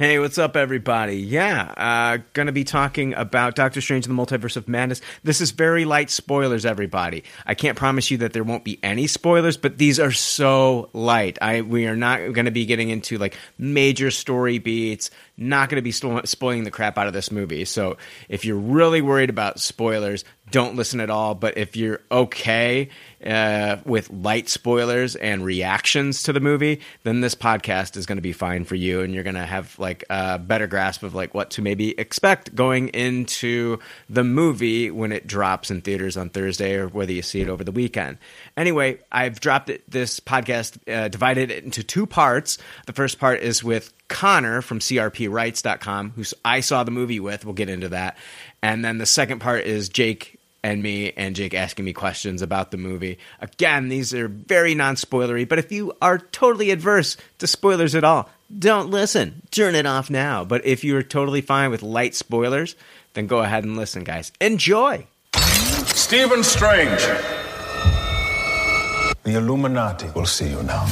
Hey, 0.00 0.18
what's 0.18 0.38
up, 0.38 0.56
everybody? 0.56 1.16
Yeah, 1.16 1.74
uh, 1.76 2.22
gonna 2.32 2.52
be 2.52 2.64
talking 2.64 3.12
about 3.12 3.54
Doctor 3.54 3.82
Strange 3.82 4.06
and 4.06 4.18
the 4.18 4.22
Multiverse 4.22 4.56
of 4.56 4.66
Madness. 4.66 5.02
This 5.24 5.42
is 5.42 5.50
very 5.50 5.84
light 5.84 6.08
spoilers, 6.08 6.64
everybody. 6.64 7.22
I 7.44 7.52
can't 7.52 7.76
promise 7.76 8.10
you 8.10 8.16
that 8.16 8.32
there 8.32 8.42
won't 8.42 8.64
be 8.64 8.78
any 8.82 9.06
spoilers, 9.06 9.58
but 9.58 9.76
these 9.76 10.00
are 10.00 10.10
so 10.10 10.88
light. 10.94 11.36
I 11.42 11.60
we 11.60 11.86
are 11.86 11.96
not 11.96 12.32
gonna 12.32 12.50
be 12.50 12.64
getting 12.64 12.88
into 12.88 13.18
like 13.18 13.36
major 13.58 14.10
story 14.10 14.58
beats. 14.58 15.10
Not 15.36 15.68
gonna 15.68 15.82
be 15.82 15.92
spoiling 15.92 16.64
the 16.64 16.70
crap 16.70 16.96
out 16.96 17.06
of 17.06 17.12
this 17.12 17.30
movie. 17.30 17.66
So 17.66 17.98
if 18.30 18.46
you're 18.46 18.56
really 18.56 19.02
worried 19.02 19.28
about 19.28 19.60
spoilers, 19.60 20.24
don't 20.50 20.76
listen 20.76 21.00
at 21.00 21.10
all. 21.10 21.34
But 21.34 21.56
if 21.56 21.76
you're 21.76 22.00
okay 22.10 22.88
uh, 23.24 23.76
with 23.84 24.10
light 24.10 24.48
spoilers 24.48 25.16
and 25.16 25.44
reactions 25.44 26.22
to 26.24 26.32
the 26.32 26.40
movie, 26.40 26.80
then 27.02 27.20
this 27.20 27.34
podcast 27.34 27.96
is 27.96 28.06
to 28.16 28.22
be 28.22 28.32
fine 28.32 28.64
for 28.64 28.74
you, 28.74 29.00
and 29.00 29.14
you're 29.14 29.24
to 29.36 29.46
have 29.46 29.78
like 29.78 29.89
a 30.10 30.38
better 30.38 30.66
grasp 30.66 31.02
of 31.02 31.14
like 31.14 31.34
what 31.34 31.50
to 31.50 31.62
maybe 31.62 31.98
expect 31.98 32.54
going 32.54 32.88
into 32.88 33.78
the 34.08 34.24
movie 34.24 34.90
when 34.90 35.12
it 35.12 35.26
drops 35.26 35.70
in 35.70 35.80
theaters 35.80 36.16
on 36.16 36.30
Thursday, 36.30 36.74
or 36.74 36.88
whether 36.88 37.12
you 37.12 37.22
see 37.22 37.40
it 37.40 37.48
over 37.48 37.64
the 37.64 37.72
weekend. 37.72 38.18
Anyway, 38.56 38.98
I've 39.10 39.40
dropped 39.40 39.70
it, 39.70 39.88
this 39.90 40.20
podcast, 40.20 40.78
uh, 40.92 41.08
divided 41.08 41.50
it 41.50 41.64
into 41.64 41.82
two 41.82 42.06
parts. 42.06 42.58
The 42.86 42.92
first 42.92 43.18
part 43.18 43.40
is 43.40 43.64
with 43.64 43.92
Connor 44.08 44.62
from 44.62 44.80
CRPRights.com, 44.80 46.10
who 46.16 46.24
I 46.44 46.60
saw 46.60 46.84
the 46.84 46.90
movie 46.90 47.20
with. 47.20 47.44
We'll 47.44 47.54
get 47.54 47.68
into 47.68 47.90
that. 47.90 48.16
And 48.62 48.84
then 48.84 48.98
the 48.98 49.06
second 49.06 49.40
part 49.40 49.64
is 49.64 49.88
Jake 49.88 50.40
and 50.62 50.82
me 50.82 51.12
and 51.16 51.34
Jake 51.34 51.54
asking 51.54 51.84
me 51.84 51.92
questions 51.92 52.42
about 52.42 52.70
the 52.70 52.76
movie. 52.76 53.18
Again, 53.40 53.88
these 53.88 54.12
are 54.14 54.28
very 54.28 54.74
non 54.74 54.96
spoilery, 54.96 55.48
but 55.48 55.58
if 55.58 55.72
you 55.72 55.92
are 56.02 56.18
totally 56.18 56.70
adverse 56.70 57.16
to 57.38 57.46
spoilers 57.46 57.94
at 57.94 58.04
all, 58.04 58.28
don't 58.58 58.90
listen. 58.90 59.42
Turn 59.50 59.74
it 59.74 59.86
off 59.86 60.10
now. 60.10 60.44
But 60.44 60.64
if 60.64 60.84
you 60.84 60.96
are 60.96 61.02
totally 61.02 61.40
fine 61.40 61.70
with 61.70 61.82
light 61.82 62.14
spoilers, 62.14 62.76
then 63.14 63.26
go 63.26 63.38
ahead 63.38 63.64
and 63.64 63.76
listen, 63.76 64.04
guys. 64.04 64.32
Enjoy. 64.40 65.06
Stephen 65.86 66.42
Strange. 66.42 67.00
The 69.22 69.36
Illuminati 69.36 70.08
will 70.14 70.26
see 70.26 70.48
you 70.48 70.62
now. 70.62 70.84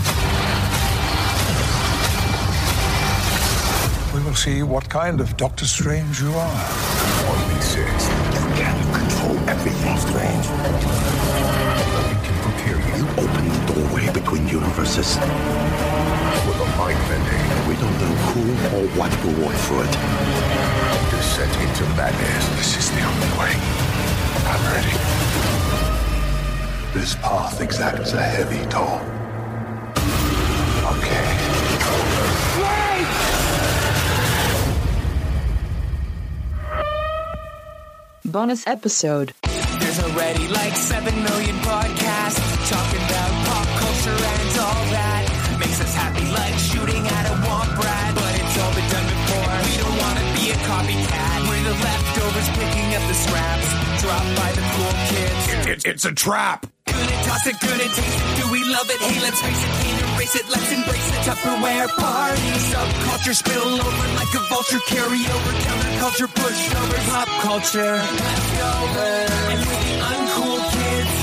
We 4.14 4.22
will 4.24 4.34
see 4.34 4.62
what 4.62 4.88
kind 4.88 5.20
of 5.20 5.36
Doctor 5.36 5.64
Strange 5.64 6.20
you 6.20 6.30
are. 6.30 6.64
Only 7.28 7.60
says 7.60 8.08
you 8.34 8.46
can 8.56 8.94
control 8.94 9.38
everything, 9.48 9.96
Strange. 9.98 10.46
We 12.08 12.16
can 12.26 12.36
prepare 12.42 12.80
you. 12.96 13.08
Open 13.16 13.48
the 13.48 13.72
doorway 13.72 14.12
between 14.12 14.48
universes. 14.48 15.16
Don't 18.38 18.46
know 18.46 18.54
who 18.54 18.76
or 18.76 18.88
what 18.98 19.24
will 19.24 19.46
work 19.46 19.56
for 19.56 19.82
it. 19.82 19.92
Descent 21.10 21.54
into 21.60 21.84
madness. 21.96 22.48
This 22.56 22.76
is 22.78 22.90
the 22.90 23.02
only 23.02 23.30
way. 23.38 23.54
I'm 24.46 24.62
ready. 24.72 24.94
This 26.94 27.14
path 27.16 27.60
exacts 27.60 28.12
a 28.12 28.22
heavy 28.22 28.64
toll. 28.70 29.00
Okay. 30.98 31.26
Bonus 38.24 38.66
episode. 38.66 39.32
There's 39.42 39.98
already 40.00 40.48
like 40.48 40.76
7 40.76 41.14
million 41.14 41.56
podcasts 41.56 42.70
talking 42.70 43.02
about 43.02 43.46
pop 43.46 43.66
culture 43.80 44.10
and 44.10 44.58
all 44.58 44.77
scraps 53.24 53.68
dropped 54.02 54.32
by 54.36 54.50
the 54.52 54.64
cool 54.74 54.94
kids. 55.10 55.84
it's 55.84 56.04
a 56.04 56.12
trap. 56.12 56.66
Good 56.86 57.08
toss 57.26 57.46
it, 57.46 57.56
good 57.60 57.78
taste 57.80 57.98
it. 57.98 58.36
Do 58.40 58.44
we 58.50 58.60
love 58.64 58.88
it? 58.90 58.98
Hey, 59.00 59.20
let's 59.20 59.40
face 59.42 59.62
it, 59.66 59.72
can't 59.82 60.00
erase 60.14 60.34
it. 60.36 60.46
Let's 60.48 60.70
embrace 60.72 61.08
it. 61.12 61.20
Tupperware 61.26 61.88
party. 61.98 62.50
Subculture 62.72 63.34
spill 63.34 63.74
over 63.86 64.08
like 64.20 64.32
a 64.34 64.42
vulture. 64.48 64.82
Carry 64.86 65.22
over 65.26 65.52
counterculture, 65.66 66.30
pushover, 66.38 66.98
pop 67.10 67.28
culture. 67.42 67.94
Leftovers. 67.98 69.30
And 69.52 69.60
with 69.68 69.82
the 69.84 69.96
uncool 70.12 70.60
kids. 70.72 71.14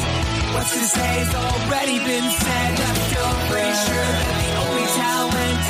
What's 0.54 0.72
to 0.72 0.86
say 0.86 1.12
has 1.24 1.34
already 1.34 1.98
been 2.00 2.28
said. 2.44 2.70
Leftovers. 2.80 3.50
Pretty 3.50 3.74
sure 3.88 4.10
that 4.20 4.36
the 4.44 4.52
only 4.64 4.88
talent 5.02 5.64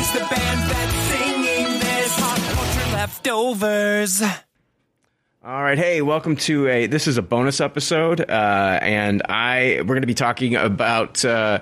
is 0.00 0.08
the 0.16 0.24
band 0.30 0.60
that's 0.70 0.96
singing 1.10 1.70
this. 1.80 2.10
Pop 2.20 2.38
culture 2.54 2.88
leftovers. 2.92 4.43
All 5.46 5.62
right, 5.62 5.76
hey, 5.76 6.00
welcome 6.00 6.36
to 6.36 6.68
a. 6.68 6.86
This 6.86 7.06
is 7.06 7.18
a 7.18 7.22
bonus 7.22 7.60
episode, 7.60 8.22
uh, 8.22 8.78
and 8.80 9.20
I 9.28 9.74
we're 9.80 9.88
going 9.88 10.00
to 10.00 10.06
be 10.06 10.14
talking 10.14 10.56
about 10.56 11.22
uh, 11.22 11.58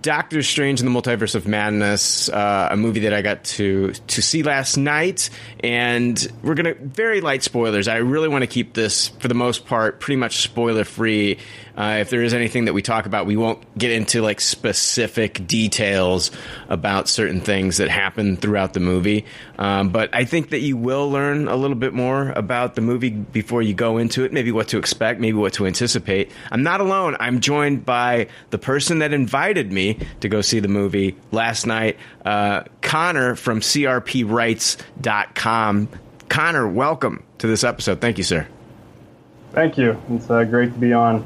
Doctor 0.00 0.42
Strange 0.42 0.80
and 0.80 0.88
the 0.88 1.00
Multiverse 1.00 1.34
of 1.34 1.46
Madness, 1.46 2.30
uh, 2.30 2.68
a 2.70 2.76
movie 2.76 3.00
that 3.00 3.12
I 3.12 3.20
got 3.20 3.44
to 3.44 3.92
to 3.92 4.22
see 4.22 4.42
last 4.42 4.78
night, 4.78 5.28
and 5.60 6.26
we're 6.42 6.54
to 6.54 6.74
very 6.74 7.20
light 7.20 7.42
spoilers. 7.42 7.86
I 7.86 7.96
really 7.96 8.28
want 8.28 8.42
to 8.42 8.46
keep 8.46 8.72
this 8.72 9.08
for 9.08 9.28
the 9.28 9.34
most 9.34 9.66
part 9.66 10.00
pretty 10.00 10.16
much 10.16 10.42
spoiler 10.42 10.84
free. 10.84 11.38
Uh, 11.76 11.98
if 12.00 12.10
there 12.10 12.22
is 12.22 12.32
anything 12.32 12.66
that 12.66 12.72
we 12.72 12.82
talk 12.82 13.04
about, 13.04 13.26
we 13.26 13.36
won't 13.36 13.76
get 13.76 13.90
into 13.90 14.22
like 14.22 14.40
specific 14.40 15.44
details 15.46 16.30
about 16.68 17.08
certain 17.08 17.40
things 17.40 17.78
that 17.78 17.88
happen 17.88 18.36
throughout 18.36 18.74
the 18.74 18.80
movie. 18.80 19.24
Um, 19.58 19.88
but 19.88 20.14
I 20.14 20.24
think 20.24 20.50
that 20.50 20.60
you 20.60 20.76
will 20.76 21.10
learn 21.10 21.48
a 21.48 21.56
little 21.56 21.76
bit 21.76 21.92
more 21.92 22.30
about 22.30 22.76
the 22.76 22.80
movie 22.80 23.10
before 23.10 23.60
you 23.60 23.74
go 23.74 23.98
into 23.98 24.24
it, 24.24 24.32
maybe 24.32 24.52
what 24.52 24.68
to 24.68 24.78
expect, 24.78 25.18
maybe 25.18 25.36
what 25.36 25.54
to 25.54 25.66
anticipate. 25.66 26.30
I'm 26.52 26.62
not 26.62 26.80
alone. 26.80 27.16
I'm 27.18 27.40
joined 27.40 27.84
by 27.84 28.28
the 28.50 28.58
person 28.58 29.00
that 29.00 29.12
invited 29.12 29.72
me 29.74 29.98
to 30.20 30.28
go 30.28 30.40
see 30.40 30.60
the 30.60 30.68
movie 30.68 31.16
last 31.32 31.66
night, 31.66 31.98
uh, 32.24 32.62
Connor 32.80 33.34
from 33.34 33.60
CRPRights.com. 33.60 35.88
Connor, 36.28 36.68
welcome 36.68 37.24
to 37.38 37.46
this 37.46 37.64
episode. 37.64 38.00
Thank 38.00 38.18
you, 38.18 38.24
sir. 38.24 38.46
Thank 39.52 39.78
you. 39.78 40.00
It's 40.10 40.30
uh, 40.30 40.44
great 40.44 40.72
to 40.72 40.78
be 40.78 40.92
on. 40.92 41.24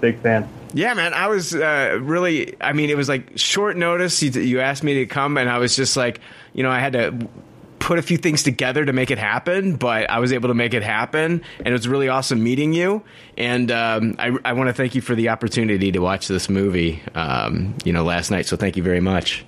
Big 0.00 0.20
fan. 0.20 0.48
Yeah, 0.74 0.94
man. 0.94 1.14
I 1.14 1.28
was 1.28 1.54
uh, 1.54 1.98
really. 2.00 2.56
I 2.60 2.72
mean, 2.72 2.90
it 2.90 2.96
was 2.96 3.08
like 3.08 3.38
short 3.38 3.76
notice. 3.76 4.22
You, 4.22 4.30
you 4.30 4.60
asked 4.60 4.82
me 4.82 4.94
to 4.94 5.06
come, 5.06 5.38
and 5.38 5.48
I 5.48 5.58
was 5.58 5.76
just 5.76 5.96
like, 5.96 6.20
you 6.52 6.62
know, 6.62 6.70
I 6.70 6.80
had 6.80 6.92
to 6.92 7.28
put 7.78 7.98
a 7.98 8.02
few 8.02 8.16
things 8.16 8.42
together 8.42 8.84
to 8.84 8.92
make 8.92 9.10
it 9.10 9.18
happen, 9.18 9.76
but 9.76 10.10
I 10.10 10.18
was 10.18 10.32
able 10.32 10.48
to 10.48 10.54
make 10.54 10.74
it 10.74 10.82
happen, 10.82 11.42
and 11.58 11.68
it 11.68 11.72
was 11.72 11.88
really 11.88 12.08
awesome 12.08 12.42
meeting 12.42 12.72
you. 12.72 13.02
And 13.36 13.70
um, 13.70 14.16
I, 14.18 14.36
I 14.44 14.52
want 14.52 14.68
to 14.68 14.74
thank 14.74 14.94
you 14.94 15.00
for 15.00 15.14
the 15.14 15.30
opportunity 15.30 15.92
to 15.92 15.98
watch 16.00 16.28
this 16.28 16.48
movie, 16.48 17.02
um, 17.14 17.74
you 17.84 17.92
know, 17.92 18.04
last 18.04 18.30
night. 18.30 18.46
So 18.46 18.56
thank 18.56 18.76
you 18.76 18.82
very 18.82 19.00
much. 19.00 19.44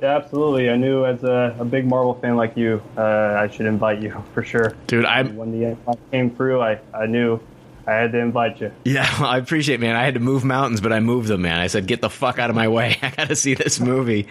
Yeah, 0.00 0.16
absolutely. 0.16 0.68
I 0.68 0.76
knew 0.76 1.04
as 1.06 1.22
a, 1.24 1.56
a 1.58 1.64
big 1.64 1.86
Marvel 1.86 2.14
fan 2.14 2.36
like 2.36 2.56
you, 2.56 2.82
uh, 2.96 3.00
I 3.02 3.48
should 3.48 3.66
invite 3.66 4.02
you 4.02 4.22
for 4.34 4.42
sure. 4.42 4.76
Dude, 4.86 5.04
I 5.04 5.22
when 5.22 5.52
the 5.52 5.68
invite 5.70 5.98
came 6.10 6.30
through, 6.30 6.60
I, 6.60 6.80
I 6.92 7.06
knew 7.06 7.40
I 7.86 7.92
had 7.92 8.12
to 8.12 8.18
invite 8.18 8.60
you. 8.60 8.72
Yeah, 8.84 9.08
well, 9.20 9.28
I 9.28 9.38
appreciate, 9.38 9.76
it, 9.76 9.80
man. 9.80 9.96
I 9.96 10.04
had 10.04 10.14
to 10.14 10.20
move 10.20 10.44
mountains, 10.44 10.80
but 10.80 10.92
I 10.92 11.00
moved 11.00 11.28
them, 11.28 11.42
man. 11.42 11.58
I 11.58 11.66
said, 11.66 11.86
"Get 11.86 12.00
the 12.00 12.10
fuck 12.10 12.38
out 12.38 12.50
of 12.50 12.56
my 12.56 12.68
way! 12.68 12.96
I 13.02 13.10
got 13.10 13.28
to 13.28 13.36
see 13.36 13.54
this 13.54 13.80
movie." 13.80 14.28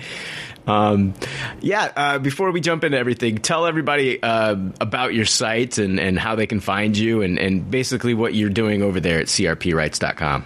Um, 0.67 1.13
yeah. 1.61 1.91
Uh, 1.95 2.19
before 2.19 2.51
we 2.51 2.61
jump 2.61 2.83
into 2.83 2.97
everything, 2.97 3.37
tell 3.37 3.65
everybody 3.65 4.21
uh, 4.21 4.55
about 4.79 5.13
your 5.13 5.25
site 5.25 5.77
and, 5.77 5.99
and 5.99 6.17
how 6.17 6.35
they 6.35 6.47
can 6.47 6.59
find 6.59 6.97
you, 6.97 7.21
and, 7.21 7.37
and 7.37 7.69
basically 7.69 8.13
what 8.13 8.33
you're 8.33 8.49
doing 8.49 8.81
over 8.81 8.99
there 8.99 9.19
at 9.19 9.27
crprights.com. 9.27 10.45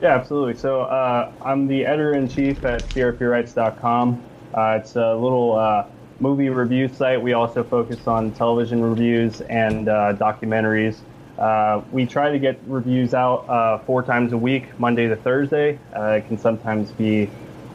Yeah, 0.00 0.14
absolutely. 0.14 0.54
So 0.54 0.82
uh, 0.82 1.30
I'm 1.42 1.66
the 1.66 1.84
editor 1.84 2.14
in 2.14 2.28
chief 2.28 2.64
at 2.64 2.82
crprights.com. 2.84 4.24
Uh, 4.54 4.78
it's 4.80 4.96
a 4.96 5.14
little 5.14 5.58
uh, 5.58 5.86
movie 6.20 6.48
review 6.48 6.88
site. 6.88 7.20
We 7.20 7.34
also 7.34 7.62
focus 7.62 8.06
on 8.06 8.32
television 8.32 8.82
reviews 8.82 9.42
and 9.42 9.88
uh, 9.88 10.14
documentaries. 10.14 10.96
Uh, 11.38 11.82
we 11.90 12.04
try 12.06 12.30
to 12.30 12.38
get 12.38 12.60
reviews 12.66 13.14
out 13.14 13.48
uh, 13.48 13.78
four 13.78 14.02
times 14.02 14.32
a 14.32 14.38
week, 14.38 14.78
Monday 14.78 15.08
to 15.08 15.16
Thursday. 15.16 15.78
Uh, 15.94 16.12
it 16.12 16.28
can 16.28 16.38
sometimes 16.38 16.90
be 16.92 17.30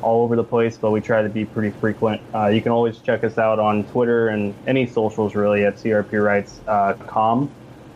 all 0.06 0.24
over 0.24 0.36
the 0.36 0.44
place, 0.44 0.78
but 0.78 0.92
we 0.92 1.02
try 1.02 1.24
to 1.24 1.30
be 1.30 1.46
pretty 1.46 1.72
frequent. 1.80 2.22
Uh, 2.34 2.48
you 2.48 2.62
can 2.62 2.72
always 2.72 3.00
check 3.00 3.24
us 3.24 3.40
out 3.40 3.58
on 3.58 3.84
Twitter 3.86 4.28
and 4.28 4.54
any 4.68 4.86
socials 4.86 5.34
really 5.34 5.66
at 5.66 5.78
crprights.com, 5.78 7.52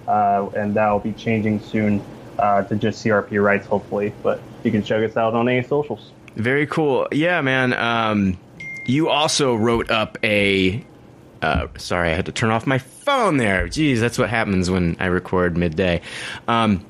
uh, 0.08 0.50
and 0.56 0.74
that 0.74 0.90
will 0.90 1.00
be 1.00 1.14
changing 1.14 1.62
soon 1.62 2.04
uh, 2.40 2.64
to 2.64 2.76
just 2.76 3.06
CRP 3.06 3.42
Rights, 3.42 3.68
hopefully. 3.68 4.12
But 4.24 4.42
you 4.64 4.72
can 4.72 4.84
check 4.84 5.08
us 5.08 5.16
out 5.18 5.36
on 5.36 5.48
any 5.48 5.66
socials. 5.66 6.12
Very 6.36 6.66
cool. 6.66 7.08
Yeah, 7.12 7.42
man. 7.42 7.74
Um, 7.74 8.40
you 8.86 9.10
also 9.10 9.56
wrote 9.56 9.92
up 9.92 10.18
a. 10.24 10.84
Uh, 11.42 11.68
sorry, 11.78 12.10
I 12.10 12.16
had 12.16 12.26
to 12.26 12.32
turn 12.32 12.50
off 12.50 12.66
my 12.66 12.80
phone 12.80 13.38
there. 13.38 13.68
Jeez, 13.68 14.00
that's 14.00 14.18
what 14.18 14.30
happens 14.30 14.70
when 14.70 14.98
I 15.00 15.06
record 15.06 15.58
midday. 15.58 16.02
Um, 16.48 16.86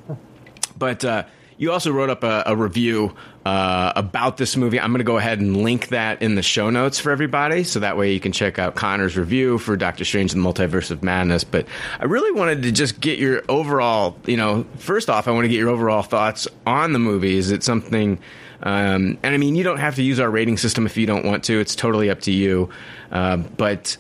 but 0.77 1.04
uh, 1.04 1.25
you 1.59 1.73
also 1.73 1.91
wrote 1.91 2.09
up 2.09 2.23
a, 2.23 2.44
a 2.45 2.56
review 2.56 3.13
uh, 3.45 3.91
about 3.97 4.38
this 4.38 4.56
movie. 4.56 4.79
I'm 4.79 4.91
going 4.91 5.00
to 5.00 5.03
go 5.03 5.17
ahead 5.17 5.41
and 5.41 5.57
link 5.57 5.89
that 5.89 6.21
in 6.21 6.35
the 6.35 6.41
show 6.41 6.69
notes 6.69 7.00
for 7.00 7.11
everybody, 7.11 7.65
so 7.65 7.81
that 7.81 7.97
way 7.97 8.13
you 8.13 8.19
can 8.21 8.31
check 8.31 8.57
out 8.57 8.75
Connor's 8.75 9.17
review 9.17 9.57
for 9.57 9.75
Doctor 9.75 10.06
Strange 10.06 10.33
and 10.33 10.44
the 10.44 10.50
Multiverse 10.50 10.89
of 10.89 11.03
Madness. 11.03 11.44
But 11.44 11.67
I 12.00 12.06
really 12.06 12.31
wanted 12.31 12.63
to 12.63 12.71
just 12.71 13.01
get 13.01 13.19
your 13.19 13.44
overall, 13.50 14.17
you 14.25 14.38
know, 14.38 14.65
first 14.77 15.09
off, 15.09 15.27
I 15.27 15.31
want 15.31 15.44
to 15.44 15.50
get 15.50 15.57
your 15.57 15.67
overall 15.67 16.01
thoughts 16.01 16.47
on 16.65 16.94
the 16.94 17.00
movie. 17.00 17.35
Is 17.38 17.51
it 17.51 17.61
something? 17.61 18.19
Um, 18.63 19.17
and 19.21 19.35
I 19.35 19.38
mean, 19.38 19.56
you 19.56 19.65
don't 19.65 19.79
have 19.79 19.95
to 19.95 20.03
use 20.03 20.21
our 20.21 20.31
rating 20.31 20.56
system 20.56 20.85
if 20.85 20.95
you 20.95 21.06
don't 21.06 21.25
want 21.25 21.44
to. 21.45 21.59
It's 21.59 21.75
totally 21.75 22.09
up 22.09 22.21
to 22.21 22.31
you. 22.31 22.69
Uh, 23.11 23.35
but 23.35 23.97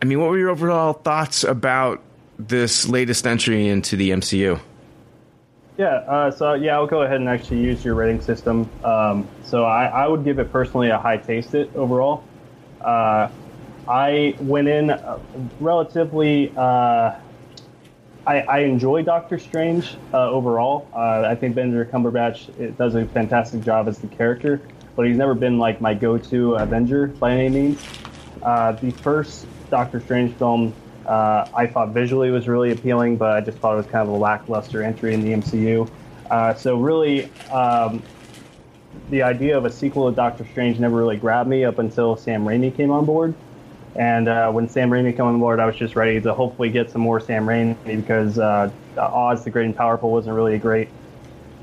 I 0.00 0.04
mean, 0.04 0.20
what 0.20 0.30
were 0.30 0.38
your 0.38 0.50
overall 0.50 0.92
thoughts 0.92 1.42
about 1.42 2.02
this 2.38 2.88
latest 2.88 3.26
entry 3.26 3.66
into 3.66 3.96
the 3.96 4.10
MCU? 4.10 4.60
Yeah, 5.80 6.04
uh, 6.06 6.30
so 6.30 6.52
yeah, 6.52 6.74
I'll 6.74 6.86
go 6.86 7.04
ahead 7.04 7.20
and 7.20 7.28
actually 7.30 7.62
use 7.62 7.82
your 7.82 7.94
rating 7.94 8.20
system. 8.20 8.68
Um, 8.84 9.26
so 9.42 9.64
I, 9.64 9.86
I, 9.86 10.06
would 10.08 10.24
give 10.24 10.38
it 10.38 10.52
personally 10.52 10.90
a 10.90 10.98
high 10.98 11.16
taste 11.16 11.54
it 11.54 11.74
overall. 11.74 12.22
Uh, 12.82 13.30
I 13.88 14.36
went 14.40 14.68
in 14.68 14.90
uh, 14.90 15.18
relatively. 15.58 16.52
Uh, 16.54 17.14
I, 18.26 18.40
I, 18.42 18.58
enjoy 18.58 19.04
Doctor 19.04 19.38
Strange 19.38 19.96
uh, 20.12 20.28
overall. 20.28 20.86
Uh, 20.94 21.22
I 21.26 21.34
think 21.34 21.54
Benedict 21.54 21.90
Cumberbatch 21.90 22.76
does 22.76 22.94
a 22.94 23.06
fantastic 23.06 23.62
job 23.62 23.88
as 23.88 24.00
the 24.00 24.08
character, 24.08 24.60
but 24.96 25.06
he's 25.06 25.16
never 25.16 25.32
been 25.32 25.58
like 25.58 25.80
my 25.80 25.94
go-to 25.94 26.56
Avenger 26.56 27.06
by 27.06 27.32
any 27.32 27.48
means. 27.48 27.82
the 28.42 28.94
first 29.00 29.46
Doctor 29.70 29.98
Strange 29.98 30.36
film 30.36 30.74
uh, 31.10 31.48
I 31.52 31.66
thought 31.66 31.88
visually 31.88 32.30
was 32.30 32.46
really 32.46 32.70
appealing, 32.70 33.16
but 33.16 33.32
I 33.32 33.40
just 33.40 33.58
thought 33.58 33.72
it 33.72 33.78
was 33.78 33.86
kind 33.86 34.08
of 34.08 34.14
a 34.14 34.16
lackluster 34.16 34.80
entry 34.84 35.12
in 35.12 35.22
the 35.22 35.32
MCU. 35.32 35.90
Uh, 36.30 36.54
so 36.54 36.78
really, 36.78 37.28
um, 37.50 38.00
the 39.10 39.20
idea 39.24 39.58
of 39.58 39.64
a 39.64 39.72
sequel 39.72 40.08
to 40.08 40.14
Doctor 40.14 40.46
Strange 40.52 40.78
never 40.78 40.96
really 40.96 41.16
grabbed 41.16 41.50
me 41.50 41.64
up 41.64 41.80
until 41.80 42.14
Sam 42.14 42.44
Raimi 42.44 42.74
came 42.76 42.92
on 42.92 43.04
board. 43.06 43.34
And 43.96 44.28
uh, 44.28 44.52
when 44.52 44.68
Sam 44.68 44.88
Raimi 44.88 45.16
came 45.16 45.26
on 45.26 45.40
board, 45.40 45.58
I 45.58 45.66
was 45.66 45.74
just 45.74 45.96
ready 45.96 46.20
to 46.20 46.32
hopefully 46.32 46.70
get 46.70 46.90
some 46.90 47.00
more 47.00 47.18
Sam 47.18 47.44
Raimi 47.44 47.76
because 47.84 48.38
uh, 48.38 48.70
Oz 48.96 49.42
the 49.42 49.50
Great 49.50 49.66
and 49.66 49.76
Powerful 49.76 50.12
wasn't 50.12 50.36
really 50.36 50.54
a 50.54 50.58
great 50.58 50.90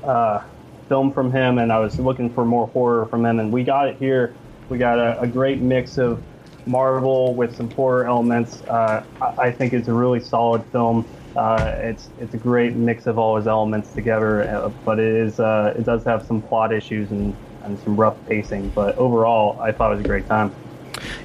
uh, 0.04 0.42
film 0.90 1.10
from 1.10 1.32
him, 1.32 1.56
and 1.56 1.72
I 1.72 1.78
was 1.78 1.98
looking 1.98 2.28
for 2.28 2.44
more 2.44 2.66
horror 2.66 3.06
from 3.06 3.24
him. 3.24 3.40
And 3.40 3.50
we 3.50 3.64
got 3.64 3.88
it 3.88 3.96
here. 3.96 4.34
We 4.68 4.76
got 4.76 4.98
a, 4.98 5.22
a 5.22 5.26
great 5.26 5.58
mix 5.58 5.96
of 5.96 6.22
Marvel 6.68 7.34
with 7.34 7.56
some 7.56 7.70
horror 7.70 8.06
elements. 8.06 8.62
Uh, 8.62 9.04
I 9.20 9.50
think 9.50 9.72
it's 9.72 9.88
a 9.88 9.92
really 9.92 10.20
solid 10.20 10.64
film. 10.66 11.06
Uh, 11.36 11.74
it's 11.78 12.08
it's 12.20 12.34
a 12.34 12.38
great 12.38 12.74
mix 12.74 13.06
of 13.06 13.18
all 13.18 13.36
his 13.36 13.46
elements 13.46 13.92
together, 13.92 14.42
uh, 14.42 14.68
but 14.84 14.98
it 14.98 15.14
is 15.14 15.40
uh, 15.40 15.74
it 15.76 15.84
does 15.84 16.04
have 16.04 16.26
some 16.26 16.42
plot 16.42 16.72
issues 16.72 17.10
and, 17.10 17.34
and 17.62 17.78
some 17.80 17.96
rough 17.96 18.16
pacing. 18.26 18.70
But 18.70 18.96
overall, 18.98 19.60
I 19.60 19.72
thought 19.72 19.92
it 19.92 19.96
was 19.96 20.04
a 20.04 20.08
great 20.08 20.26
time. 20.26 20.54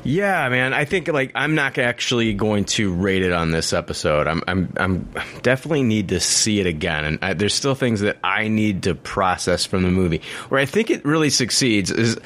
Yeah, 0.04 0.50
man. 0.50 0.74
I 0.74 0.86
think 0.86 1.07
like 1.07 1.31
I'm 1.34 1.56
not 1.56 1.78
actually 1.78 2.34
going 2.34 2.66
to 2.66 2.94
rate 2.94 3.24
it 3.24 3.31
on 3.31 3.51
this 3.51 3.74
episode. 3.74 4.28
I'm 4.28 4.44
I'm 4.48 4.74
I'm 4.78 5.10
definitely 5.42 5.84
need 5.84 6.10
to 6.10 6.19
see 6.19 6.60
it 6.60 6.68
again, 6.68 7.06
and 7.06 7.19
I, 7.22 7.34
there's 7.34 7.54
still 7.54 7.75
things 7.75 8.01
that 8.01 8.18
I 8.24 8.50
need 8.50 8.84
to 8.84 8.96
process 8.96 9.66
from 9.66 9.84
the 9.84 9.89
movie. 9.89 10.22
Where 10.50 10.60
I 10.60 10.66
think 10.66 10.89
it 10.89 11.04
really 11.06 11.30
succeeds 11.30 11.89
is, 11.89 12.19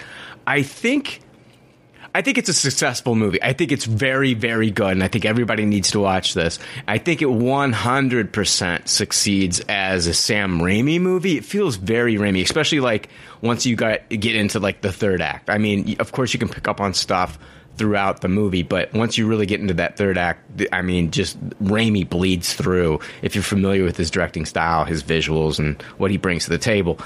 I 0.45 0.63
think 0.63 1.21
I 2.17 2.23
think 2.23 2.39
it's 2.39 2.49
a 2.49 2.53
successful 2.53 3.13
movie. 3.13 3.37
I 3.43 3.53
think 3.53 3.71
it's 3.71 3.85
very, 3.85 4.33
very 4.33 4.71
good, 4.71 4.93
and 4.93 5.03
I 5.03 5.07
think 5.07 5.23
everybody 5.23 5.65
needs 5.65 5.91
to 5.91 5.99
watch 5.99 6.33
this. 6.33 6.57
I 6.87 6.97
think 6.97 7.21
it 7.21 7.27
100% 7.27 8.87
succeeds 8.87 9.59
as 9.69 10.07
a 10.07 10.15
Sam 10.15 10.57
Raimi 10.59 10.99
movie. 10.99 11.37
It 11.37 11.45
feels 11.45 11.75
very 11.75 12.15
Raimi, 12.15 12.41
especially 12.41 12.79
like 12.79 13.09
once 13.41 13.67
you 13.67 13.75
got 13.75 14.09
get 14.09 14.35
into 14.35 14.59
like 14.59 14.81
the 14.81 14.91
third 14.91 15.21
act. 15.21 15.51
I 15.51 15.59
mean, 15.59 15.95
of 15.99 16.11
course, 16.11 16.33
you 16.33 16.39
can 16.39 16.49
pick 16.49 16.67
up 16.67 16.81
on 16.81 16.95
stuff 16.95 17.37
throughout 17.75 18.21
the 18.21 18.29
movie, 18.29 18.63
but 18.63 18.91
once 18.93 19.19
you 19.19 19.27
really 19.27 19.45
get 19.45 19.61
into 19.61 19.75
that 19.75 19.95
third 19.95 20.17
act, 20.17 20.63
I 20.73 20.81
mean, 20.81 21.11
just 21.11 21.39
Raimi 21.59 22.09
bleeds 22.09 22.51
through. 22.55 22.99
If 23.21 23.35
you're 23.35 23.43
familiar 23.43 23.83
with 23.83 23.95
his 23.95 24.09
directing 24.09 24.47
style, 24.47 24.85
his 24.85 25.03
visuals, 25.03 25.59
and 25.59 25.79
what 25.99 26.09
he 26.09 26.17
brings 26.17 26.45
to 26.45 26.49
the 26.49 26.57
table, 26.57 26.99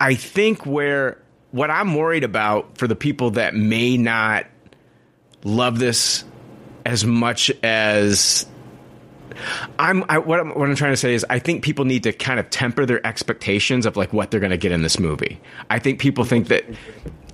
I 0.00 0.14
think 0.14 0.64
where 0.64 1.18
what 1.52 1.70
I'm 1.70 1.94
worried 1.94 2.24
about 2.24 2.78
for 2.78 2.86
the 2.86 2.96
people 2.96 3.32
that 3.32 3.54
may 3.54 3.96
not 3.96 4.46
love 5.44 5.78
this 5.78 6.24
as 6.84 7.04
much 7.04 7.50
as 7.62 8.46
I'm 9.78 10.04
I, 10.08 10.18
what, 10.18 10.40
I'm 10.40 10.50
what 10.50 10.68
I'm 10.68 10.74
trying 10.74 10.92
to 10.92 10.96
say 10.96 11.14
is 11.14 11.24
I 11.28 11.38
think 11.38 11.62
people 11.62 11.84
need 11.84 12.02
to 12.04 12.12
kind 12.12 12.40
of 12.40 12.50
temper 12.50 12.86
their 12.86 13.04
expectations 13.06 13.86
of 13.86 13.96
like 13.96 14.12
what 14.12 14.30
they're 14.30 14.40
going 14.40 14.50
to 14.50 14.58
get 14.58 14.72
in 14.72 14.82
this 14.82 14.98
movie. 14.98 15.40
I 15.68 15.78
think 15.78 15.98
people 15.98 16.24
think 16.24 16.48
that 16.48 16.64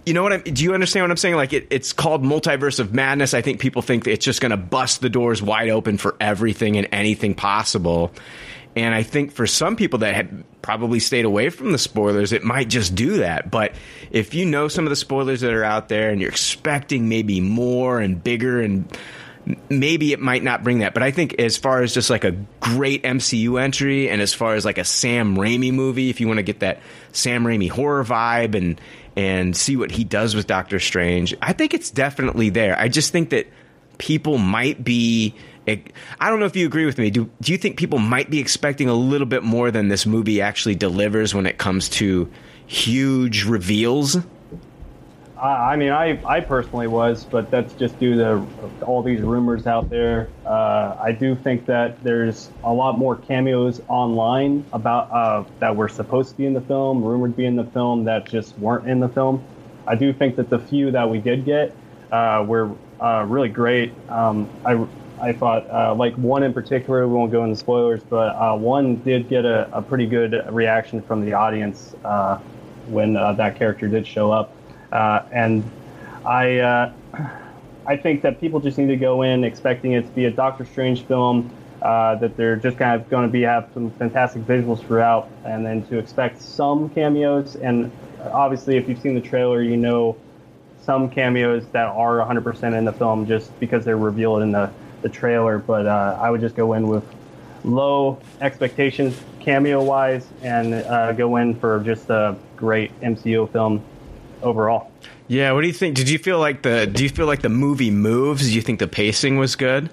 you 0.05 0.15
know 0.15 0.23
what 0.23 0.33
I 0.33 0.39
do 0.39 0.63
you 0.63 0.75
understand 0.75 1.05
what 1.05 1.11
I'm 1.11 1.17
saying 1.17 1.37
like 1.37 1.53
it, 1.53 1.67
it's 1.71 1.93
called 1.93 2.23
multiverse 2.23 2.79
of 2.79 2.95
madness. 2.95 3.35
I 3.35 3.43
think 3.43 3.61
people 3.61 3.83
think 3.83 4.07
it's 4.07 4.25
just 4.25 4.41
going 4.41 4.51
to 4.51 4.57
bust 4.57 5.01
the 5.01 5.11
doors 5.11 5.43
wide 5.43 5.69
open 5.69 5.99
for 5.99 6.17
everything 6.21 6.77
and 6.77 6.89
anything 6.93 7.35
possible. 7.35 8.13
And 8.77 8.95
I 8.95 9.03
think 9.03 9.33
for 9.33 9.47
some 9.47 9.75
people 9.75 10.01
that 10.01 10.15
had 10.15 10.45
probably 10.67 10.99
stayed 10.99 11.25
away 11.25 11.49
from 11.49 11.71
the 11.71 11.79
spoilers, 11.79 12.33
it 12.33 12.43
might 12.43 12.69
just 12.69 12.97
do 12.97 13.19
that. 13.19 13.53
But 13.53 13.73
if 14.11 14.35
you 14.35 14.45
know 14.45 14.67
some 14.67 14.85
of 14.85 14.91
the 14.91 14.97
spoilers 14.97 15.43
that 15.43 15.53
are 15.53 15.63
out 15.63 15.89
there 15.89 16.11
and 16.11 16.21
you're 16.21 16.29
expecting 16.29 17.09
maybe 17.09 17.41
more 17.41 18.01
and 18.01 18.23
bigger 18.23 18.61
and 18.61 18.85
maybe 19.71 20.13
it 20.13 20.19
might 20.19 20.43
not 20.43 20.65
bring 20.65 20.81
that. 20.81 20.93
But 20.93 21.05
I 21.05 21.13
think 21.13 21.35
as 21.35 21.57
far 21.57 21.83
as 21.83 21.95
just 21.95 22.11
like 22.11 22.25
a 22.25 22.33
great 22.59 23.05
MCU 23.05 23.63
entry 23.63 24.11
and 24.11 24.21
as 24.21 24.35
far 24.35 24.57
as 24.57 24.65
like 24.65 24.77
a 24.77 24.85
Sam 24.85 25.37
Raimi 25.37 25.73
movie, 25.73 26.11
if 26.11 26.21
you 26.21 26.27
want 26.27 26.39
to 26.39 26.43
get 26.43 26.59
that 26.59 26.81
Sam 27.13 27.45
Raimi 27.45 27.71
horror 27.71 28.03
vibe 28.03 28.57
and 28.57 28.81
and 29.15 29.57
see 29.57 29.77
what 29.77 29.93
he 29.93 30.03
does 30.03 30.35
with 30.35 30.49
Doctor 30.49 30.81
Strange, 30.81 31.33
I 31.41 31.53
think 31.53 31.75
it's 31.75 31.93
definitely 31.93 32.51
there. 32.51 32.77
I 32.77 32.89
just 32.89 33.13
think 33.13 33.31
that 33.31 33.47
people 33.99 34.37
might 34.37 34.83
be 34.83 35.37
I 35.67 36.31
don't 36.31 36.39
know 36.39 36.47
if 36.47 36.57
you 36.57 36.67
agree 36.67 36.87
with 36.87 36.99
me. 36.99 37.11
Do 37.11 37.31
do 37.41 37.53
you 37.53 37.59
think 37.59 37.77
people 37.77 37.99
might 37.99 38.31
be 38.31 38.39
expecting 38.39 38.89
a 38.89 38.95
little 38.95 39.27
bit 39.27 39.43
more 39.43 39.71
than 39.71 39.89
this 39.89 40.07
movie 40.07 40.41
actually 40.41 40.77
delivers 40.77 41.35
when 41.35 41.47
it 41.47 41.59
comes 41.59 41.89
to 41.91 42.31
huge 42.67 43.45
reveals? 43.45 44.19
I 45.39 45.77
mean, 45.77 45.93
I, 45.93 46.19
I 46.25 46.41
personally 46.41 46.87
was, 46.87 47.25
but 47.25 47.51
that's 47.51 47.75
just 47.75 47.99
due 47.99 48.17
to 48.17 48.47
all 48.83 49.03
these 49.03 49.21
rumors 49.21 49.67
out 49.67 49.91
there. 49.91 50.31
Uh, 50.47 50.97
I 50.99 51.13
do 51.13 51.35
think 51.35 51.67
that 51.67 52.03
there's 52.03 52.51
a 52.65 52.73
lot 52.73 52.99
more 52.99 53.17
cameos 53.17 53.83
online 53.89 54.65
about 54.73 55.11
uh, 55.11 55.45
that 55.59 55.77
were 55.77 55.91
supposed 55.91 56.31
to 56.31 56.37
be 56.37 56.47
in 56.47 56.55
the 56.55 56.63
film, 56.63 57.05
rumored 57.05 57.33
to 57.33 57.37
be 57.37 57.45
in 57.45 57.55
the 57.55 57.65
film, 57.67 58.05
that 58.05 58.25
just 58.25 58.59
weren't 58.59 58.89
in 58.89 58.99
the 58.99 59.11
film. 59.11 59.45
I 59.87 59.95
do 59.95 60.11
think 60.13 60.37
that 60.37 60.49
the 60.49 60.59
few 60.59 60.91
that 60.93 61.11
we 61.11 61.19
did 61.19 61.45
get 61.45 61.77
uh, 62.11 62.43
were 62.47 62.75
uh, 62.99 63.27
really 63.29 63.51
great. 63.51 63.93
Um, 64.09 64.49
I 64.65 64.87
I 65.21 65.33
thought, 65.33 65.69
uh, 65.71 65.95
like 65.95 66.15
one 66.17 66.43
in 66.43 66.53
particular, 66.53 67.07
we 67.09 67.15
won't 67.15 67.33
go 67.33 67.45
into 67.45 67.57
spoilers, 67.57 68.03
but 68.03 68.37
uh, 68.37 68.55
one 68.55 68.97
did 68.97 69.29
get 69.29 69.45
a, 69.45 69.69
a, 69.73 69.81
pretty 69.81 70.07
good 70.07 70.35
reaction 70.51 71.01
from 71.01 71.25
the 71.25 71.33
audience 71.33 71.95
uh, 72.05 72.37
when 72.89 73.17
uh, 73.17 73.33
that 73.33 73.57
character 73.57 73.89
did 73.89 74.07
show 74.07 74.31
up, 74.31 74.55
uh, 74.93 75.23
and 75.33 75.69
I 76.27 76.59
uh, 76.59 76.93
I 77.87 77.97
think 77.97 78.23
that 78.23 78.41
people 78.41 78.61
just 78.61 78.77
need 78.77 78.89
to 78.89 78.97
go 78.97 79.23
in 79.23 79.43
expecting 79.43 79.93
it 79.93 80.03
to 80.03 80.11
be 80.11 80.27
a 80.27 80.31
Doctor 80.31 80.67
Strange 80.67 81.05
film. 81.07 81.51
that 81.81 82.37
they're 82.37 82.57
just 82.57 82.77
kind 82.77 83.01
of 83.01 83.09
going 83.09 83.27
to 83.27 83.33
be 83.33 83.43
have 83.43 83.71
some 83.73 83.91
fantastic 83.93 84.43
visuals 84.43 84.81
throughout, 84.87 85.31
and 85.45 85.65
then 85.65 85.87
to 85.87 85.99
expect 85.99 86.43
some 86.43 86.91
cameos. 86.91 87.57
And 87.57 87.91
obviously, 88.33 88.77
if 88.77 88.87
you've 88.87 89.01
seen 89.01 89.15
the 89.15 89.21
trailer, 89.23 89.63
you 89.63 89.79
know 89.79 90.17
some 90.83 91.09
cameos 91.09 91.67
that 91.73 91.87
are 91.87 92.19
100% 92.19 92.79
in 92.79 92.85
the 92.85 92.93
film 92.93 93.27
just 93.27 93.59
because 93.59 93.85
they're 93.85 93.97
revealed 93.97 94.43
in 94.43 94.53
the 94.53 94.71
the 95.07 95.15
trailer, 95.15 95.59
but 95.59 95.87
uh, 95.87 96.19
I 96.21 96.31
would 96.31 96.41
just 96.41 96.57
go 96.57 96.73
in 96.73 96.89
with 96.89 97.05
low 97.65 98.19
expectations 98.41 99.21
cameo 99.41 99.83
wise 99.83 100.27
and 100.43 100.75
uh, 100.75 101.13
go 101.13 101.37
in 101.37 101.55
for 101.55 101.81
just 101.81 102.11
a 102.11 102.37
great 102.57 102.91
MCU 103.01 103.51
film 103.53 103.83
overall. 104.43 104.91
Yeah, 105.29 105.53
what 105.53 105.61
do 105.61 105.69
you 105.69 105.73
think? 105.73 105.95
Did 105.95 106.11
you 106.11 106.19
feel 106.19 106.39
like 106.39 106.63
the 106.63 106.87
do 106.87 107.03
you 107.05 107.09
feel 107.09 107.27
like 107.27 107.43
the 107.43 107.49
movie 107.49 107.91
moves? 107.91 108.43
Do 108.49 108.55
you 108.55 108.63
think 108.63 108.79
the 108.81 108.89
pacing 108.89 109.39
was 109.39 109.55
good? 109.57 109.91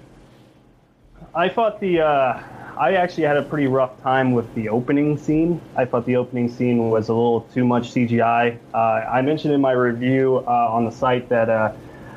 I 1.34 1.48
thought 1.48 1.80
the 1.80 2.00
uh, 2.00 2.42
I 2.76 2.94
actually 2.94 3.24
had 3.24 3.36
a 3.36 3.42
pretty 3.42 3.68
rough 3.68 4.00
time 4.02 4.32
with 4.32 4.52
the 4.54 4.68
opening 4.68 5.16
scene. 5.16 5.60
I 5.76 5.84
thought 5.84 6.06
the 6.06 6.16
opening 6.16 6.48
scene 6.48 6.90
was 6.90 7.08
a 7.08 7.14
little 7.14 7.42
too 7.54 7.64
much 7.64 7.92
CGI. 7.92 8.58
Uh, 8.72 8.78
I 8.78 9.22
mentioned 9.22 9.54
in 9.54 9.60
my 9.60 9.72
review 9.72 10.42
uh, 10.46 10.76
on 10.76 10.84
the 10.84 10.90
site 10.90 11.28
that 11.28 11.48
uh, 11.48 11.72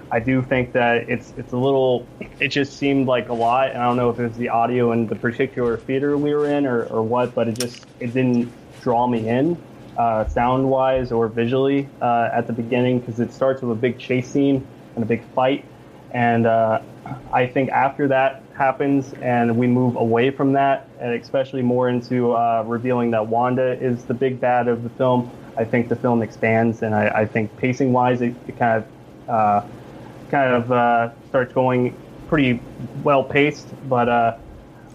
I 0.10 0.20
do 0.20 0.42
think 0.42 0.72
that 0.74 1.10
it's 1.10 1.34
it's 1.38 1.52
a 1.52 1.58
little. 1.58 2.08
It 2.40 2.50
just 2.50 2.78
seemed 2.78 3.08
like 3.08 3.30
a 3.30 3.34
lot, 3.34 3.72
and 3.72 3.80
I 3.80 3.86
don't 3.86 3.98
know 3.98 4.10
if 4.10 4.20
it 4.20 4.28
was 4.28 4.38
the 4.38 4.50
audio 4.50 4.92
in 4.94 5.08
the 5.08 5.16
particular 5.16 5.78
theater 5.78 6.18
we 6.18 6.34
were 6.34 6.50
in 6.50 6.66
or, 6.66 6.84
or 6.86 7.04
what, 7.04 7.36
but 7.36 7.48
it 7.48 7.60
just 7.60 7.86
it 8.00 8.14
didn't 8.14 8.52
draw 8.82 9.06
me 9.08 9.28
in, 9.28 9.62
uh, 9.98 10.26
sound 10.28 10.70
wise 10.70 11.12
or 11.12 11.28
visually 11.28 11.90
uh, 12.02 12.30
at 12.32 12.48
the 12.48 12.54
beginning 12.54 13.00
because 13.00 13.20
it 13.20 13.34
starts 13.34 13.62
with 13.62 13.72
a 13.72 13.80
big 13.80 13.98
chase 13.98 14.30
scene 14.30 14.66
and 14.96 15.04
a 15.04 15.08
big 15.08 15.24
fight, 15.36 15.66
and 16.12 16.46
uh, 16.46 16.82
I 17.34 17.48
think 17.48 17.70
after 17.70 18.08
that 18.08 18.44
happens 18.54 19.14
and 19.22 19.58
we 19.58 19.68
move 19.68 19.98
away 19.98 20.32
from 20.32 20.54
that, 20.54 20.88
and 21.00 21.14
especially 21.14 21.62
more 21.62 21.90
into 21.90 22.34
uh, 22.34 22.64
revealing 22.66 23.12
that 23.12 23.28
Wanda 23.28 23.74
is 23.74 24.06
the 24.06 24.14
big 24.14 24.40
bad 24.40 24.70
of 24.70 24.84
the 24.84 24.90
film, 24.90 25.30
I 25.58 25.66
think 25.66 25.90
the 25.90 25.96
film 25.96 26.22
expands, 26.22 26.82
and 26.82 26.96
I, 26.96 27.08
I 27.10 27.26
think 27.26 27.56
pacing 27.58 27.92
wise, 27.92 28.22
it, 28.22 28.34
it 28.48 28.58
kind 28.58 28.84
of 28.84 29.30
uh, 29.30 29.68
kind 30.30 30.54
of 30.54 30.72
uh, 30.72 31.12
starts 31.30 31.54
going 31.54 31.96
pretty 32.28 32.60
well 33.04 33.24
paced, 33.24 33.68
but 33.88 34.10
uh, 34.10 34.38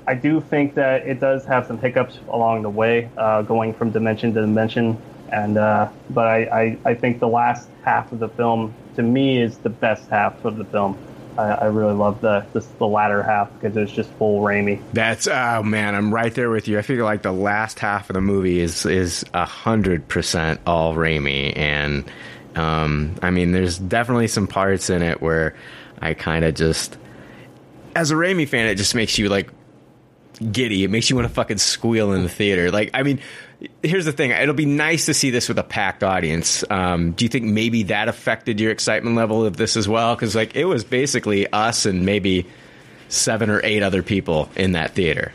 I 0.06 0.14
do 0.14 0.40
think 0.40 0.74
that 0.74 1.06
it 1.06 1.20
does 1.20 1.44
have 1.44 1.66
some 1.66 1.78
hiccups 1.78 2.18
along 2.28 2.62
the 2.62 2.70
way, 2.70 3.10
uh, 3.16 3.42
going 3.42 3.72
from 3.74 3.90
dimension 3.90 4.34
to 4.34 4.40
dimension. 4.40 5.00
And 5.30 5.56
uh, 5.56 5.88
but 6.10 6.26
I, 6.26 6.38
I, 6.44 6.78
I 6.90 6.94
think 6.94 7.20
the 7.20 7.28
last 7.28 7.68
half 7.84 8.12
of 8.12 8.18
the 8.18 8.28
film 8.28 8.74
to 8.96 9.02
me 9.02 9.40
is 9.40 9.56
the 9.58 9.70
best 9.70 10.08
half 10.10 10.44
of 10.44 10.56
the 10.56 10.64
film. 10.64 10.98
I, 11.38 11.44
I 11.44 11.64
really 11.66 11.94
love 11.94 12.20
the, 12.20 12.44
the 12.52 12.60
the 12.78 12.86
latter 12.86 13.22
half 13.22 13.50
because 13.54 13.74
it's 13.76 13.92
just 13.92 14.10
full 14.10 14.42
Raimi. 14.42 14.82
That's 14.92 15.26
oh 15.26 15.62
man, 15.62 15.94
I'm 15.94 16.12
right 16.12 16.34
there 16.34 16.50
with 16.50 16.68
you. 16.68 16.78
I 16.78 16.82
feel 16.82 17.04
like 17.04 17.22
the 17.22 17.32
last 17.32 17.78
half 17.78 18.10
of 18.10 18.14
the 18.14 18.20
movie 18.20 18.60
is 18.60 18.84
is 18.84 19.24
hundred 19.34 20.08
percent 20.08 20.60
all 20.66 20.94
Raimi, 20.94 21.56
and 21.56 22.04
um, 22.56 23.16
I 23.22 23.30
mean, 23.30 23.52
there's 23.52 23.78
definitely 23.78 24.28
some 24.28 24.46
parts 24.46 24.90
in 24.90 25.02
it 25.02 25.20
where 25.20 25.54
I 26.00 26.14
kind 26.14 26.44
of 26.44 26.54
just, 26.54 26.96
as 27.94 28.10
a 28.10 28.14
Raimi 28.14 28.48
fan, 28.48 28.66
it 28.66 28.76
just 28.76 28.94
makes 28.94 29.18
you 29.18 29.28
like 29.28 29.50
giddy. 30.50 30.84
It 30.84 30.90
makes 30.90 31.10
you 31.10 31.16
want 31.16 31.28
to 31.28 31.34
fucking 31.34 31.58
squeal 31.58 32.12
in 32.12 32.22
the 32.22 32.28
theater. 32.28 32.70
Like, 32.70 32.90
I 32.94 33.02
mean, 33.02 33.20
here's 33.82 34.04
the 34.04 34.12
thing. 34.12 34.30
It'll 34.30 34.54
be 34.54 34.66
nice 34.66 35.06
to 35.06 35.14
see 35.14 35.30
this 35.30 35.48
with 35.48 35.58
a 35.58 35.62
packed 35.62 36.02
audience. 36.02 36.64
Um, 36.70 37.12
do 37.12 37.24
you 37.24 37.28
think 37.28 37.44
maybe 37.44 37.84
that 37.84 38.08
affected 38.08 38.60
your 38.60 38.72
excitement 38.72 39.16
level 39.16 39.44
of 39.44 39.56
this 39.56 39.76
as 39.76 39.88
well? 39.88 40.14
Because 40.14 40.34
like 40.34 40.56
it 40.56 40.64
was 40.64 40.84
basically 40.84 41.50
us 41.52 41.86
and 41.86 42.04
maybe 42.04 42.46
seven 43.08 43.50
or 43.50 43.60
eight 43.62 43.82
other 43.82 44.02
people 44.02 44.48
in 44.56 44.72
that 44.72 44.92
theater. 44.92 45.32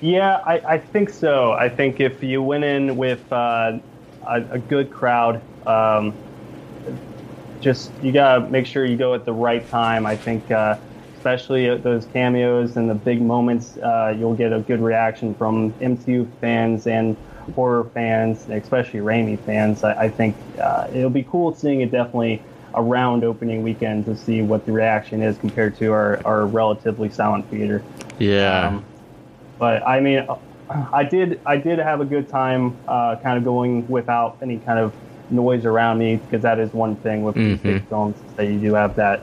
Yeah, 0.00 0.42
I, 0.44 0.54
I 0.58 0.78
think 0.78 1.10
so. 1.10 1.52
I 1.52 1.68
think 1.68 2.00
if 2.00 2.22
you 2.24 2.42
went 2.42 2.64
in 2.64 2.96
with 2.96 3.32
uh, 3.32 3.78
a, 4.26 4.42
a, 4.50 4.58
good 4.58 4.90
crowd, 4.90 5.40
um, 5.66 6.14
just 7.60 7.90
you 8.02 8.12
gotta 8.12 8.48
make 8.48 8.66
sure 8.66 8.84
you 8.84 8.96
go 8.96 9.14
at 9.14 9.24
the 9.24 9.32
right 9.32 9.68
time. 9.70 10.06
I 10.06 10.16
think. 10.16 10.50
Uh, 10.50 10.76
especially 11.22 11.78
those 11.78 12.04
cameos 12.06 12.76
and 12.76 12.90
the 12.90 12.94
big 12.96 13.22
moments, 13.22 13.76
uh, 13.76 14.12
you'll 14.18 14.34
get 14.34 14.52
a 14.52 14.58
good 14.58 14.80
reaction 14.80 15.32
from 15.36 15.72
MCU 15.74 16.28
fans 16.40 16.88
and 16.88 17.16
horror 17.54 17.84
fans, 17.94 18.48
especially 18.48 18.98
Raimi 18.98 19.38
fans. 19.38 19.84
I, 19.84 20.04
I 20.04 20.08
think 20.08 20.34
uh, 20.60 20.88
it'll 20.92 21.10
be 21.10 21.22
cool 21.22 21.54
seeing 21.54 21.80
it 21.80 21.92
definitely 21.92 22.42
around 22.74 23.22
opening 23.22 23.62
weekend 23.62 24.04
to 24.06 24.16
see 24.16 24.42
what 24.42 24.66
the 24.66 24.72
reaction 24.72 25.22
is 25.22 25.38
compared 25.38 25.76
to 25.76 25.92
our, 25.92 26.20
our 26.24 26.44
relatively 26.44 27.08
silent 27.08 27.48
theater. 27.50 27.84
Yeah. 28.18 28.68
Um, 28.68 28.84
but 29.60 29.86
I 29.86 30.00
mean, 30.00 30.26
I 30.70 31.04
did 31.04 31.40
I 31.46 31.56
did 31.56 31.78
have 31.78 32.00
a 32.00 32.04
good 32.04 32.28
time, 32.28 32.76
uh, 32.88 33.14
kind 33.16 33.38
of 33.38 33.44
going 33.44 33.86
without 33.86 34.38
any 34.42 34.58
kind 34.58 34.80
of 34.80 34.92
noise 35.32 35.64
around 35.64 35.98
me 35.98 36.16
because 36.16 36.42
that 36.42 36.58
is 36.58 36.72
one 36.72 36.96
thing 36.96 37.22
with 37.22 37.34
mm-hmm. 37.34 37.62
big 37.62 37.88
films 37.88 38.16
that 38.36 38.46
you 38.46 38.58
do 38.58 38.74
have 38.74 38.96
that 38.96 39.22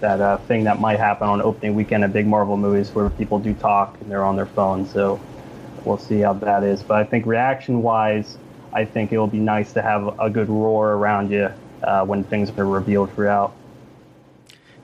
that 0.00 0.20
uh, 0.20 0.36
thing 0.36 0.64
that 0.64 0.80
might 0.80 0.98
happen 0.98 1.28
on 1.28 1.40
opening 1.40 1.74
weekend 1.76 2.04
of 2.04 2.12
big 2.12 2.26
Marvel 2.26 2.56
movies 2.56 2.90
where 2.90 3.08
people 3.08 3.38
do 3.38 3.54
talk 3.54 3.96
and 4.00 4.10
they're 4.10 4.24
on 4.24 4.34
their 4.34 4.46
phone. 4.46 4.84
So 4.86 5.20
we'll 5.84 5.98
see 5.98 6.18
how 6.18 6.32
that 6.34 6.64
is. 6.64 6.82
But 6.82 6.96
I 6.98 7.04
think 7.04 7.24
reaction 7.24 7.82
wise, 7.82 8.36
I 8.72 8.84
think 8.84 9.12
it 9.12 9.18
will 9.18 9.28
be 9.28 9.38
nice 9.38 9.72
to 9.74 9.82
have 9.82 10.18
a 10.20 10.28
good 10.28 10.48
roar 10.48 10.92
around 10.92 11.30
you 11.30 11.52
uh, 11.84 12.04
when 12.04 12.24
things 12.24 12.50
are 12.50 12.66
revealed 12.66 13.12
throughout. 13.14 13.54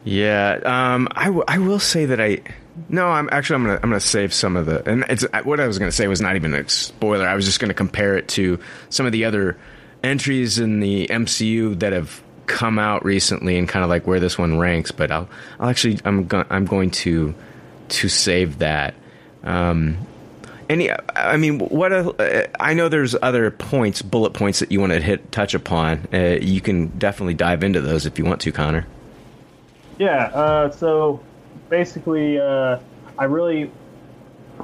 Yeah, 0.05 0.61
um, 0.65 1.09
I, 1.11 1.25
w- 1.25 1.45
I 1.49 1.59
will 1.59 1.81
say 1.81 2.07
that 2.07 2.21
I 2.21 2.41
no, 2.89 3.09
I'm 3.09 3.29
actually 3.33 3.57
I'm 3.57 3.65
gonna 3.65 3.81
I'm 3.83 3.91
gonna 3.91 4.01
save 4.01 4.33
some 4.33 4.57
of 4.57 4.67
the 4.67 4.89
and 4.89 5.05
it's 5.09 5.25
what 5.45 5.59
I 5.59 5.67
was 5.67 5.79
gonna 5.79 5.93
say 5.93 6.07
was 6.07 6.21
not 6.21 6.37
even 6.37 6.55
a 6.55 6.69
spoiler. 6.69 7.27
I 7.27 7.35
was 7.35 7.45
just 7.45 7.61
gonna 7.61 7.75
compare 7.75 8.17
it 8.17 8.29
to 8.29 8.61
some 8.89 9.05
of 9.05 9.13
the 9.13 9.25
other 9.25 9.59
entries 10.03 10.59
in 10.59 10.81
the 10.81 11.07
MCU 11.09 11.79
that 11.81 11.93
have 11.93 12.23
come 12.47 12.79
out 12.79 13.05
recently 13.05 13.59
and 13.59 13.69
kind 13.69 13.85
of 13.85 13.91
like 13.91 14.07
where 14.07 14.21
this 14.21 14.39
one 14.39 14.59
ranks, 14.59 14.91
but 14.91 15.11
I'll 15.11 15.29
I'll 15.61 15.69
actually 15.69 15.99
I'm 16.05 16.27
go- 16.27 16.47
I'm 16.51 16.65
going 16.65 16.91
to 16.91 17.35
to 17.89 18.09
save 18.09 18.59
that. 18.59 18.95
Um, 19.45 19.99
any, 20.69 20.91
I 21.17 21.39
mean, 21.39 21.61
what 21.61 21.93
a, 21.93 22.51
I 22.63 22.75
know 22.75 22.91
there's 22.91 23.17
other 23.23 23.51
points, 23.51 24.03
bullet 24.03 24.35
points 24.35 24.59
that 24.59 24.71
you 24.71 24.81
want 24.81 24.93
to 24.93 25.01
hit 25.01 25.33
touch 25.33 25.55
upon. 25.55 26.07
Uh, 26.13 26.37
you 26.41 26.61
can 26.61 26.89
definitely 26.99 27.35
dive 27.35 27.65
into 27.65 27.81
those 27.81 28.05
if 28.05 28.19
you 28.19 28.27
want 28.27 28.43
to, 28.43 28.53
Connor. 28.53 28.87
Yeah. 29.99 30.25
Uh, 30.27 30.71
so 30.71 31.21
basically, 31.71 32.39
uh, 32.39 32.79
I 33.19 33.25
really 33.25 33.71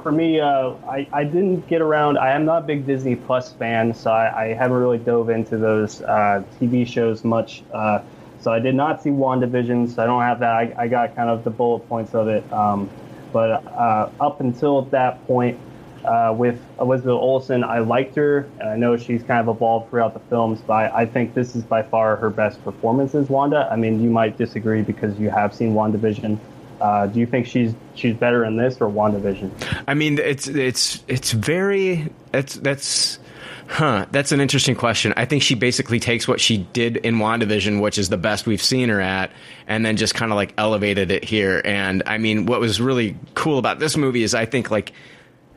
for 0.01 0.11
me, 0.11 0.39
uh, 0.39 0.71
I, 0.87 1.07
I 1.11 1.23
didn't 1.23 1.67
get 1.67 1.81
around. 1.81 2.17
I 2.17 2.31
am 2.31 2.45
not 2.45 2.63
a 2.63 2.65
big 2.65 2.85
Disney 2.85 3.15
Plus 3.15 3.51
fan, 3.53 3.93
so 3.93 4.11
I, 4.11 4.43
I 4.43 4.53
haven't 4.53 4.77
really 4.77 4.97
dove 4.97 5.29
into 5.29 5.57
those 5.57 6.01
uh, 6.01 6.43
TV 6.59 6.87
shows 6.87 7.23
much. 7.23 7.63
Uh, 7.73 8.01
so 8.39 8.51
I 8.51 8.59
did 8.59 8.75
not 8.75 9.01
see 9.01 9.09
WandaVision, 9.09 9.93
so 9.93 10.03
I 10.03 10.05
don't 10.05 10.21
have 10.21 10.39
that. 10.39 10.51
I, 10.51 10.73
I 10.77 10.87
got 10.87 11.15
kind 11.15 11.29
of 11.29 11.43
the 11.43 11.49
bullet 11.49 11.87
points 11.89 12.13
of 12.13 12.27
it. 12.27 12.51
Um, 12.53 12.89
but 13.33 13.65
uh, 13.67 14.09
up 14.19 14.39
until 14.39 14.83
that 14.83 15.25
point, 15.27 15.59
uh, 16.05 16.33
with 16.37 16.59
Elizabeth 16.79 17.13
Olsen, 17.13 17.63
I 17.63 17.79
liked 17.79 18.15
her, 18.15 18.47
and 18.59 18.69
I 18.69 18.77
know 18.77 18.95
she's 18.97 19.23
kind 19.23 19.39
of 19.39 19.55
evolved 19.55 19.89
throughout 19.89 20.13
the 20.13 20.19
films, 20.29 20.61
but 20.65 20.73
I, 20.73 21.01
I 21.01 21.05
think 21.05 21.33
this 21.33 21.55
is 21.55 21.63
by 21.63 21.81
far 21.81 22.15
her 22.17 22.29
best 22.29 22.63
performance 22.63 23.15
as 23.15 23.29
Wanda. 23.29 23.67
I 23.71 23.75
mean, 23.75 24.01
you 24.01 24.09
might 24.09 24.37
disagree 24.37 24.83
because 24.83 25.19
you 25.19 25.29
have 25.31 25.53
seen 25.53 25.73
WandaVision. 25.73 26.37
Uh, 26.81 27.07
do 27.07 27.19
you 27.19 27.25
think 27.25 27.47
she's 27.47 27.73
she's 27.95 28.15
better 28.15 28.43
in 28.45 28.57
this 28.57 28.79
or 28.81 28.89
WandaVision? 28.89 29.83
I 29.87 29.93
mean, 29.93 30.19
it's 30.19 30.47
it's 30.47 31.03
it's 31.07 31.31
very 31.31 32.11
it's 32.33 32.55
that's 32.55 33.19
huh 33.67 34.05
that's 34.11 34.31
an 34.31 34.41
interesting 34.41 34.75
question. 34.75 35.13
I 35.17 35.25
think 35.25 35.41
she 35.41 35.55
basically 35.55 35.99
takes 35.99 36.27
what 36.27 36.39
she 36.39 36.57
did 36.57 36.97
in 36.97 37.15
WandaVision, 37.15 37.81
which 37.81 37.97
is 37.97 38.09
the 38.09 38.17
best 38.17 38.45
we've 38.45 38.61
seen 38.61 38.89
her 38.89 39.01
at, 39.01 39.31
and 39.67 39.85
then 39.85 39.97
just 39.97 40.15
kind 40.15 40.31
of 40.31 40.35
like 40.35 40.53
elevated 40.57 41.11
it 41.11 41.23
here. 41.23 41.61
And 41.63 42.03
I 42.05 42.17
mean, 42.17 42.45
what 42.45 42.59
was 42.59 42.81
really 42.81 43.17
cool 43.33 43.57
about 43.57 43.79
this 43.79 43.97
movie 43.97 44.23
is 44.23 44.35
I 44.35 44.45
think 44.45 44.69
like 44.71 44.93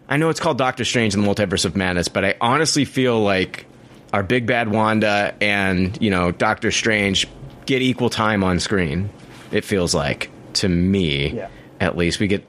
I 0.08 0.16
know 0.16 0.30
it's 0.30 0.40
called 0.40 0.58
Doctor 0.58 0.84
Strange 0.84 1.14
in 1.14 1.22
the 1.22 1.28
Multiverse 1.28 1.64
of 1.64 1.76
Madness, 1.76 2.08
but 2.08 2.24
I 2.24 2.34
honestly 2.40 2.84
feel 2.84 3.20
like 3.20 3.66
our 4.12 4.22
big 4.22 4.46
bad 4.46 4.70
Wanda 4.70 5.34
and 5.40 6.00
you 6.00 6.10
know 6.10 6.32
Doctor 6.32 6.70
Strange 6.70 7.28
get 7.66 7.82
equal 7.82 8.08
time 8.08 8.42
on 8.42 8.60
screen. 8.60 9.10
It 9.50 9.64
feels 9.64 9.94
like 9.94 10.30
to 10.58 10.68
me, 10.68 11.30
yeah. 11.30 11.48
at 11.80 11.96
least. 11.96 12.20
We 12.20 12.28
get, 12.28 12.48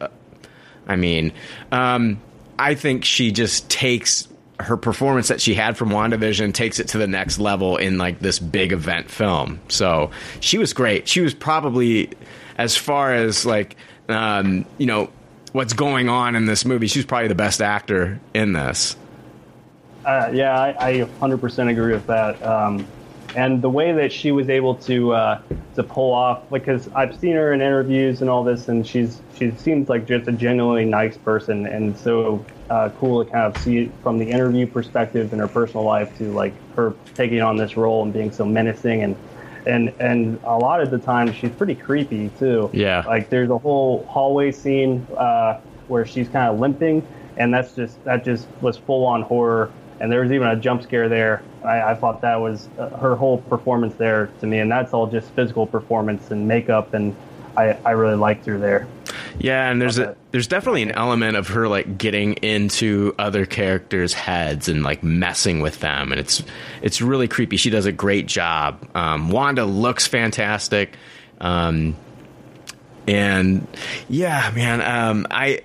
I 0.87 0.95
mean, 0.95 1.33
um, 1.71 2.21
I 2.57 2.75
think 2.75 3.05
she 3.05 3.31
just 3.31 3.69
takes 3.69 4.27
her 4.59 4.75
performance 4.75 5.29
that 5.29 5.39
she 5.39 5.53
had 5.53 5.77
from 5.77 5.89
WandaVision 5.89 6.53
takes 6.53 6.79
it 6.79 6.89
to 6.89 6.97
the 6.97 7.07
next 7.07 7.39
level 7.39 7.77
in 7.77 7.97
like 7.97 8.19
this 8.19 8.39
big 8.39 8.73
event 8.73 9.09
film. 9.09 9.61
So 9.69 10.11
she 10.41 10.57
was 10.57 10.73
great. 10.73 11.07
She 11.07 11.21
was 11.21 11.33
probably 11.33 12.09
as 12.57 12.75
far 12.75 13.13
as 13.13 13.45
like 13.45 13.77
um, 14.09 14.65
you 14.77 14.85
know 14.85 15.09
what's 15.53 15.73
going 15.73 16.09
on 16.09 16.35
in 16.35 16.45
this 16.45 16.65
movie. 16.65 16.87
She's 16.87 17.05
probably 17.05 17.29
the 17.29 17.35
best 17.35 17.61
actor 17.61 18.19
in 18.33 18.53
this. 18.53 18.95
Uh, 20.05 20.29
yeah, 20.33 20.57
I, 20.59 20.69
I, 20.79 20.93
100% 21.19 21.69
agree 21.69 21.91
with 21.91 22.07
that. 22.07 22.41
Um, 22.41 22.87
and 23.35 23.61
the 23.61 23.69
way 23.69 23.91
that 23.91 24.11
she 24.11 24.31
was 24.31 24.49
able 24.49 24.75
to 24.75 25.13
uh, 25.13 25.41
to 25.75 25.83
pull 25.83 26.13
off 26.13 26.49
because 26.49 26.89
I've 26.89 27.17
seen 27.17 27.35
her 27.35 27.53
in 27.53 27.61
interviews 27.61 28.21
and 28.21 28.29
all 28.29 28.43
this, 28.43 28.67
and 28.67 28.85
she's 28.85 29.21
she 29.37 29.51
seems 29.51 29.89
like 29.89 30.05
just 30.05 30.27
a 30.27 30.31
genuinely 30.31 30.85
nice 30.85 31.17
person, 31.17 31.65
and 31.65 31.97
so 31.97 32.43
uh, 32.69 32.89
cool 32.99 33.23
to 33.23 33.31
kind 33.31 33.45
of 33.45 33.61
see 33.61 33.79
it 33.79 33.91
from 34.03 34.19
the 34.19 34.29
interview 34.29 34.67
perspective 34.67 35.31
in 35.33 35.39
her 35.39 35.47
personal 35.47 35.85
life 35.85 36.15
to 36.17 36.31
like 36.31 36.53
her 36.75 36.93
taking 37.15 37.41
on 37.41 37.57
this 37.57 37.77
role 37.77 38.03
and 38.03 38.13
being 38.13 38.31
so 38.31 38.45
menacing 38.45 39.03
and 39.03 39.15
and 39.65 39.93
and 39.99 40.39
a 40.43 40.57
lot 40.57 40.81
of 40.81 40.91
the 40.91 40.97
time 40.97 41.31
she's 41.33 41.51
pretty 41.51 41.75
creepy 41.75 42.29
too. 42.39 42.69
Yeah, 42.73 43.03
like 43.05 43.29
there's 43.29 43.49
a 43.49 43.57
whole 43.57 44.05
hallway 44.05 44.51
scene 44.51 45.05
uh, 45.17 45.59
where 45.87 46.05
she's 46.05 46.27
kind 46.29 46.51
of 46.51 46.59
limping, 46.59 47.05
and 47.37 47.53
that's 47.53 47.75
just 47.75 48.03
that 48.05 48.25
just 48.25 48.47
was 48.61 48.77
full 48.77 49.05
on 49.05 49.21
horror 49.21 49.71
and 49.99 50.11
there 50.11 50.21
was 50.21 50.31
even 50.31 50.47
a 50.47 50.55
jump 50.55 50.83
scare 50.83 51.09
there. 51.09 51.41
I, 51.63 51.81
I 51.81 51.95
thought 51.95 52.21
that 52.21 52.39
was 52.39 52.67
uh, 52.77 52.89
her 52.97 53.15
whole 53.15 53.39
performance 53.39 53.95
there 53.95 54.27
to 54.39 54.47
me, 54.47 54.59
and 54.59 54.71
that's 54.71 54.93
all 54.93 55.07
just 55.07 55.29
physical 55.31 55.67
performance 55.67 56.31
and 56.31 56.47
makeup, 56.47 56.93
and 56.93 57.15
I, 57.57 57.77
I 57.85 57.91
really 57.91 58.15
liked 58.15 58.45
her 58.45 58.57
there. 58.57 58.87
Yeah, 59.37 59.69
and 59.69 59.81
there's 59.81 59.97
a 59.97 60.15
there's 60.31 60.47
definitely 60.47 60.83
an 60.83 60.91
element 60.91 61.35
of 61.35 61.47
her 61.49 61.67
like 61.67 61.97
getting 61.97 62.33
into 62.35 63.15
other 63.17 63.45
characters' 63.45 64.13
heads 64.13 64.69
and 64.69 64.83
like 64.83 65.03
messing 65.03 65.61
with 65.61 65.79
them, 65.79 66.11
and 66.11 66.19
it's 66.19 66.43
it's 66.81 67.01
really 67.01 67.27
creepy. 67.27 67.57
She 67.57 67.69
does 67.69 67.85
a 67.85 67.91
great 67.91 68.27
job. 68.27 68.87
Um, 68.95 69.29
Wanda 69.29 69.65
looks 69.65 70.07
fantastic, 70.07 70.95
um, 71.39 71.95
and 73.07 73.67
yeah, 74.07 74.51
man, 74.55 74.81
um, 74.81 75.27
I 75.31 75.61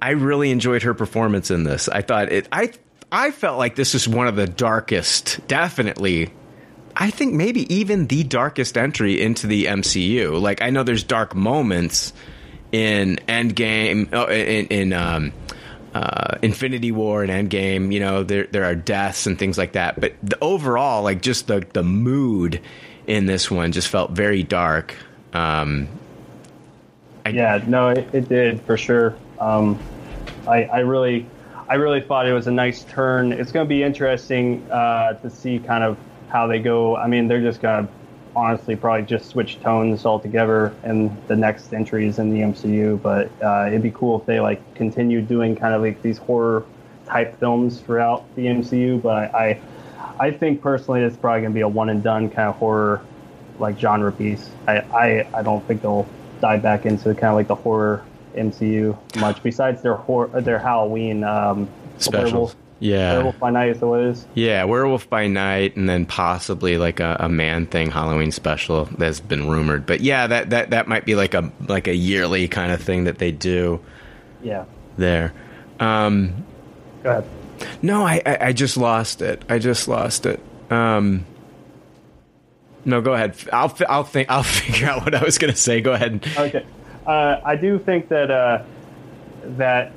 I 0.00 0.10
really 0.10 0.50
enjoyed 0.50 0.82
her 0.82 0.94
performance 0.94 1.50
in 1.50 1.64
this. 1.64 1.88
I 1.88 2.02
thought 2.02 2.32
it. 2.32 2.48
I 2.50 2.72
I 3.12 3.30
felt 3.30 3.58
like 3.58 3.76
this 3.76 3.94
is 3.94 4.08
one 4.08 4.26
of 4.26 4.34
the 4.34 4.46
darkest, 4.46 5.46
definitely 5.46 6.32
I 6.96 7.10
think 7.10 7.34
maybe 7.34 7.72
even 7.74 8.06
the 8.06 8.24
darkest 8.24 8.76
entry 8.76 9.20
into 9.20 9.46
the 9.46 9.66
MCU. 9.66 10.40
Like 10.40 10.62
I 10.62 10.70
know 10.70 10.82
there's 10.82 11.04
dark 11.04 11.34
moments 11.34 12.12
in 12.70 13.18
Endgame, 13.28 14.08
oh, 14.12 14.26
in, 14.26 14.66
in 14.66 14.92
um, 14.92 15.32
uh, 15.94 16.38
Infinity 16.42 16.92
War 16.92 17.22
and 17.22 17.50
Endgame. 17.50 17.92
You 17.92 18.00
know, 18.00 18.22
there 18.22 18.46
there 18.46 18.64
are 18.64 18.74
deaths 18.74 19.26
and 19.26 19.38
things 19.38 19.56
like 19.56 19.72
that. 19.72 20.00
But 20.00 20.14
the 20.22 20.38
overall, 20.40 21.02
like 21.02 21.22
just 21.22 21.46
the 21.46 21.66
the 21.72 21.82
mood 21.82 22.60
in 23.06 23.26
this 23.26 23.50
one 23.50 23.72
just 23.72 23.88
felt 23.88 24.10
very 24.12 24.42
dark. 24.42 24.94
Um, 25.32 25.88
I, 27.24 27.30
yeah, 27.30 27.62
no, 27.66 27.88
it, 27.88 28.08
it, 28.12 28.28
did 28.28 28.60
for 28.62 28.76
sure. 28.76 29.16
Um, 29.38 29.78
I, 30.46 30.64
I 30.64 30.78
really, 30.80 31.26
I 31.68 31.74
really 31.74 32.00
thought 32.00 32.26
it 32.26 32.32
was 32.32 32.46
a 32.46 32.52
nice 32.52 32.84
turn. 32.84 33.32
It's 33.32 33.52
going 33.52 33.64
to 33.64 33.68
be 33.68 33.82
interesting 33.82 34.68
uh, 34.70 35.14
to 35.14 35.30
see 35.30 35.58
kind 35.58 35.84
of 35.84 35.96
how 36.28 36.46
they 36.46 36.58
go. 36.58 36.96
I 36.96 37.06
mean, 37.06 37.28
they're 37.28 37.40
just 37.40 37.60
going 37.60 37.86
to 37.86 37.92
honestly 38.34 38.76
probably 38.76 39.04
just 39.04 39.26
switch 39.26 39.60
tones 39.60 40.06
altogether 40.06 40.74
in 40.84 41.14
the 41.28 41.36
next 41.36 41.72
entries 41.72 42.18
in 42.18 42.30
the 42.30 42.40
MCU. 42.40 43.00
But 43.00 43.30
uh, 43.42 43.66
it'd 43.68 43.82
be 43.82 43.90
cool 43.90 44.20
if 44.20 44.26
they 44.26 44.40
like 44.40 44.74
continue 44.74 45.20
doing 45.20 45.54
kind 45.54 45.74
of 45.74 45.82
like 45.82 46.02
these 46.02 46.18
horror 46.18 46.64
type 47.06 47.38
films 47.38 47.80
throughout 47.80 48.24
the 48.34 48.46
MCU. 48.46 49.00
But 49.00 49.34
I, 49.34 49.60
I, 50.18 50.26
I 50.26 50.30
think 50.30 50.62
personally 50.62 51.02
it's 51.02 51.16
probably 51.16 51.42
going 51.42 51.52
to 51.52 51.54
be 51.54 51.60
a 51.60 51.68
one 51.68 51.88
and 51.88 52.02
done 52.02 52.28
kind 52.28 52.48
of 52.48 52.56
horror 52.56 53.02
like 53.58 53.78
genre 53.78 54.12
piece. 54.12 54.48
I, 54.66 54.78
I, 54.78 55.28
I 55.34 55.42
don't 55.42 55.64
think 55.66 55.82
they'll 55.82 56.08
dive 56.40 56.62
back 56.62 56.86
into 56.86 57.14
kind 57.14 57.30
of 57.30 57.34
like 57.34 57.46
the 57.46 57.54
horror 57.54 58.04
MCU 58.34 58.96
much 59.20 59.42
besides 59.42 59.82
their 59.82 59.94
horror, 59.94 60.40
their 60.40 60.58
Halloween 60.58 61.24
um, 61.24 61.68
specials. 61.98 62.56
Yeah, 62.80 63.12
Werewolf 63.14 63.38
by 63.38 63.50
Night 63.50 63.68
is 63.68 63.78
the 63.78 63.86
what 63.86 64.00
it 64.00 64.06
is. 64.08 64.26
Yeah, 64.34 64.64
Werewolf 64.64 65.08
by 65.08 65.28
Night, 65.28 65.76
and 65.76 65.88
then 65.88 66.04
possibly 66.04 66.78
like 66.78 66.98
a, 66.98 67.16
a 67.20 67.28
Man-Thing 67.28 67.92
Halloween 67.92 68.32
special 68.32 68.86
that's 68.98 69.20
been 69.20 69.48
rumored. 69.48 69.86
But 69.86 70.00
yeah, 70.00 70.26
that, 70.26 70.50
that 70.50 70.70
that 70.70 70.88
might 70.88 71.04
be 71.04 71.14
like 71.14 71.34
a 71.34 71.52
like 71.68 71.86
a 71.86 71.94
yearly 71.94 72.48
kind 72.48 72.72
of 72.72 72.82
thing 72.82 73.04
that 73.04 73.18
they 73.18 73.30
do. 73.30 73.80
Yeah. 74.42 74.64
There. 74.96 75.32
Um, 75.78 76.44
Go 77.04 77.10
ahead. 77.10 77.28
No, 77.82 78.04
I, 78.04 78.20
I, 78.26 78.38
I 78.46 78.52
just 78.52 78.76
lost 78.76 79.22
it. 79.22 79.44
I 79.48 79.60
just 79.60 79.86
lost 79.86 80.26
it. 80.26 80.40
Um, 80.68 81.24
no, 82.84 83.00
go 83.00 83.14
ahead. 83.14 83.36
I'll 83.52 83.76
I'll 83.88 84.04
think 84.04 84.28
I'll 84.30 84.42
figure 84.42 84.88
out 84.88 85.04
what 85.04 85.14
I 85.14 85.22
was 85.22 85.38
going 85.38 85.52
to 85.52 85.58
say. 85.58 85.80
Go 85.80 85.92
ahead. 85.92 86.26
Okay. 86.36 86.66
Uh, 87.06 87.40
I 87.44 87.56
do 87.56 87.78
think 87.78 88.08
that 88.08 88.30
uh, 88.30 88.62
that 89.56 89.92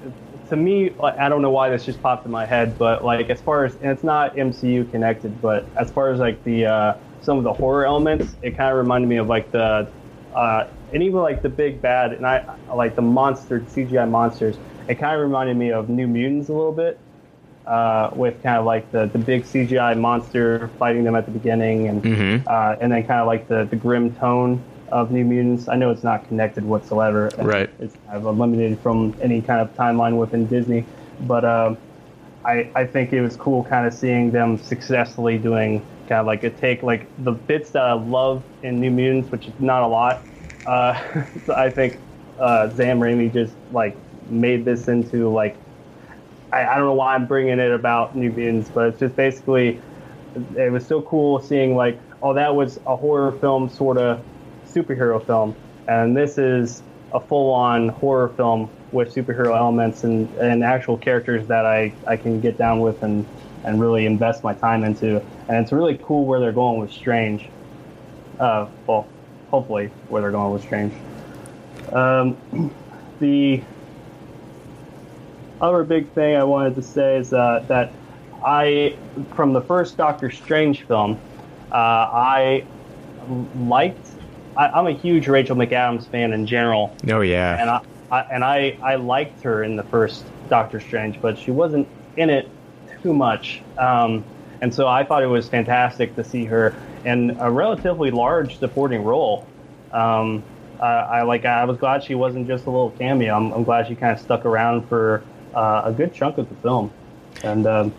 to 0.50 0.56
me, 0.56 0.92
I 1.02 1.30
don't 1.30 1.42
know 1.42 1.50
why 1.50 1.70
this 1.70 1.86
just 1.86 2.02
popped 2.02 2.26
in 2.26 2.32
my 2.32 2.46
head, 2.46 2.78
but 2.78 3.04
like 3.04 3.30
as 3.30 3.42
far 3.42 3.66
as 3.66 3.76
and 3.76 3.92
it's 3.92 4.04
not 4.04 4.36
MCU 4.36 4.90
connected, 4.92 5.42
but 5.42 5.66
as 5.76 5.92
far 5.92 6.12
as 6.12 6.20
like 6.20 6.44
the 6.44 6.66
uh, 6.66 6.98
some 7.22 7.38
of 7.38 7.44
the 7.44 7.54
horror 7.54 7.86
elements, 7.86 8.36
it 8.42 8.52
kind 8.52 8.72
of 8.72 8.78
reminded 8.78 9.08
me 9.08 9.18
of 9.18 9.28
like 9.28 9.52
the 9.52 9.88
uh, 10.34 10.68
and 10.94 11.04
even 11.04 11.20
like 11.20 11.42
the 11.42 11.50
big 11.50 11.82
bad 11.82 12.14
and 12.14 12.26
I 12.26 12.46
like 12.74 12.96
the 12.96 13.02
monster 13.02 13.62
CGI 13.62 14.10
monsters. 14.10 14.58
It 14.88 14.96
kind 14.96 15.16
of 15.16 15.22
reminded 15.22 15.58
me 15.58 15.72
of 15.72 15.90
New 15.90 16.08
Mutants 16.08 16.50
a 16.50 16.54
little 16.54 16.72
bit. 16.72 17.00
Uh, 17.66 18.12
with 18.14 18.44
kind 18.44 18.58
of 18.58 18.66
like 18.66 18.92
the, 18.92 19.08
the 19.08 19.18
big 19.18 19.44
CGI 19.44 20.00
monster 20.00 20.68
fighting 20.78 21.04
them 21.04 21.16
at 21.16 21.26
the 21.26 21.32
beginning, 21.32 21.88
and 21.88 22.04
mm-hmm. 22.04 22.48
uh, 22.48 22.76
and 22.80 22.92
then 22.92 23.08
kind 23.08 23.22
of 23.22 23.26
like 23.26 23.48
the, 23.48 23.64
the 23.64 23.76
grim 23.76 24.14
tone 24.18 24.64
of 24.90 25.12
New 25.12 25.26
Mutants. 25.26 25.68
I 25.68 25.76
know 25.76 25.92
it's 25.92 26.04
not 26.04 26.28
connected 26.28 26.64
whatsoever. 26.64 27.32
Right. 27.38 27.70
It's 27.80 27.96
kind 28.06 28.18
of 28.18 28.26
eliminated 28.26 28.80
from 28.80 29.16
any 29.22 29.42
kind 29.42 29.62
of 29.62 29.76
timeline 29.76 30.18
within 30.18 30.46
Disney. 30.48 30.86
But 31.22 31.46
um, 31.46 31.78
I, 32.44 32.70
I 32.76 32.86
think 32.86 33.14
it 33.14 33.22
was 33.22 33.36
cool 33.36 33.64
kind 33.64 33.88
of 33.88 33.94
seeing 33.94 34.32
them 34.32 34.58
successfully 34.58 35.38
doing 35.38 35.80
kind 36.08 36.20
of 36.20 36.28
like 36.28 36.44
a 36.44 36.52
take, 36.52 36.84
like 36.84 37.08
the 37.24 37.32
bits 37.32 37.72
that 37.72 37.84
I 37.84 37.94
love 37.94 38.44
in 38.62 38.80
New 38.80 38.92
Mutants, 38.92 39.32
which 39.32 39.48
is 39.48 39.54
not 39.60 39.84
a 39.84 39.88
lot. 39.88 40.22
Uh, 40.66 41.26
so 41.46 41.54
I 41.54 41.70
think 41.70 41.98
uh, 42.40 42.70
Sam 42.76 43.00
Raimi 43.00 43.34
just 43.34 43.54
like 43.72 43.98
made 44.30 44.66
this 44.66 44.88
into 44.88 45.30
like, 45.30 45.56
I, 46.52 46.66
I 46.66 46.76
don't 46.76 46.86
know 46.86 46.94
why 46.94 47.16
I'm 47.16 47.26
bringing 47.26 47.60
it 47.60 47.72
about 47.72 48.16
New 48.16 48.32
Mutants, 48.32 48.70
but 48.70 48.90
it's 48.90 49.00
just 49.00 49.16
basically, 49.16 49.82
it 50.56 50.72
was 50.72 50.86
so 50.86 51.02
cool 51.02 51.40
seeing 51.40 51.76
like, 51.76 52.00
oh, 52.22 52.34
that 52.34 52.54
was 52.54 52.80
a 52.86 52.96
horror 52.96 53.32
film 53.32 53.70
sort 53.70 53.98
of 53.98 54.24
superhero 54.76 55.26
film, 55.26 55.56
and 55.88 56.16
this 56.16 56.38
is 56.38 56.84
a 57.14 57.20
full-on 57.20 57.90
horror 57.90 58.30
film 58.30 58.70
with 58.92 59.14
superhero 59.14 59.56
elements 59.56 60.04
and, 60.04 60.30
and 60.38 60.64
actual 60.64 60.98
characters 60.98 61.48
that 61.48 61.66
I, 61.66 61.94
I 62.06 62.18
can 62.18 62.42
get 62.42 62.58
down 62.58 62.82
with 62.82 63.02
and, 63.04 63.26
and 63.64 63.80
really 63.80 64.06
invest 64.06 64.44
my 64.44 64.54
time 64.54 64.84
into. 64.84 65.22
And 65.48 65.58
it's 65.58 65.72
really 65.72 65.98
cool 66.04 66.26
where 66.26 66.40
they're 66.40 66.52
going 66.52 66.80
with 66.80 66.92
Strange. 66.92 67.50
Uh, 68.40 68.68
well, 68.86 69.08
hopefully 69.50 69.92
where 70.10 70.22
they're 70.22 70.32
going 70.32 70.54
with 70.54 70.64
Strange. 70.64 70.94
Um, 71.94 72.38
the 73.20 73.62
other 75.62 75.84
big 75.84 76.12
thing 76.12 76.36
I 76.36 76.44
wanted 76.44 76.76
to 76.76 76.82
say 76.82 77.18
is 77.18 77.32
uh, 77.32 77.64
that 77.68 77.94
I, 78.44 78.98
from 79.36 79.54
the 79.54 79.62
first 79.62 79.96
Doctor 79.98 80.30
Strange 80.30 80.84
film, 80.84 81.20
uh, 81.72 81.76
I 81.76 82.66
liked 83.58 84.15
I, 84.58 84.80
am 84.80 84.88
a 84.88 84.92
huge 84.92 85.28
Rachel 85.28 85.56
McAdams 85.56 86.08
fan 86.08 86.34
in 86.34 86.46
general. 86.46 86.96
Oh 87.10 87.22
yeah, 87.22 87.60
and 87.60 87.70
I, 87.70 87.82
I, 88.12 88.22
and 88.32 88.44
I 88.44 88.78
I 88.82 88.96
liked 88.96 89.42
her 89.44 89.64
in 89.64 89.76
the 89.76 89.84
first 89.84 90.26
Doctor 90.50 90.80
Strange, 90.80 91.22
but 91.22 91.38
she 91.38 91.52
wasn't 91.52 91.88
in 92.18 92.30
it 92.30 92.50
too 93.02 93.14
much. 93.14 93.62
Um, 93.78 94.24
and 94.62 94.74
so 94.74 94.88
I 94.88 95.04
thought 95.04 95.24
it 95.24 95.28
was 95.28 95.48
fantastic 95.50 96.16
to 96.16 96.24
see 96.24 96.46
her 96.46 96.74
in 97.04 97.38
a 97.40 97.52
relatively 97.52 98.12
large 98.12 98.58
supporting 98.58 99.04
role. 99.04 99.46
Um, 99.92 100.44
I, 100.80 100.86
I, 100.86 101.22
like 101.24 101.46
I 101.46 101.66
was 101.66 101.78
glad 101.78 102.04
she 102.04 102.16
wasn't 102.16 102.48
just 102.48 102.66
a 102.66 102.70
little 102.70 102.92
cameo. 102.92 103.36
I'm, 103.36 103.52
I'm 103.52 103.64
glad 103.64 103.88
she 103.88 103.96
kind 103.96 104.12
of 104.14 104.20
stuck 104.20 104.46
around 104.46 104.88
for 104.88 105.24
uh, 105.54 105.84
a 105.86 105.92
good 105.92 106.14
chunk 106.14 106.38
of 106.38 106.50
the 106.50 106.56
film, 106.56 106.92
and 107.44 107.68
um, 107.68 107.94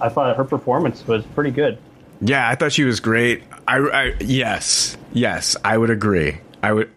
I 0.00 0.08
thought 0.08 0.36
her 0.36 0.44
performance 0.44 1.06
was 1.06 1.24
pretty 1.26 1.50
good. 1.50 1.78
Yeah, 2.20 2.48
I 2.48 2.54
thought 2.54 2.72
she 2.72 2.84
was 2.84 3.00
great. 3.00 3.42
I, 3.70 3.78
I 3.78 4.14
yes, 4.18 4.96
yes, 5.12 5.56
I 5.64 5.78
would 5.78 5.90
agree. 5.90 6.38
I 6.60 6.72
would. 6.72 6.90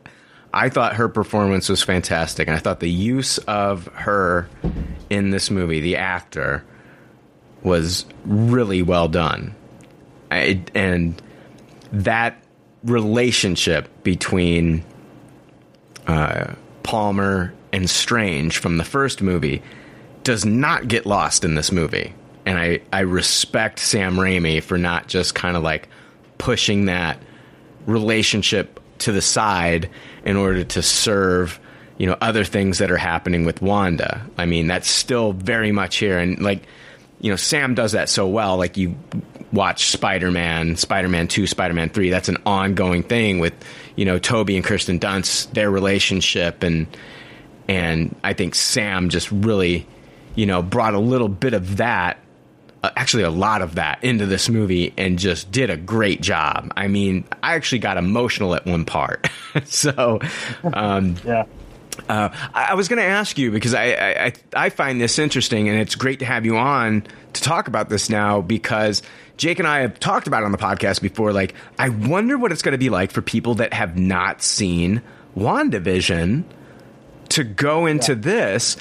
I 0.51 0.69
thought 0.69 0.95
her 0.95 1.07
performance 1.07 1.69
was 1.69 1.83
fantastic, 1.83 2.47
and 2.47 2.57
I 2.57 2.59
thought 2.59 2.79
the 2.79 2.89
use 2.89 3.37
of 3.39 3.85
her 3.93 4.49
in 5.09 5.29
this 5.29 5.51
movie, 5.51 5.81
the 5.81 5.97
actor, 5.97 6.63
was 7.61 8.05
really 8.25 8.81
well 8.81 9.07
done. 9.07 9.53
I, 10.31 10.63
and 10.73 11.21
that 11.91 12.43
relationship 12.83 13.87
between 14.03 14.83
uh, 16.07 16.53
Palmer 16.81 17.53
and 17.71 17.87
Strange 17.87 18.57
from 18.57 18.77
the 18.77 18.83
first 18.83 19.21
movie 19.21 19.61
does 20.23 20.43
not 20.43 20.87
get 20.87 21.05
lost 21.05 21.43
in 21.43 21.53
this 21.53 21.71
movie. 21.71 22.15
And 22.47 22.57
I, 22.57 22.81
I 22.91 23.01
respect 23.01 23.77
Sam 23.77 24.15
Raimi 24.15 24.61
for 24.61 24.79
not 24.79 25.07
just 25.07 25.35
kind 25.35 25.55
of 25.55 25.61
like 25.61 25.87
pushing 26.37 26.85
that 26.85 27.17
relationship 27.85 28.79
to 28.99 29.11
the 29.11 29.21
side 29.21 29.89
in 30.25 30.37
order 30.37 30.63
to 30.63 30.81
serve 30.81 31.59
you 31.97 32.07
know 32.07 32.17
other 32.21 32.43
things 32.43 32.79
that 32.79 32.91
are 32.91 32.97
happening 32.97 33.45
with 33.45 33.61
Wanda. 33.61 34.25
I 34.37 34.45
mean, 34.45 34.67
that's 34.67 34.89
still 34.89 35.33
very 35.33 35.71
much 35.71 35.97
here 35.97 36.19
and 36.19 36.41
like 36.41 36.63
you 37.23 37.29
know, 37.29 37.37
Sam 37.37 37.73
does 37.73 37.93
that 37.93 38.09
so 38.09 38.27
well. 38.27 38.57
Like 38.57 38.75
you 38.75 38.97
watch 39.53 39.85
Spider-Man, 39.87 40.75
Spider-Man 40.75 41.29
2, 41.29 41.47
Spider-Man 41.47 41.89
3, 41.89 42.09
that's 42.09 42.27
an 42.27 42.37
ongoing 42.45 43.01
thing 43.01 43.39
with, 43.39 43.53
you 43.95 44.03
know, 44.03 44.19
Tobey 44.19 44.57
and 44.57 44.65
Kirsten 44.65 44.99
Dunst, 44.99 45.53
their 45.53 45.71
relationship 45.71 46.61
and 46.61 46.85
and 47.69 48.13
I 48.25 48.33
think 48.33 48.55
Sam 48.55 49.07
just 49.07 49.31
really, 49.31 49.87
you 50.35 50.45
know, 50.45 50.61
brought 50.61 50.95
a 50.95 50.99
little 50.99 51.29
bit 51.29 51.53
of 51.53 51.77
that 51.77 52.19
actually 52.95 53.23
a 53.23 53.29
lot 53.29 53.61
of 53.61 53.75
that 53.75 54.03
into 54.03 54.25
this 54.25 54.49
movie 54.49 54.93
and 54.97 55.17
just 55.17 55.51
did 55.51 55.69
a 55.69 55.77
great 55.77 56.21
job. 56.21 56.71
I 56.75 56.87
mean, 56.87 57.25
I 57.41 57.55
actually 57.55 57.79
got 57.79 57.97
emotional 57.97 58.55
at 58.55 58.65
one 58.65 58.85
part. 58.85 59.29
so, 59.65 60.19
um, 60.63 61.15
yeah. 61.25 61.45
Uh, 62.09 62.29
I, 62.53 62.69
I 62.71 62.73
was 62.73 62.87
going 62.87 62.97
to 62.97 63.07
ask 63.07 63.37
you 63.37 63.51
because 63.51 63.75
I, 63.75 63.93
I 63.93 64.33
I 64.55 64.69
find 64.69 64.99
this 64.99 65.19
interesting 65.19 65.69
and 65.69 65.79
it's 65.79 65.93
great 65.93 66.19
to 66.19 66.25
have 66.25 66.43
you 66.43 66.57
on 66.57 67.05
to 67.33 67.41
talk 67.41 67.67
about 67.67 67.87
this 67.87 68.09
now 68.09 68.41
because 68.41 69.03
Jake 69.37 69.59
and 69.59 69.67
I 69.67 69.81
have 69.81 69.99
talked 69.99 70.25
about 70.25 70.41
it 70.41 70.45
on 70.45 70.51
the 70.51 70.57
podcast 70.57 71.01
before. 71.01 71.33
Like, 71.33 71.53
I 71.77 71.89
wonder 71.89 72.37
what 72.37 72.51
it's 72.51 72.61
going 72.61 72.73
to 72.73 72.79
be 72.79 72.89
like 72.89 73.11
for 73.11 73.21
people 73.21 73.55
that 73.55 73.73
have 73.73 73.97
not 73.97 74.41
seen 74.41 75.01
WandaVision 75.37 76.43
to 77.29 77.43
go 77.43 77.85
into 77.85 78.13
yeah. 78.13 78.19
this. 78.19 78.77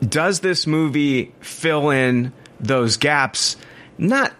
Does 0.00 0.40
this 0.40 0.66
movie 0.66 1.32
fill 1.40 1.90
in 1.90 2.32
those 2.60 2.96
gaps, 2.96 3.56
not 3.98 4.32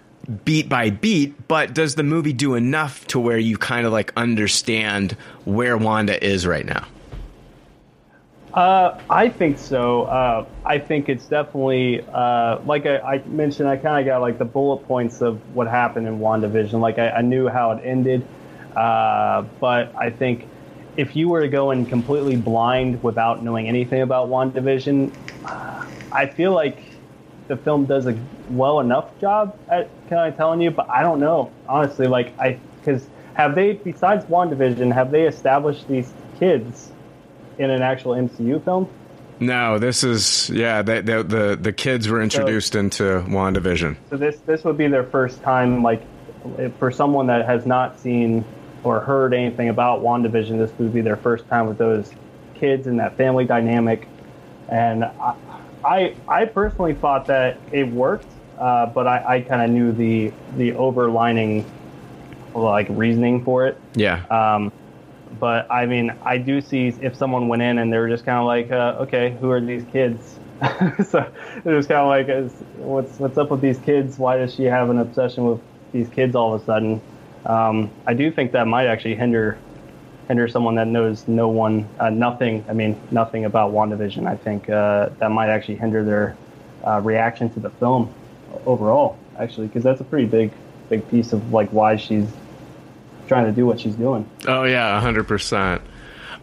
beat 0.45 0.69
by 0.69 0.91
beat, 0.91 1.49
but 1.49 1.75
does 1.75 1.95
the 1.95 2.03
movie 2.03 2.33
do 2.33 2.55
enough 2.55 3.07
to 3.09 3.21
where 3.21 3.39
you 3.39 3.57
kind 3.57 3.87
of 3.87 3.93
like 3.93 4.13
understand 4.17 5.13
where 5.45 5.77
Wanda 5.77 6.23
is 6.25 6.47
right 6.47 6.67
now? 6.67 6.87
Uh, 8.57 8.99
I 9.11 9.29
think 9.29 9.59
so. 9.59 10.05
Uh, 10.05 10.47
I 10.65 10.79
think 10.79 11.11
it's 11.11 11.27
definitely 11.27 12.03
uh, 12.13 12.59
like 12.65 12.87
I, 12.87 12.97
I, 12.97 13.19
mentioned. 13.27 13.69
I 13.69 13.77
kind 13.77 14.01
of 14.01 14.11
got 14.11 14.23
like 14.23 14.39
the 14.39 14.47
bullet 14.47 14.79
points 14.87 15.21
of 15.21 15.39
what 15.55 15.69
happened 15.69 16.07
in 16.07 16.21
WandaVision. 16.21 16.81
Like 16.81 16.99
I, 16.99 17.11
I 17.11 17.21
knew 17.21 17.49
how 17.49 17.73
it 17.73 17.85
ended, 17.85 18.27
uh, 18.75 19.43
but 19.61 19.95
I 19.95 20.09
think 20.09 20.49
if 20.97 21.15
you 21.15 21.29
were 21.29 21.43
to 21.43 21.49
go 21.49 21.71
in 21.71 21.85
completely 21.85 22.37
blind 22.37 23.03
without 23.03 23.43
knowing 23.43 23.69
anything 23.69 24.01
about 24.01 24.31
WandaVision, 24.31 25.13
I 26.11 26.27
feel 26.27 26.53
like 26.53 26.79
the 27.49 27.57
film 27.57 27.87
does 27.87 28.07
a 28.07 28.19
well 28.51 28.81
enough 28.81 29.19
job 29.21 29.59
at 29.69 29.89
kind 30.09 30.31
of 30.31 30.37
telling 30.37 30.61
you. 30.61 30.71
But 30.71 30.91
I 30.91 31.03
don't 31.03 31.21
know 31.21 31.51
honestly. 31.69 32.07
Like 32.07 32.39
I 32.39 32.59
because 32.81 33.07
have 33.35 33.55
they 33.55 33.75
besides 33.75 34.25
WandaVision 34.27 34.93
have 34.93 35.11
they 35.11 35.23
established 35.23 35.89
these 35.89 36.13
kids? 36.39 36.93
in 37.59 37.71
an 37.71 37.83
actual 37.83 38.13
MCU 38.13 38.63
film? 38.65 38.89
No, 39.39 39.79
this 39.79 40.03
is 40.03 40.49
yeah. 40.51 40.83
The 40.83 41.03
the 41.03 41.23
the, 41.23 41.59
the 41.61 41.73
kids 41.73 42.09
were 42.09 42.23
introduced 42.23 42.73
so, 42.73 42.81
into 42.81 43.05
WandaVision. 43.29 43.97
So 44.09 44.17
this 44.17 44.39
this 44.47 44.65
would 44.65 44.79
be 44.79 44.89
their 44.89 45.05
first 45.05 45.43
time, 45.43 45.83
like 45.83 46.03
for 46.79 46.91
someone 46.91 47.27
that 47.27 47.45
has 47.45 47.67
not 47.67 48.01
seen 48.01 48.45
or 48.83 49.01
heard 49.01 49.35
anything 49.35 49.69
about 49.69 50.03
WandaVision. 50.03 50.59
This 50.59 50.73
would 50.79 50.95
be 50.95 51.03
their 51.03 51.17
first 51.17 51.47
time 51.49 51.67
with 51.67 51.77
those 51.77 52.11
kids 52.55 52.87
and 52.87 52.99
that 52.99 53.17
family 53.19 53.45
dynamic. 53.45 54.09
And 54.71 55.05
I 55.05 55.35
I, 55.87 56.17
I 56.27 56.45
personally 56.47 56.95
thought 56.95 57.27
that 57.27 57.59
it 57.71 57.85
worked, 57.85 58.27
uh, 58.59 58.87
but 58.87 59.07
I, 59.07 59.37
I 59.37 59.41
kind 59.43 59.63
of 59.63 59.71
knew 59.71 59.93
the 59.93 60.33
the 60.57 60.73
overlining 60.73 61.65
like 62.55 62.89
reasoning 62.91 63.45
for 63.45 63.67
it. 63.67 63.79
Yeah. 63.95 64.25
Um, 64.27 64.73
but 65.39 65.71
I 65.71 65.87
mean, 65.87 66.13
I 66.25 66.39
do 66.39 66.61
see 66.61 66.89
if 66.89 67.15
someone 67.17 67.49
went 67.49 67.63
in 67.63 67.79
and 67.79 67.93
they 67.93 67.99
were 67.99 68.09
just 68.09 68.25
kind 68.25 68.39
of 68.39 68.47
like, 68.47 68.71
uh, 68.71 69.03
okay, 69.03 69.37
who 69.41 69.51
are 69.51 69.61
these 69.61 69.85
kids? 69.93 70.39
so 71.09 71.31
it 71.65 71.71
was 71.71 71.87
kind 71.87 72.01
of 72.01 72.09
like, 72.09 72.51
what's 72.79 73.19
what's 73.19 73.39
up 73.39 73.51
with 73.51 73.61
these 73.61 73.79
kids? 73.79 74.19
Why 74.19 74.39
does 74.39 74.55
she 74.55 74.65
have 74.65 74.91
an 74.91 74.99
obsession 74.99 75.47
with 75.47 75.61
these 75.93 76.09
kids 76.09 76.35
all 76.35 76.55
of 76.55 76.63
a 76.63 76.65
sudden? 76.65 77.01
Um, 77.45 77.91
I 78.07 78.15
do 78.15 78.33
think 78.33 78.53
that 78.53 78.67
might 78.67 78.87
actually 78.87 79.15
hinder 79.15 79.59
hinder 80.29 80.49
someone 80.49 80.75
that 80.77 80.87
knows 80.87 81.27
no 81.29 81.49
one, 81.49 81.89
uh, 82.01 82.11
nothing. 82.11 82.65
I 82.69 82.73
mean, 82.73 83.01
nothing 83.11 83.45
about 83.45 83.73
WandaVision. 83.73 84.27
I 84.27 84.37
think 84.37 84.69
uh, 84.69 85.11
that 85.19 85.31
might 85.31 85.49
actually 85.49 85.77
hinder 85.77 86.05
their 86.05 86.37
uh, 86.85 87.01
reaction 87.01 87.51
to 87.51 87.61
the 87.61 87.71
film 87.71 88.13
overall, 88.65 89.19
actually, 89.39 89.69
because 89.69 89.83
that's 89.83 90.01
a 90.01 90.05
pretty 90.05 90.27
big 90.27 90.53
big 90.89 91.09
piece 91.09 91.33
of 91.33 91.53
like 91.53 91.69
why 91.71 91.97
she's 91.97 92.29
trying 93.27 93.47
to 93.47 93.53
do 93.53 93.67
what 93.67 93.81
she's 93.81 93.95
doing. 93.95 94.29
Oh 94.47 94.65
yeah, 94.65 95.01
hundred 95.01 95.27
percent. 95.29 95.83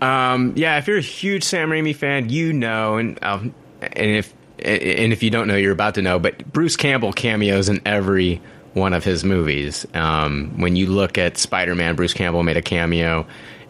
Um, 0.01 0.53
yeah, 0.55 0.77
if 0.77 0.87
you're 0.87 0.97
a 0.97 1.01
huge 1.01 1.43
Sam 1.43 1.69
Raimi 1.69 1.95
fan, 1.95 2.29
you 2.29 2.51
know, 2.51 2.97
and 2.97 3.21
um, 3.23 3.55
and 3.81 4.11
if 4.17 4.33
and 4.59 5.13
if 5.13 5.23
you 5.23 5.29
don't 5.29 5.47
know, 5.47 5.55
you're 5.55 5.71
about 5.73 5.95
to 5.95 6.01
know. 6.01 6.19
But 6.19 6.51
Bruce 6.51 6.75
Campbell 6.75 7.13
cameos 7.13 7.69
in 7.69 7.81
every 7.85 8.41
one 8.73 8.93
of 8.93 9.03
his 9.03 9.23
movies. 9.23 9.85
Um, 9.93 10.59
when 10.59 10.75
you 10.75 10.87
look 10.87 11.17
at 11.17 11.37
Spider 11.37 11.75
Man, 11.75 11.95
Bruce 11.95 12.13
Campbell 12.13 12.43
made 12.43 12.57
a 12.57 12.61
cameo 12.61 13.25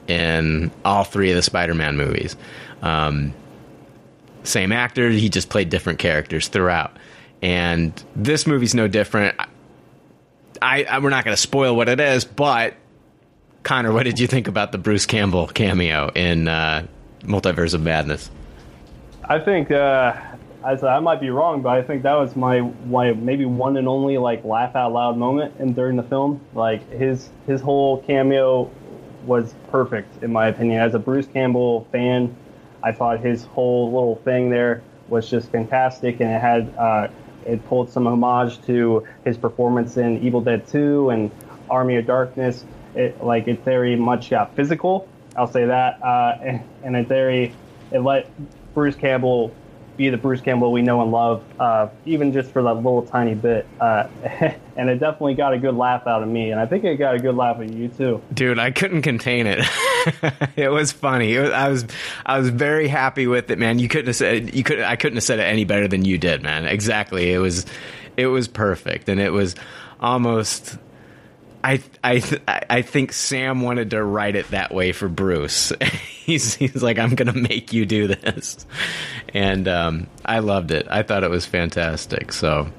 in 0.07 0.71
all 0.83 1.03
three 1.03 1.29
of 1.31 1.35
the 1.35 1.41
Spider 1.41 1.73
Man 1.73 1.97
movies. 1.97 2.35
Um, 2.81 3.33
same 4.43 4.71
actor, 4.71 5.09
he 5.09 5.29
just 5.29 5.49
played 5.49 5.69
different 5.69 5.99
characters 5.99 6.47
throughout. 6.47 6.97
And 7.41 8.01
this 8.15 8.45
movie's 8.45 8.75
no 8.75 8.87
different. 8.87 9.35
I, 10.61 10.83
I 10.83 10.99
we're 10.99 11.09
not 11.09 11.25
going 11.25 11.35
to 11.35 11.41
spoil 11.41 11.75
what 11.75 11.89
it 11.89 11.99
is, 11.99 12.25
but 12.25 12.73
Connor, 13.63 13.93
what 13.93 14.03
did 14.03 14.19
you 14.19 14.27
think 14.27 14.47
about 14.47 14.71
the 14.71 14.77
Bruce 14.77 15.05
Campbell 15.05 15.47
cameo 15.47 16.09
in 16.15 16.47
uh, 16.47 16.85
Multiverse 17.21 17.73
of 17.73 17.81
Madness? 17.81 18.29
I 19.23 19.39
think 19.39 19.71
uh, 19.71 20.19
I, 20.63 20.71
I 20.71 20.99
might 20.99 21.21
be 21.21 21.29
wrong, 21.29 21.61
but 21.61 21.69
I 21.69 21.81
think 21.81 22.03
that 22.03 22.15
was 22.15 22.35
my, 22.35 22.61
my 22.85 23.13
maybe 23.13 23.45
one 23.45 23.77
and 23.77 23.87
only 23.87 24.17
like 24.17 24.43
laugh 24.43 24.75
out 24.75 24.91
loud 24.91 25.17
moment 25.17 25.55
in 25.59 25.73
during 25.73 25.95
the 25.95 26.03
film. 26.03 26.41
Like 26.53 26.89
his 26.91 27.29
his 27.47 27.61
whole 27.61 28.01
cameo 28.03 28.69
was 29.25 29.53
perfect 29.69 30.23
in 30.23 30.31
my 30.31 30.47
opinion. 30.47 30.81
As 30.81 30.93
a 30.93 30.99
Bruce 30.99 31.27
Campbell 31.27 31.87
fan, 31.91 32.35
I 32.81 32.91
thought 32.91 33.19
his 33.19 33.45
whole 33.45 33.85
little 33.91 34.15
thing 34.17 34.49
there 34.49 34.83
was 35.07 35.29
just 35.29 35.51
fantastic, 35.51 36.19
and 36.19 36.29
it 36.29 36.41
had 36.41 36.73
uh, 36.77 37.07
it 37.45 37.65
pulled 37.67 37.89
some 37.89 38.07
homage 38.07 38.61
to 38.65 39.05
his 39.23 39.37
performance 39.37 39.97
in 39.97 40.21
Evil 40.23 40.41
Dead 40.41 40.67
2 40.67 41.09
and 41.09 41.31
Army 41.69 41.97
of 41.97 42.05
Darkness 42.05 42.65
it 42.95 43.23
like 43.23 43.47
it 43.47 43.63
very 43.63 43.95
much 43.95 44.29
got 44.29 44.55
physical. 44.55 45.07
I'll 45.35 45.47
say 45.47 45.65
that, 45.65 46.01
uh, 46.03 46.37
and, 46.41 46.63
and 46.83 46.95
it's 46.95 47.09
very 47.09 47.53
it 47.91 47.99
let 47.99 48.29
Bruce 48.73 48.95
Campbell 48.95 49.53
be 49.95 50.09
the 50.09 50.17
Bruce 50.17 50.41
Campbell 50.41 50.71
we 50.71 50.81
know 50.81 51.01
and 51.01 51.11
love, 51.11 51.43
uh, 51.59 51.89
even 52.05 52.33
just 52.33 52.51
for 52.51 52.63
that 52.63 52.75
little 52.75 53.03
tiny 53.03 53.35
bit. 53.35 53.67
Uh, 53.79 54.07
and 54.75 54.89
it 54.89 54.99
definitely 54.99 55.35
got 55.35 55.53
a 55.53 55.59
good 55.59 55.75
laugh 55.75 56.07
out 56.07 56.23
of 56.23 56.29
me, 56.29 56.51
and 56.51 56.59
I 56.59 56.65
think 56.65 56.83
it 56.83 56.97
got 56.97 57.15
a 57.15 57.19
good 57.19 57.35
laugh 57.35 57.59
of 57.59 57.73
you 57.73 57.87
too. 57.89 58.21
Dude, 58.33 58.59
I 58.59 58.71
couldn't 58.71 59.03
contain 59.03 59.47
it. 59.47 59.59
it 60.55 60.69
was 60.69 60.91
funny. 60.91 61.35
It 61.35 61.41
was, 61.41 61.51
I 61.51 61.69
was 61.69 61.85
I 62.25 62.39
was 62.39 62.49
very 62.49 62.87
happy 62.87 63.27
with 63.27 63.51
it, 63.51 63.59
man. 63.59 63.79
You 63.79 63.87
couldn't 63.87 64.07
have 64.07 64.15
said 64.15 64.53
you 64.53 64.63
could 64.63 64.79
I 64.79 64.95
couldn't 64.95 65.17
have 65.17 65.23
said 65.23 65.39
it 65.39 65.43
any 65.43 65.65
better 65.65 65.87
than 65.87 66.05
you 66.05 66.17
did, 66.17 66.41
man. 66.41 66.65
Exactly. 66.65 67.31
It 67.31 67.39
was 67.39 67.65
it 68.17 68.27
was 68.27 68.47
perfect, 68.47 69.09
and 69.09 69.19
it 69.19 69.31
was 69.31 69.55
almost 69.99 70.77
I 71.63 71.81
I 72.03 72.21
I 72.69 72.81
think 72.81 73.13
Sam 73.13 73.61
wanted 73.61 73.91
to 73.91 74.03
write 74.03 74.35
it 74.35 74.49
that 74.49 74.73
way 74.73 74.91
for 74.91 75.07
Bruce. 75.07 75.71
he's 76.23 76.55
he's 76.55 76.81
like, 76.81 76.99
I'm 76.99 77.15
gonna 77.15 77.33
make 77.33 77.73
you 77.73 77.85
do 77.85 78.07
this, 78.07 78.65
and 79.33 79.67
um, 79.67 80.07
I 80.25 80.39
loved 80.39 80.71
it. 80.71 80.87
I 80.89 81.03
thought 81.03 81.23
it 81.23 81.29
was 81.29 81.45
fantastic. 81.45 82.31
So, 82.31 82.69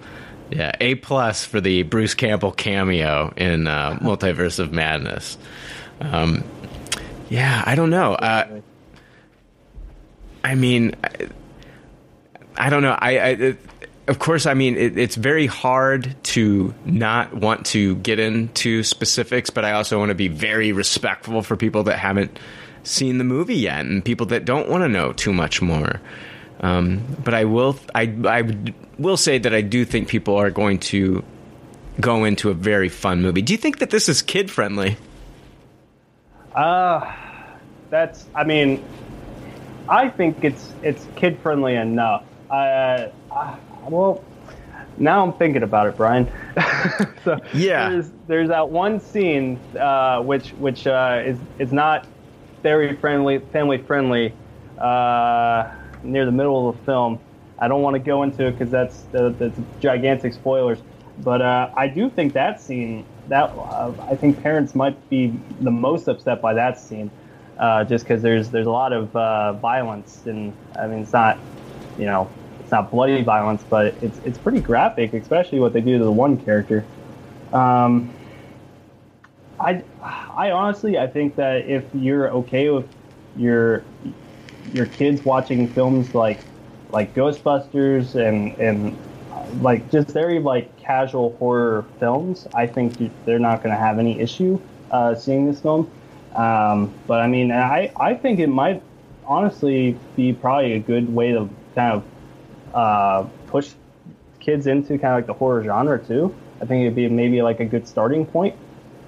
yeah, 0.50 0.72
a 0.80 0.94
plus 0.96 1.44
for 1.44 1.60
the 1.60 1.82
Bruce 1.82 2.14
Campbell 2.14 2.52
cameo 2.52 3.32
in 3.36 3.66
uh, 3.66 3.98
Multiverse 4.00 4.58
of 4.58 4.72
Madness. 4.72 5.38
Um, 6.00 6.44
yeah, 7.28 7.62
I 7.64 7.74
don't 7.74 7.90
know. 7.90 8.14
Uh, 8.14 8.60
I 10.42 10.54
mean, 10.54 10.94
I, 11.02 11.28
I, 12.56 12.70
don't 12.70 12.82
know. 12.82 12.96
I, 12.98 13.18
I 13.18 13.56
of 14.06 14.18
course, 14.18 14.44
I 14.44 14.52
mean, 14.54 14.76
it, 14.76 14.98
it's 14.98 15.14
very 15.14 15.46
hard 15.46 16.14
to 16.24 16.74
not 16.84 17.32
want 17.32 17.66
to 17.66 17.96
get 17.96 18.18
into 18.18 18.82
specifics, 18.82 19.48
but 19.48 19.64
I 19.64 19.72
also 19.72 19.98
want 19.98 20.10
to 20.10 20.14
be 20.14 20.28
very 20.28 20.72
respectful 20.72 21.42
for 21.42 21.56
people 21.56 21.84
that 21.84 21.98
haven't 21.98 22.38
seen 22.84 23.18
the 23.18 23.24
movie 23.24 23.56
yet 23.56 23.84
and 23.84 24.04
people 24.04 24.26
that 24.26 24.44
don't 24.44 24.68
want 24.68 24.82
to 24.82 24.88
know 24.88 25.12
too 25.12 25.32
much 25.32 25.60
more. 25.60 26.00
Um, 26.60 27.02
but 27.22 27.34
I 27.34 27.44
will, 27.44 27.76
I, 27.94 28.14
I 28.24 28.56
will 28.98 29.16
say 29.16 29.38
that 29.38 29.54
I 29.54 29.60
do 29.60 29.84
think 29.84 30.08
people 30.08 30.36
are 30.36 30.50
going 30.50 30.78
to 30.80 31.24
go 32.00 32.24
into 32.24 32.50
a 32.50 32.54
very 32.54 32.88
fun 32.88 33.22
movie. 33.22 33.42
Do 33.42 33.52
you 33.52 33.58
think 33.58 33.78
that 33.78 33.90
this 33.90 34.08
is 34.08 34.22
kid 34.22 34.50
friendly? 34.50 34.96
Uh, 36.54 37.12
that's, 37.90 38.26
I 38.34 38.44
mean, 38.44 38.84
I 39.88 40.08
think 40.08 40.44
it's 40.44 40.72
it's 40.82 41.06
kid 41.16 41.38
friendly 41.40 41.74
enough. 41.74 42.24
Uh, 42.50 43.08
well, 43.88 44.24
now 44.96 45.22
I'm 45.22 45.32
thinking 45.34 45.62
about 45.62 45.88
it, 45.88 45.96
Brian. 45.96 46.26
so 47.24 47.38
yeah, 47.52 47.90
there's, 47.90 48.10
there's 48.26 48.48
that 48.48 48.70
one 48.70 49.00
scene 49.00 49.58
uh, 49.78 50.22
which 50.22 50.50
which 50.52 50.86
uh, 50.86 51.22
is 51.24 51.38
is 51.58 51.72
not 51.72 52.06
very 52.64 52.96
friendly, 52.96 53.38
family 53.52 53.78
friendly, 53.78 54.36
uh, 54.78 55.64
near 56.02 56.26
the 56.26 56.32
middle 56.32 56.68
of 56.68 56.76
the 56.76 56.82
film. 56.84 57.20
I 57.60 57.68
don't 57.68 57.82
want 57.82 57.94
to 57.94 58.00
go 58.00 58.24
into 58.24 58.48
it 58.48 58.52
because 58.52 58.72
that's 58.72 59.06
that's 59.12 59.60
gigantic 59.78 60.32
spoilers. 60.34 60.82
But 61.18 61.42
uh, 61.42 61.70
I 61.76 61.86
do 61.86 62.10
think 62.10 62.34
that 62.34 62.60
scene 62.60 63.06
that 63.28 63.52
uh, 63.54 63.92
I 64.10 64.16
think 64.16 64.42
parents 64.42 64.74
might 64.74 65.08
be 65.08 65.40
the 65.60 65.70
most 65.70 66.08
upset 66.08 66.42
by 66.42 66.54
that 66.54 66.80
scene, 66.80 67.12
uh, 67.58 67.84
just 67.84 68.04
because 68.04 68.22
there's 68.22 68.50
there's 68.50 68.66
a 68.66 68.70
lot 68.72 68.92
of 68.92 69.12
violence 69.60 70.22
and 70.26 70.56
I 70.76 70.88
mean 70.88 71.00
it's 71.02 71.12
not 71.12 71.46
you 71.96 72.06
know 72.06 72.32
it's 72.58 72.72
not 72.72 72.90
bloody 72.90 73.22
violence, 73.22 73.64
but 73.68 73.98
it's 74.02 74.18
it's 74.24 74.38
pretty 74.38 74.60
graphic, 74.60 75.12
especially 75.12 75.60
what 75.60 75.72
they 75.74 75.80
do 75.82 75.98
to 75.98 76.04
the 76.04 76.12
one 76.12 76.42
character. 76.42 76.90
Um, 77.52 78.16
I 79.64 79.82
I 80.36 80.50
honestly 80.50 80.98
I 80.98 81.06
think 81.06 81.36
that 81.36 81.66
if 81.66 81.84
you're 81.94 82.28
okay 82.30 82.68
with 82.68 82.86
your 83.36 83.82
your 84.72 84.86
kids 84.86 85.24
watching 85.24 85.68
films 85.68 86.14
like 86.14 86.40
like 86.90 87.14
Ghostbusters 87.14 88.14
and 88.14 88.58
and 88.58 88.96
like 89.62 89.90
just 89.90 90.10
very 90.10 90.38
like 90.38 90.76
casual 90.76 91.36
horror 91.38 91.86
films, 91.98 92.46
I 92.54 92.66
think 92.66 92.94
they're 93.24 93.38
not 93.38 93.62
going 93.62 93.74
to 93.74 93.80
have 93.80 93.98
any 93.98 94.20
issue 94.20 94.60
uh, 94.90 95.14
seeing 95.14 95.46
this 95.46 95.60
film. 95.60 95.90
Um, 96.34 96.92
but 97.06 97.20
I 97.20 97.26
mean, 97.26 97.50
I 97.50 97.90
I 97.96 98.14
think 98.14 98.40
it 98.40 98.48
might 98.48 98.82
honestly 99.26 99.96
be 100.16 100.32
probably 100.32 100.74
a 100.74 100.78
good 100.78 101.12
way 101.14 101.32
to 101.32 101.48
kind 101.74 101.92
of 101.94 102.04
uh, 102.74 103.26
push 103.46 103.70
kids 104.40 104.66
into 104.66 104.98
kind 104.98 105.14
of 105.14 105.18
like 105.18 105.26
the 105.26 105.32
horror 105.32 105.64
genre 105.64 105.98
too. 105.98 106.34
I 106.60 106.66
think 106.66 106.82
it'd 106.82 106.94
be 106.94 107.08
maybe 107.08 107.40
like 107.42 107.60
a 107.60 107.64
good 107.64 107.88
starting 107.88 108.26
point. 108.26 108.54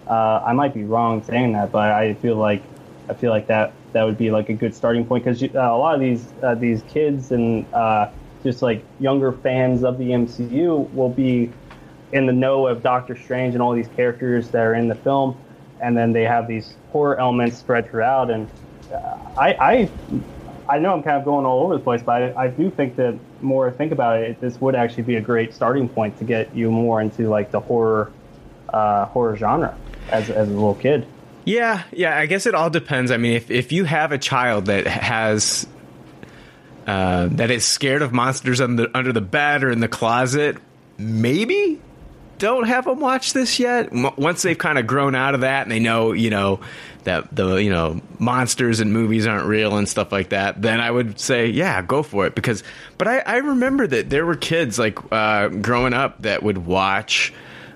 Uh, 0.08 0.42
I 0.44 0.52
might 0.52 0.72
be 0.72 0.84
wrong 0.84 1.22
saying 1.24 1.52
that, 1.52 1.72
but 1.72 1.90
I 1.90 2.14
feel 2.14 2.36
like 2.36 2.62
I 3.08 3.14
feel 3.14 3.30
like 3.30 3.46
that 3.48 3.72
that 3.92 4.04
would 4.04 4.18
be 4.18 4.30
like 4.30 4.48
a 4.48 4.54
good 4.54 4.74
starting 4.74 5.04
point 5.04 5.24
because 5.24 5.42
uh, 5.42 5.46
a 5.58 5.78
lot 5.78 5.94
of 5.94 6.00
these 6.00 6.26
uh, 6.42 6.54
these 6.54 6.82
kids 6.82 7.32
and 7.32 7.66
uh, 7.74 8.08
just 8.42 8.62
like 8.62 8.84
younger 9.00 9.32
fans 9.32 9.82
of 9.82 9.98
the 9.98 10.10
MCU 10.10 10.92
will 10.92 11.08
be 11.08 11.52
in 12.12 12.26
the 12.26 12.32
know 12.32 12.66
of 12.66 12.82
Doctor 12.82 13.16
Strange 13.16 13.54
and 13.54 13.62
all 13.62 13.72
these 13.72 13.88
characters 13.88 14.48
that 14.50 14.62
are 14.62 14.74
in 14.74 14.88
the 14.88 14.94
film, 14.94 15.36
and 15.80 15.96
then 15.96 16.12
they 16.12 16.22
have 16.22 16.46
these 16.46 16.74
horror 16.92 17.18
elements 17.18 17.58
spread 17.58 17.90
throughout. 17.90 18.30
And 18.30 18.48
uh, 18.92 19.16
I, 19.36 19.52
I, 19.54 19.90
I 20.68 20.78
know 20.78 20.92
I'm 20.92 21.02
kind 21.02 21.16
of 21.16 21.24
going 21.24 21.44
all 21.44 21.64
over 21.64 21.74
the 21.74 21.82
place, 21.82 22.02
but 22.02 22.22
I, 22.22 22.44
I 22.44 22.48
do 22.48 22.70
think 22.70 22.94
that 22.96 23.18
more 23.40 23.70
think 23.72 23.90
about 23.90 24.20
it, 24.20 24.40
this 24.40 24.60
would 24.60 24.76
actually 24.76 25.02
be 25.02 25.16
a 25.16 25.20
great 25.20 25.52
starting 25.52 25.88
point 25.88 26.16
to 26.18 26.24
get 26.24 26.54
you 26.54 26.70
more 26.70 27.00
into 27.00 27.28
like 27.28 27.50
the 27.50 27.60
horror, 27.60 28.12
uh, 28.72 29.06
horror 29.06 29.36
genre 29.36 29.76
as 30.10 30.30
as 30.30 30.48
a 30.48 30.52
little 30.52 30.74
kid. 30.74 31.06
Yeah, 31.44 31.84
yeah. 31.92 32.18
I 32.18 32.26
guess 32.26 32.46
it 32.46 32.54
all 32.54 32.70
depends. 32.70 33.10
I 33.10 33.16
mean, 33.18 33.34
if 33.34 33.50
if 33.50 33.72
you 33.72 33.84
have 33.84 34.12
a 34.12 34.18
child 34.18 34.66
that 34.66 34.86
has 34.86 35.66
uh, 36.86 37.28
that 37.32 37.50
is 37.50 37.64
scared 37.64 38.02
of 38.02 38.12
monsters 38.12 38.60
under 38.60 38.88
under 38.94 39.12
the 39.12 39.20
bed 39.20 39.64
or 39.64 39.70
in 39.70 39.80
the 39.80 39.88
closet, 39.88 40.56
maybe 40.98 41.80
don't 42.38 42.64
have 42.66 42.84
them 42.84 43.00
watch 43.00 43.32
this 43.32 43.58
yet. 43.58 43.92
M- 43.92 44.10
Once 44.16 44.42
they've 44.42 44.58
kind 44.58 44.78
of 44.78 44.86
grown 44.86 45.14
out 45.14 45.34
of 45.34 45.40
that 45.40 45.62
and 45.62 45.70
they 45.70 45.80
know, 45.80 46.12
you 46.12 46.30
know, 46.30 46.60
that 47.04 47.34
the 47.34 47.56
you 47.56 47.70
know 47.70 48.00
monsters 48.18 48.80
and 48.80 48.92
movies 48.92 49.26
aren't 49.26 49.46
real 49.46 49.76
and 49.76 49.88
stuff 49.88 50.12
like 50.12 50.30
that, 50.30 50.60
then 50.60 50.80
I 50.80 50.90
would 50.90 51.18
say, 51.18 51.46
yeah, 51.46 51.80
go 51.82 52.02
for 52.02 52.26
it. 52.26 52.34
Because, 52.34 52.62
but 52.98 53.08
I, 53.08 53.18
I 53.20 53.36
remember 53.38 53.86
that 53.86 54.10
there 54.10 54.26
were 54.26 54.36
kids 54.36 54.78
like 54.78 54.98
uh, 55.12 55.48
growing 55.48 55.94
up 55.94 56.22
that 56.22 56.42
would 56.42 56.58
watch 56.58 57.32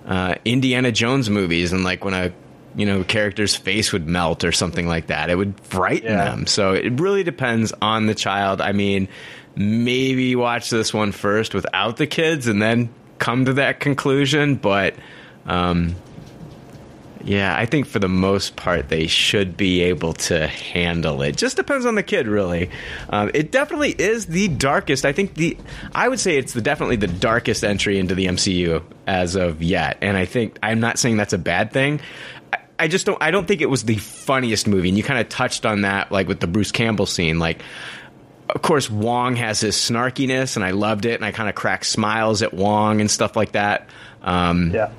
uh, 0.07 0.35
Indiana 0.45 0.93
Jones 0.93 1.29
movies, 1.31 1.73
and 1.73 1.85
like 1.85 2.05
when 2.05 2.15
a 2.15 2.33
you 2.77 2.87
know 2.87 3.03
character's 3.05 3.57
face 3.57 3.93
would 3.93 4.07
melt 4.07 4.45
or 4.45 4.53
something 4.53 4.87
like 4.87 5.09
that, 5.09 5.29
it 5.31 5.35
would 5.37 5.59
frighten 5.61 6.13
Yeah. 6.13 6.25
them. 6.25 6.47
So 6.47 6.73
it 6.73 7.01
really 7.01 7.23
depends 7.25 7.73
on 7.83 8.07
the 8.07 8.15
child. 8.15 8.61
I 8.61 8.73
mean, 8.73 9.09
maybe 9.57 10.37
watch 10.37 10.71
this 10.71 10.95
one 10.95 11.13
first 11.13 11.55
without 11.55 11.97
the 11.97 12.07
kids 12.07 12.47
and 12.47 12.63
then 12.63 12.89
come 13.19 13.45
to 13.47 13.55
that 13.55 13.81
conclusion. 13.81 14.55
But 14.57 14.95
um, 15.47 15.97
yeah, 17.25 17.55
I 17.57 17.67
think 17.67 17.87
for 17.87 17.99
the 17.99 18.09
most 18.09 18.57
part 18.57 18.89
they 18.89 19.07
should 19.07 19.57
be 19.57 19.83
able 19.83 20.15
to 20.15 20.47
handle 20.47 21.23
it. 21.23 21.37
Just 21.37 21.57
depends 21.57 21.87
on 21.87 21.95
the 21.95 22.03
kid, 22.03 22.27
really. 22.27 22.71
Um, 23.09 23.31
it 23.35 23.51
definitely 23.53 23.91
is 23.91 24.27
the 24.27 24.49
darkest. 24.49 25.05
I 25.05 25.13
think 25.13 25.35
the 25.35 25.57
I 25.95 26.09
would 26.09 26.21
say 26.21 26.37
it's 26.37 26.53
the 26.53 26.61
definitely 26.61 26.97
the 26.97 27.07
darkest 27.09 27.65
entry 27.65 27.99
into 27.99 28.15
the 28.15 28.27
MCU 28.27 28.83
as 29.07 29.35
of 29.35 29.63
yet. 29.63 29.99
And 30.01 30.17
I 30.17 30.25
think 30.25 30.59
I'm 30.63 30.81
not 30.81 30.99
saying 30.99 31.17
that's 31.17 31.33
a 31.33 31.39
bad 31.39 31.73
thing. 31.73 32.01
I, 32.53 32.59
I 32.79 32.89
just 32.89 33.07
don't. 33.07 33.23
I 33.23 33.31
don't 33.31 33.47
think 33.47 33.61
it 33.61 33.71
was 33.71 33.85
the 33.85 33.97
funniest 33.97 34.67
movie. 34.67 34.89
And 34.89 34.97
you 34.97 35.05
kind 35.05 35.21
of 35.21 35.29
touched 35.29 35.67
on 35.67 35.83
that, 35.83 36.11
like 36.11 36.29
with 36.29 36.41
the 36.41 36.47
Bruce 36.47 36.73
Campbell 36.73 37.07
scene, 37.07 37.39
like 37.39 37.63
of 38.55 38.63
course, 38.63 38.91
Wong 38.91 39.37
has 39.37 39.61
his 39.61 39.77
snarkiness, 39.77 40.57
and 40.57 40.65
I 40.65 40.73
loved 40.73 41.05
it, 41.05 41.15
and 41.15 41.25
I 41.25 41.33
kind 41.33 41.49
of 41.49 41.55
cracked 41.55 41.87
smiles 41.87 42.43
at 42.43 42.53
Wong 42.53 43.01
and 43.01 43.11
stuff 43.11 43.37
like 43.37 43.53
that. 43.53 43.89
Um, 44.23 44.73
Yeah. 44.73 44.91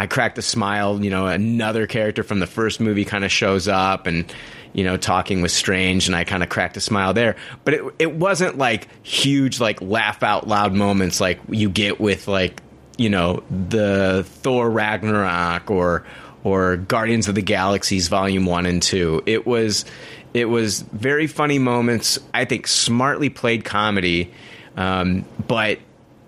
I 0.00 0.06
cracked 0.06 0.38
a 0.38 0.42
smile. 0.42 1.04
You 1.04 1.10
know, 1.10 1.26
another 1.26 1.86
character 1.86 2.22
from 2.22 2.40
the 2.40 2.46
first 2.46 2.80
movie 2.80 3.04
kind 3.04 3.22
of 3.22 3.30
shows 3.30 3.68
up, 3.68 4.06
and 4.06 4.32
you 4.72 4.82
know, 4.82 4.96
talking 4.96 5.42
with 5.42 5.52
Strange, 5.52 6.06
and 6.06 6.16
I 6.16 6.24
kind 6.24 6.42
of 6.42 6.48
cracked 6.48 6.78
a 6.78 6.80
smile 6.80 7.12
there. 7.12 7.36
But 7.64 7.74
it 7.74 7.84
it 7.98 8.14
wasn't 8.14 8.56
like 8.56 8.88
huge, 9.04 9.60
like 9.60 9.82
laugh 9.82 10.22
out 10.22 10.48
loud 10.48 10.72
moments 10.72 11.20
like 11.20 11.38
you 11.50 11.68
get 11.68 12.00
with 12.00 12.28
like 12.28 12.62
you 12.96 13.10
know 13.10 13.42
the 13.50 14.24
Thor 14.26 14.70
Ragnarok 14.70 15.70
or 15.70 16.06
or 16.44 16.78
Guardians 16.78 17.28
of 17.28 17.34
the 17.34 17.42
Galaxies 17.42 18.08
Volume 18.08 18.46
One 18.46 18.64
and 18.64 18.82
Two. 18.82 19.22
It 19.26 19.46
was 19.46 19.84
it 20.32 20.46
was 20.46 20.80
very 20.80 21.26
funny 21.26 21.58
moments. 21.58 22.18
I 22.32 22.46
think 22.46 22.68
smartly 22.68 23.28
played 23.28 23.66
comedy, 23.66 24.32
um, 24.78 25.26
but 25.46 25.78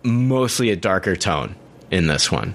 mostly 0.03 0.69
a 0.69 0.77
darker 0.77 1.17
tone 1.17 1.55
in 1.91 2.07
this 2.07 2.31
one. 2.31 2.55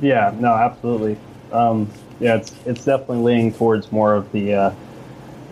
Yeah, 0.00 0.34
no, 0.38 0.52
absolutely. 0.54 1.16
Um, 1.52 1.90
yeah, 2.20 2.36
it's 2.36 2.54
it's 2.66 2.84
definitely 2.84 3.18
leaning 3.18 3.52
towards 3.52 3.90
more 3.90 4.14
of 4.14 4.30
the 4.32 4.54
uh, 4.54 4.74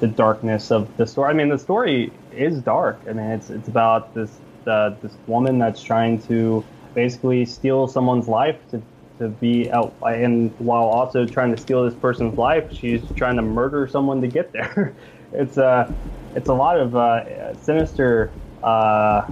the 0.01 0.07
darkness 0.07 0.71
of 0.71 0.95
the 0.97 1.07
story. 1.07 1.31
I 1.31 1.33
mean, 1.33 1.49
the 1.49 1.59
story 1.59 2.13
is 2.33 2.61
dark. 2.61 3.01
I 3.09 3.13
mean, 3.13 3.27
it's 3.27 3.51
it's 3.51 3.69
about 3.69 4.15
this 4.15 4.31
uh, 4.67 4.91
this 5.03 5.17
woman 5.27 5.59
that's 5.59 5.83
trying 5.83 6.21
to 6.23 6.65
basically 6.95 7.45
steal 7.45 7.87
someone's 7.89 8.29
life 8.29 8.57
to 8.71 8.83
to 9.19 9.29
be 9.29 9.71
out, 9.71 9.95
and 10.05 10.53
while 10.59 10.85
also 10.85 11.25
trying 11.25 11.55
to 11.55 11.61
steal 11.61 11.85
this 11.85 11.95
person's 11.95 12.37
life, 12.37 12.71
she's 12.73 13.01
trying 13.17 13.37
to 13.37 13.43
murder 13.43 13.89
someone 13.89 14.21
to 14.21 14.29
get 14.29 14.53
there. 14.53 14.95
it's 15.33 15.59
uh, 15.59 15.91
it's 16.35 16.49
a 16.49 16.55
lot 16.55 16.79
of 16.79 16.95
uh, 16.95 17.55
sinister. 17.55 18.31
Uh, 18.63 19.27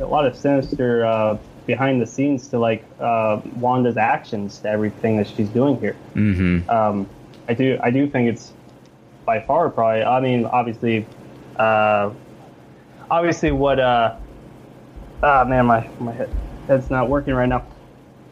a 0.00 0.06
lot 0.06 0.24
of 0.26 0.34
sinister 0.34 1.04
uh, 1.04 1.36
behind 1.66 2.00
the 2.00 2.06
scenes 2.06 2.48
to 2.48 2.58
like 2.58 2.84
uh, 3.00 3.40
Wanda's 3.56 3.96
actions 3.96 4.58
to 4.60 4.68
everything 4.68 5.16
that 5.18 5.26
she's 5.26 5.48
doing 5.48 5.78
here. 5.78 5.96
Mm-hmm. 6.14 6.68
Um, 6.68 7.08
I 7.48 7.54
do 7.54 7.78
I 7.82 7.90
do 7.90 8.08
think 8.08 8.28
it's 8.28 8.52
by 9.24 9.40
far 9.40 9.70
probably. 9.70 10.02
I 10.02 10.20
mean, 10.20 10.44
obviously, 10.46 11.06
uh, 11.56 12.10
obviously 13.10 13.52
what. 13.52 13.78
Uh, 13.78 14.16
ah 15.22 15.44
man, 15.44 15.66
my 15.66 15.88
my 16.00 16.12
head, 16.12 16.30
head's 16.66 16.90
not 16.90 17.08
working 17.08 17.34
right 17.34 17.48
now. 17.48 17.64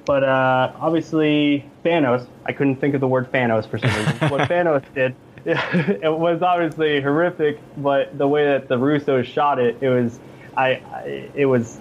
But 0.05 0.25
uh, 0.25 0.73
obviously, 0.81 1.65
Thanos. 1.85 2.27
I 2.45 2.53
couldn't 2.53 2.77
think 2.77 2.95
of 2.95 3.01
the 3.01 3.09
word 3.09 3.31
Thanos 3.31 3.69
for 3.69 3.79
some 3.79 3.91
reason. 3.91 4.31
what 4.31 4.41
Thanos 4.49 4.83
did, 4.95 5.15
it 5.45 6.13
was 6.13 6.43
obviously 6.43 7.01
horrific. 7.01 7.59
But 7.77 8.17
the 8.19 8.27
way 8.27 8.45
that 8.47 8.69
the 8.69 8.77
Russos 8.77 9.25
shot 9.25 9.59
it, 9.59 9.77
it 9.81 9.89
was, 9.89 10.19
I, 10.57 10.83
I 10.93 11.31
it 11.35 11.47
was, 11.47 11.79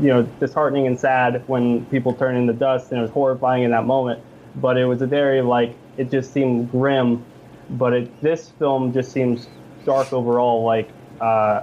you 0.00 0.08
know, 0.08 0.22
disheartening 0.40 0.86
and 0.86 0.98
sad 0.98 1.42
when 1.48 1.84
people 1.86 2.12
turn 2.12 2.36
into 2.36 2.52
dust, 2.52 2.90
and 2.90 2.98
it 2.98 3.02
was 3.02 3.10
horrifying 3.10 3.62
in 3.62 3.70
that 3.70 3.84
moment. 3.84 4.22
But 4.56 4.78
it 4.78 4.86
was 4.86 5.02
a 5.02 5.06
very 5.06 5.42
like 5.42 5.74
it 5.96 6.10
just 6.10 6.32
seemed 6.32 6.70
grim. 6.70 7.24
But 7.70 7.92
it, 7.92 8.22
this 8.22 8.50
film 8.50 8.92
just 8.92 9.12
seems 9.12 9.48
dark 9.84 10.12
overall. 10.12 10.64
Like 10.64 10.88
uh, 11.20 11.62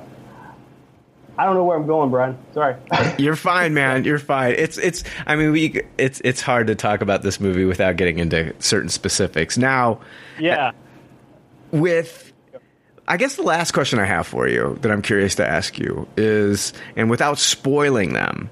I 1.38 1.46
don't 1.46 1.56
know 1.56 1.64
where 1.64 1.78
I'm 1.78 1.88
going, 1.88 2.12
Brian. 2.12 2.38
Sorry. 2.54 2.76
You're 3.18 3.36
fine, 3.36 3.74
man. 3.74 4.04
You're 4.04 4.20
fine. 4.20 4.56
It's 4.58 4.78
it's. 4.78 5.04
I 5.26 5.36
mean, 5.36 5.52
we 5.52 5.82
it's 5.98 6.22
it's 6.24 6.42
hard 6.42 6.68
to 6.68 6.76
talk 6.76 7.02
about 7.02 7.24
this 7.24 7.40
movie 7.40 7.66
without 7.66 7.98
getting 7.98 8.20
into 8.20 8.54
certain 8.60 8.90
specifics. 8.90 9.58
Now, 9.58 10.00
yeah. 10.40 10.72
with 11.72 12.33
I 13.08 13.18
guess 13.18 13.36
the 13.36 13.44
last 13.44 13.72
question 13.72 14.00
I 14.00 14.06
have 14.06 14.28
for 14.28 14.48
you 14.48 14.78
that 14.82 14.92
I'm 14.92 15.02
curious 15.02 15.36
to 15.36 15.48
ask 15.48 15.78
you 15.78 16.08
is, 16.16 16.72
and 16.96 17.10
without 17.10 17.38
spoiling 17.38 18.14
them, 18.14 18.50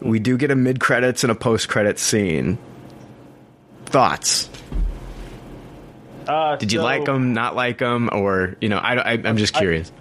we 0.00 0.18
do 0.18 0.36
get 0.36 0.50
a 0.50 0.56
mid 0.56 0.80
credits 0.80 1.22
and 1.22 1.30
a 1.30 1.34
post 1.34 1.68
credits 1.68 2.02
scene. 2.02 2.58
Thoughts? 3.86 4.48
Uh, 6.26 6.56
Did 6.56 6.72
you 6.72 6.80
so 6.80 6.84
like 6.84 7.04
them? 7.04 7.32
Not 7.32 7.54
like 7.54 7.78
them? 7.78 8.08
Or 8.12 8.56
you 8.60 8.68
know, 8.68 8.78
I, 8.78 8.94
I 8.94 9.12
I'm 9.24 9.36
just 9.36 9.54
curious. 9.54 9.92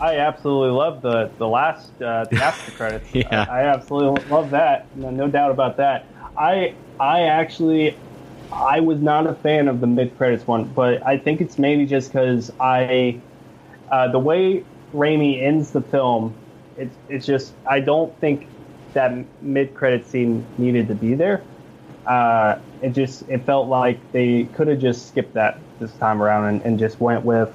I 0.00 0.16
absolutely 0.16 0.70
love 0.70 1.02
the 1.02 1.30
the 1.38 1.46
last 1.48 1.90
uh, 2.02 2.24
the 2.24 2.42
after 2.42 2.72
credits. 2.72 3.08
Yeah. 3.14 3.46
I, 3.48 3.60
I 3.60 3.64
absolutely 3.74 4.24
love 4.26 4.50
that. 4.50 4.94
No, 4.96 5.10
no 5.10 5.28
doubt 5.28 5.50
about 5.50 5.76
that. 5.78 6.06
I 6.36 6.74
I 6.98 7.22
actually 7.22 7.96
I 8.52 8.80
was 8.80 9.00
not 9.00 9.26
a 9.26 9.34
fan 9.34 9.68
of 9.68 9.80
the 9.80 9.86
mid 9.86 10.16
credits 10.16 10.46
one, 10.46 10.64
but 10.64 11.06
I 11.06 11.18
think 11.18 11.40
it's 11.40 11.58
maybe 11.58 11.86
just 11.86 12.12
because 12.12 12.50
I 12.60 13.20
uh, 13.90 14.08
the 14.08 14.18
way 14.18 14.64
Raimi 14.94 15.42
ends 15.42 15.70
the 15.70 15.80
film, 15.80 16.34
it's 16.76 16.96
it's 17.08 17.26
just 17.26 17.52
I 17.66 17.80
don't 17.80 18.16
think 18.20 18.46
that 18.94 19.12
mid 19.42 19.74
credit 19.74 20.06
scene 20.06 20.44
needed 20.58 20.88
to 20.88 20.94
be 20.94 21.14
there. 21.14 21.42
Uh, 22.06 22.58
it 22.82 22.90
just 22.90 23.28
it 23.28 23.44
felt 23.44 23.68
like 23.68 23.98
they 24.12 24.44
could 24.54 24.68
have 24.68 24.80
just 24.80 25.08
skipped 25.08 25.34
that 25.34 25.58
this 25.78 25.92
time 25.94 26.22
around 26.22 26.46
and, 26.46 26.62
and 26.62 26.78
just 26.78 27.00
went 27.00 27.24
with 27.24 27.52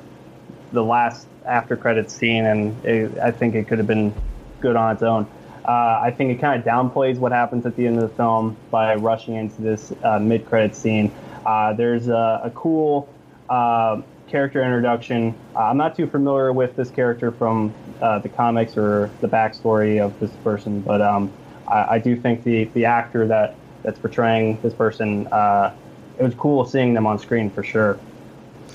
the 0.72 0.84
last 0.84 1.28
after 1.46 1.76
credits 1.76 2.14
scene, 2.14 2.46
and 2.46 2.86
it, 2.86 3.18
I 3.20 3.32
think 3.32 3.56
it 3.56 3.68
could 3.68 3.78
have 3.78 3.88
been 3.88 4.14
good 4.62 4.76
on 4.76 4.94
its 4.94 5.04
own. 5.04 5.28
Uh, 5.68 6.00
I 6.04 6.12
think 6.12 6.30
it 6.30 6.40
kind 6.40 6.60
of 6.60 6.66
downplays 6.66 7.18
what 7.18 7.32
happens 7.32 7.66
at 7.66 7.76
the 7.76 7.88
end 7.88 7.98
of 7.98 8.04
the 8.08 8.16
film 8.16 8.56
by 8.70 8.94
rushing 8.96 9.34
into 9.34 9.64
this 9.64 9.92
uh, 10.04 10.20
mid-credit 10.20 10.76
scene. 10.76 11.12
Uh, 11.44 11.74
there's 11.74 12.08
a, 12.08 12.42
a 12.44 12.52
cool 12.54 13.10
uh, 13.50 14.02
character 14.28 14.64
introduction. 14.64 15.34
Uh, 15.56 15.60
I'm 15.64 15.78
not 15.78 15.96
too 15.96 16.06
familiar 16.06 16.54
with 16.54 16.76
this 16.76 16.92
character 16.92 17.32
from 17.32 17.74
uh, 18.00 18.20
the 18.20 18.30
comics 18.30 18.78
or 18.78 19.10
the 19.22 19.28
backstory 19.28 20.00
of 20.00 20.20
this 20.20 20.30
person, 20.44 20.82
but 20.82 21.02
um, 21.02 21.32
I, 21.68 21.96
I 21.96 22.00
do 22.00 22.16
think 22.16 22.44
the, 22.44 22.66
the 22.66 22.86
actor 22.86 23.26
that 23.28 23.56
that's 23.82 23.98
portraying 23.98 24.60
this 24.62 24.74
person, 24.74 25.28
it 25.28 26.24
was 26.24 26.36
cool 26.38 26.66
seeing 26.66 26.94
them 26.94 27.08
on 27.08 27.18
screen 27.18 27.50
for 27.50 27.64
sure. 27.64 28.00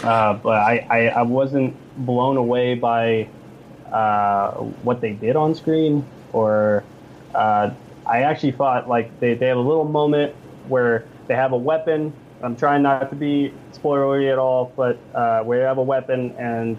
But 0.00 0.46
I, 0.46 0.87
I, 0.90 1.09
I 1.09 1.22
wasn't 1.22 1.76
blown 2.05 2.37
away 2.37 2.74
by 2.74 3.29
what 4.83 5.00
they 5.00 5.12
did 5.12 5.37
on 5.37 5.55
screen, 5.55 6.05
or 6.32 6.84
uh, 7.34 7.70
I 8.06 8.22
actually 8.22 8.52
thought 8.52 8.88
like 8.88 9.18
they, 9.20 9.34
they 9.34 9.46
have 9.46 9.58
a 9.58 9.60
little 9.60 9.84
moment 9.84 10.34
where 10.68 11.06
they 11.26 11.34
have 11.34 11.52
a 11.52 11.58
weapon 11.58 12.12
I'm 12.42 12.56
trying 12.56 12.82
not 12.82 13.10
to 13.10 13.16
be 13.16 13.52
spoilery 13.72 14.32
at 14.32 14.38
all, 14.38 14.72
but 14.76 14.98
uh, 15.14 15.42
where 15.42 15.60
you 15.60 15.64
have 15.64 15.78
a 15.78 15.82
weapon 15.82 16.34
and 16.38 16.76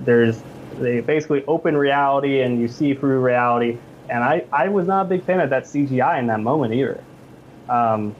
there's 0.00 0.42
they 0.78 1.00
basically 1.00 1.44
open 1.46 1.76
reality 1.76 2.40
and 2.40 2.60
you 2.60 2.68
see 2.68 2.94
through 2.94 3.20
reality. 3.20 3.78
And 4.08 4.22
I, 4.22 4.44
I 4.52 4.68
was 4.68 4.86
not 4.86 5.06
a 5.06 5.08
big 5.08 5.24
fan 5.24 5.40
of 5.40 5.50
that 5.50 5.64
CGI 5.64 6.18
in 6.18 6.26
that 6.26 6.40
moment 6.40 6.74
either. 6.74 7.02
Um, 7.68 8.14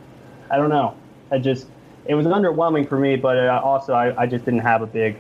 I 0.50 0.56
don't 0.56 0.70
know. 0.70 0.96
I 1.30 1.38
just 1.38 1.66
it 2.06 2.14
was 2.14 2.26
underwhelming 2.26 2.88
for 2.88 2.98
me, 2.98 3.16
but 3.16 3.36
uh, 3.36 3.60
also 3.62 3.92
I, 3.92 4.22
I 4.22 4.26
just 4.26 4.44
didn't 4.44 4.60
have 4.60 4.82
a 4.82 4.86
big 4.86 5.16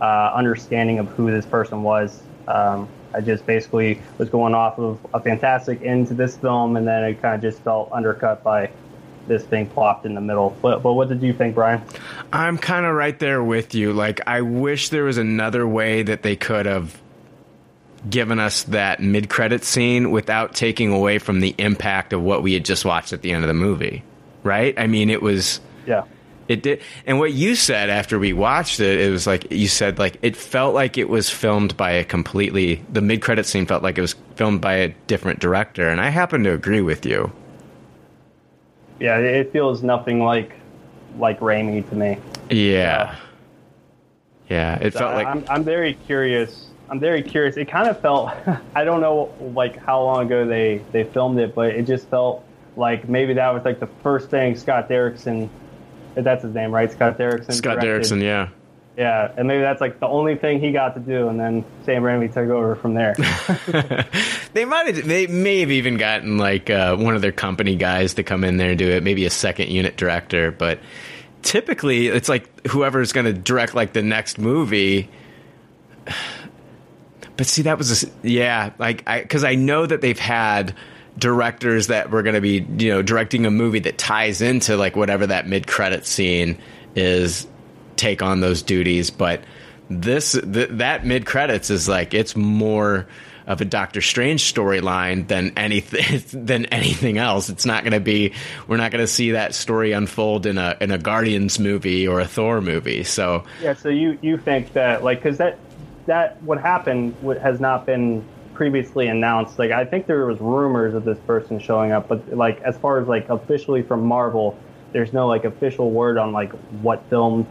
uh, 0.00 0.32
understanding 0.34 0.98
of 0.98 1.08
who 1.08 1.30
this 1.30 1.44
person 1.44 1.82
was. 1.82 2.22
Um, 2.48 2.88
I 3.14 3.20
just 3.20 3.46
basically 3.46 4.00
was 4.18 4.28
going 4.28 4.54
off 4.54 4.78
of 4.78 4.98
a 5.14 5.20
fantastic 5.20 5.82
end 5.82 6.08
to 6.08 6.14
this 6.14 6.36
film, 6.36 6.76
and 6.76 6.86
then 6.86 7.04
it 7.04 7.22
kind 7.22 7.34
of 7.34 7.40
just 7.40 7.62
felt 7.62 7.90
undercut 7.92 8.42
by 8.42 8.70
this 9.26 9.44
thing 9.44 9.66
plopped 9.66 10.06
in 10.06 10.14
the 10.14 10.20
middle. 10.20 10.56
But, 10.62 10.82
but 10.82 10.92
what 10.94 11.08
did 11.08 11.22
you 11.22 11.32
think, 11.32 11.54
Brian? 11.54 11.82
I'm 12.32 12.58
kind 12.58 12.86
of 12.86 12.94
right 12.94 13.18
there 13.18 13.42
with 13.42 13.74
you. 13.74 13.92
Like, 13.92 14.20
I 14.26 14.40
wish 14.42 14.90
there 14.90 15.04
was 15.04 15.18
another 15.18 15.66
way 15.66 16.02
that 16.02 16.22
they 16.22 16.36
could 16.36 16.66
have 16.66 17.00
given 18.08 18.38
us 18.38 18.64
that 18.64 19.00
mid 19.00 19.28
credit 19.28 19.64
scene 19.64 20.10
without 20.10 20.54
taking 20.54 20.92
away 20.92 21.18
from 21.18 21.40
the 21.40 21.54
impact 21.58 22.12
of 22.12 22.22
what 22.22 22.42
we 22.42 22.52
had 22.52 22.64
just 22.64 22.84
watched 22.84 23.12
at 23.12 23.22
the 23.22 23.32
end 23.32 23.42
of 23.42 23.48
the 23.48 23.54
movie. 23.54 24.02
Right? 24.42 24.78
I 24.78 24.86
mean, 24.86 25.10
it 25.10 25.22
was. 25.22 25.60
Yeah. 25.86 26.04
It 26.48 26.62
did, 26.62 26.80
and 27.06 27.18
what 27.18 27.32
you 27.32 27.56
said 27.56 27.90
after 27.90 28.18
we 28.18 28.32
watched 28.32 28.78
it, 28.80 29.00
it 29.00 29.10
was 29.10 29.26
like 29.26 29.50
you 29.50 29.68
said, 29.68 29.98
like 29.98 30.18
it 30.22 30.36
felt 30.36 30.74
like 30.74 30.96
it 30.96 31.08
was 31.08 31.28
filmed 31.28 31.76
by 31.76 31.90
a 31.92 32.04
completely. 32.04 32.84
The 32.88 33.00
mid 33.00 33.20
credit 33.22 33.46
scene 33.46 33.66
felt 33.66 33.82
like 33.82 33.98
it 33.98 34.02
was 34.02 34.14
filmed 34.36 34.60
by 34.60 34.74
a 34.74 34.88
different 35.08 35.40
director, 35.40 35.88
and 35.88 36.00
I 36.00 36.10
happen 36.10 36.44
to 36.44 36.52
agree 36.52 36.80
with 36.82 37.04
you. 37.04 37.32
Yeah, 39.00 39.18
it 39.18 39.52
feels 39.52 39.82
nothing 39.82 40.22
like 40.22 40.52
like 41.18 41.40
Raimi 41.40 41.88
to 41.88 41.94
me. 41.94 42.18
Yeah, 42.50 43.16
yeah, 44.48 44.76
it 44.76 44.94
So 44.94 45.00
felt 45.00 45.14
like 45.14 45.26
I'm, 45.26 45.44
I'm 45.48 45.64
very 45.64 45.94
curious. 45.94 46.68
I'm 46.88 47.00
very 47.00 47.22
curious. 47.22 47.56
It 47.56 47.66
kind 47.66 47.88
of 47.88 48.00
felt. 48.00 48.30
I 48.74 48.84
don't 48.84 49.00
know 49.00 49.34
like 49.40 49.76
how 49.76 50.02
long 50.02 50.26
ago 50.26 50.46
they 50.46 50.86
they 50.92 51.04
filmed 51.04 51.38
it, 51.38 51.54
but 51.54 51.74
it 51.74 51.86
just 51.86 52.08
felt 52.08 52.44
like 52.76 53.08
maybe 53.08 53.34
that 53.34 53.50
was 53.50 53.64
like 53.64 53.80
the 53.80 53.88
first 54.02 54.30
thing 54.30 54.56
Scott 54.56 54.88
Derrickson. 54.88 55.50
That's 56.16 56.42
his 56.42 56.54
name, 56.54 56.72
right? 56.72 56.90
Scott 56.90 57.18
Derrickson. 57.18 57.52
Scott 57.52 57.80
directed. 57.80 58.12
Derrickson. 58.12 58.22
Yeah, 58.22 58.48
Yeah, 58.96 59.32
and 59.36 59.46
maybe 59.46 59.60
that's 59.60 59.80
like 59.80 60.00
the 60.00 60.08
only 60.08 60.34
thing 60.36 60.60
he 60.60 60.72
got 60.72 60.94
to 60.94 61.00
do, 61.00 61.28
and 61.28 61.38
then 61.38 61.64
Sam 61.84 62.02
Raimi 62.02 62.32
took 62.32 62.48
over 62.48 62.74
from 62.74 62.94
there. 62.94 63.14
they 64.54 64.64
might 64.64 64.94
have. 64.94 65.06
They 65.06 65.26
may 65.26 65.60
have 65.60 65.70
even 65.70 65.98
gotten 65.98 66.38
like 66.38 66.70
uh, 66.70 66.96
one 66.96 67.14
of 67.14 67.22
their 67.22 67.32
company 67.32 67.76
guys 67.76 68.14
to 68.14 68.22
come 68.22 68.44
in 68.44 68.56
there 68.56 68.70
and 68.70 68.78
do 68.78 68.88
it. 68.88 69.02
Maybe 69.02 69.26
a 69.26 69.30
second 69.30 69.68
unit 69.68 69.96
director, 69.96 70.50
but 70.50 70.80
typically 71.42 72.08
it's 72.08 72.28
like 72.28 72.66
whoever's 72.66 73.12
going 73.12 73.26
to 73.26 73.32
direct 73.32 73.74
like 73.74 73.92
the 73.92 74.02
next 74.02 74.38
movie. 74.38 75.08
But 77.36 77.46
see, 77.46 77.60
that 77.62 77.76
was 77.76 78.02
a, 78.02 78.06
yeah, 78.22 78.70
like 78.78 79.02
I 79.06 79.20
because 79.20 79.44
I 79.44 79.56
know 79.56 79.84
that 79.84 80.00
they've 80.00 80.18
had 80.18 80.74
directors 81.18 81.86
that 81.86 82.10
were 82.10 82.22
going 82.22 82.34
to 82.34 82.40
be 82.40 82.66
you 82.78 82.92
know 82.92 83.02
directing 83.02 83.46
a 83.46 83.50
movie 83.50 83.78
that 83.78 83.96
ties 83.96 84.40
into 84.42 84.76
like 84.76 84.96
whatever 84.96 85.26
that 85.26 85.46
mid 85.46 85.66
credit 85.66 86.06
scene 86.06 86.58
is 86.94 87.46
take 87.96 88.20
on 88.20 88.40
those 88.40 88.62
duties 88.62 89.10
but 89.10 89.40
this 89.88 90.32
th- 90.32 90.68
that 90.72 91.06
mid 91.06 91.24
credits 91.24 91.70
is 91.70 91.88
like 91.88 92.12
it's 92.12 92.36
more 92.36 93.06
of 93.46 93.60
a 93.60 93.64
Doctor 93.64 94.00
Strange 94.00 94.52
storyline 94.52 95.28
than 95.28 95.52
anything 95.56 96.22
than 96.46 96.66
anything 96.66 97.18
else. 97.18 97.48
It's 97.48 97.64
not 97.64 97.84
going 97.84 97.92
to 97.92 98.00
be 98.00 98.32
we're 98.66 98.76
not 98.76 98.90
going 98.90 99.02
to 99.02 99.08
see 99.08 99.32
that 99.32 99.54
story 99.54 99.92
unfold 99.92 100.46
in 100.46 100.58
a 100.58 100.76
in 100.80 100.90
a 100.90 100.98
Guardians 100.98 101.58
movie 101.58 102.08
or 102.08 102.20
a 102.20 102.26
Thor 102.26 102.60
movie. 102.60 103.04
So 103.04 103.44
yeah, 103.62 103.74
so 103.74 103.88
you 103.88 104.18
you 104.20 104.36
think 104.36 104.72
that 104.72 105.04
like 105.04 105.22
because 105.22 105.38
that 105.38 105.58
that 106.06 106.42
what 106.42 106.60
happened 106.60 107.14
has 107.40 107.60
not 107.60 107.86
been 107.86 108.24
previously 108.56 109.08
announced. 109.08 109.58
Like 109.58 109.70
I 109.70 109.84
think 109.84 110.06
there 110.06 110.24
was 110.26 110.40
rumors 110.40 110.94
of 110.94 111.04
this 111.04 111.18
person 111.26 111.58
showing 111.58 111.92
up, 111.92 112.08
but 112.08 112.34
like 112.34 112.60
as 112.62 112.76
far 112.78 113.00
as 113.00 113.06
like 113.06 113.28
officially 113.28 113.82
from 113.82 114.04
Marvel, 114.04 114.58
there's 114.92 115.12
no 115.12 115.26
like 115.28 115.44
official 115.44 115.90
word 115.90 116.16
on 116.18 116.32
like 116.32 116.52
what 116.82 117.04
film 117.10 117.46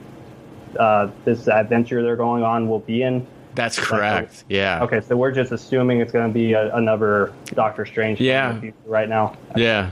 uh, 0.79 1.09
this 1.23 1.47
adventure 1.47 2.01
they're 2.03 2.15
going 2.15 2.43
on 2.43 2.67
will 2.67 2.79
be 2.79 3.03
in. 3.03 3.25
that's 3.53 3.79
correct. 3.79 4.43
Yeah. 4.49 4.83
Okay, 4.83 4.99
so 5.01 5.15
we're 5.15 5.31
just 5.31 5.51
assuming 5.51 6.01
it's 6.01 6.11
going 6.11 6.27
to 6.27 6.33
be 6.33 6.53
a, 6.53 6.75
another 6.75 7.31
Doctor 7.53 7.85
Strange. 7.85 8.19
Yeah. 8.19 8.49
in 8.49 8.55
the 8.55 8.61
future 8.61 8.77
right 8.85 9.07
now. 9.07 9.37
Yeah. 9.55 9.91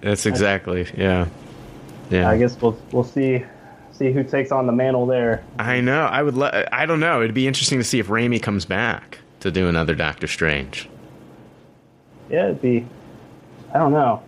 That's 0.00 0.26
exactly. 0.26 0.86
Yeah. 0.96 1.28
Yeah. 2.10 2.28
I 2.28 2.38
guess 2.38 2.60
we'll 2.60 2.76
we'll 2.90 3.04
see 3.04 3.44
see 3.92 4.12
who 4.12 4.24
takes 4.24 4.50
on 4.50 4.66
the 4.66 4.72
mantle 4.72 5.06
there. 5.06 5.44
I 5.58 5.80
know. 5.80 6.06
I 6.06 6.22
would. 6.22 6.34
Le- 6.34 6.66
I 6.72 6.86
don't 6.86 7.00
know. 7.00 7.22
It'd 7.22 7.34
be 7.34 7.46
interesting 7.46 7.78
to 7.78 7.84
see 7.84 7.98
if 7.98 8.08
Raimi 8.08 8.42
comes 8.42 8.64
back 8.64 9.19
to 9.40 9.50
do 9.50 9.68
another 9.68 9.94
Doctor 9.94 10.26
Strange. 10.26 10.88
Yeah, 12.30 12.46
it'd 12.46 12.62
be. 12.62 12.86
I 13.74 13.78
don't 13.78 13.92
know. 13.92 14.22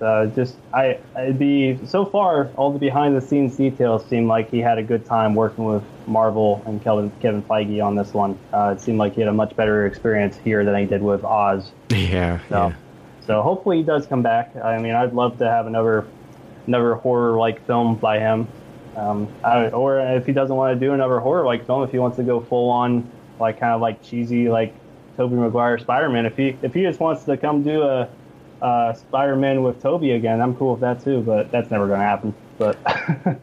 Uh, 0.00 0.26
just 0.26 0.56
I 0.72 1.00
it'd 1.16 1.40
be 1.40 1.76
so 1.86 2.04
far 2.04 2.50
all 2.56 2.72
the 2.72 2.78
behind 2.78 3.16
the 3.16 3.20
scenes 3.20 3.56
details 3.56 4.06
seem 4.06 4.28
like 4.28 4.48
he 4.48 4.60
had 4.60 4.78
a 4.78 4.82
good 4.82 5.04
time 5.04 5.34
working 5.34 5.64
with 5.64 5.82
Marvel 6.06 6.62
and 6.66 6.82
Kevin 6.82 7.10
Kevin 7.20 7.42
Feige 7.42 7.84
on 7.84 7.96
this 7.96 8.14
one. 8.14 8.38
Uh, 8.52 8.74
it 8.76 8.80
seemed 8.80 8.98
like 8.98 9.14
he 9.14 9.22
had 9.22 9.28
a 9.28 9.32
much 9.32 9.56
better 9.56 9.86
experience 9.86 10.36
here 10.36 10.64
than 10.64 10.76
he 10.78 10.86
did 10.86 11.02
with 11.02 11.24
Oz. 11.24 11.72
Yeah. 11.90 12.38
So, 12.48 12.68
yeah. 12.68 12.74
so 13.26 13.42
hopefully 13.42 13.78
he 13.78 13.82
does 13.82 14.06
come 14.06 14.22
back. 14.22 14.54
I 14.56 14.78
mean, 14.78 14.94
I'd 14.94 15.14
love 15.14 15.38
to 15.38 15.48
have 15.48 15.66
another 15.66 16.06
another 16.68 16.94
horror 16.94 17.36
like 17.36 17.66
film 17.66 17.96
by 17.96 18.20
him. 18.20 18.46
Um, 18.96 19.28
I, 19.44 19.68
or 19.68 19.98
if 20.00 20.26
he 20.26 20.32
doesn't 20.32 20.54
want 20.54 20.78
to 20.78 20.86
do 20.86 20.92
another 20.92 21.18
horror 21.18 21.44
like 21.44 21.66
film, 21.66 21.82
if 21.82 21.90
he 21.90 21.98
wants 21.98 22.16
to 22.18 22.22
go 22.22 22.40
full 22.40 22.70
on 22.70 23.10
like 23.40 23.60
kind 23.60 23.74
of 23.74 23.80
like 23.80 24.02
cheesy 24.02 24.48
like 24.48 24.74
Tobey 25.16 25.34
Maguire 25.34 25.78
Spider 25.78 26.08
Man, 26.08 26.26
if 26.26 26.36
he 26.36 26.56
if 26.62 26.74
he 26.74 26.82
just 26.82 27.00
wants 27.00 27.24
to 27.24 27.36
come 27.36 27.62
do 27.62 27.82
a 27.82 28.08
uh, 28.62 28.92
Spider 28.94 29.36
Man 29.36 29.62
with 29.62 29.82
Tobey 29.82 30.12
again, 30.12 30.40
I'm 30.40 30.56
cool 30.56 30.72
with 30.72 30.80
that 30.80 31.02
too. 31.02 31.20
But 31.22 31.50
that's 31.50 31.70
never 31.70 31.86
going 31.86 32.00
to 32.00 32.06
happen. 32.06 32.34
But 32.58 32.78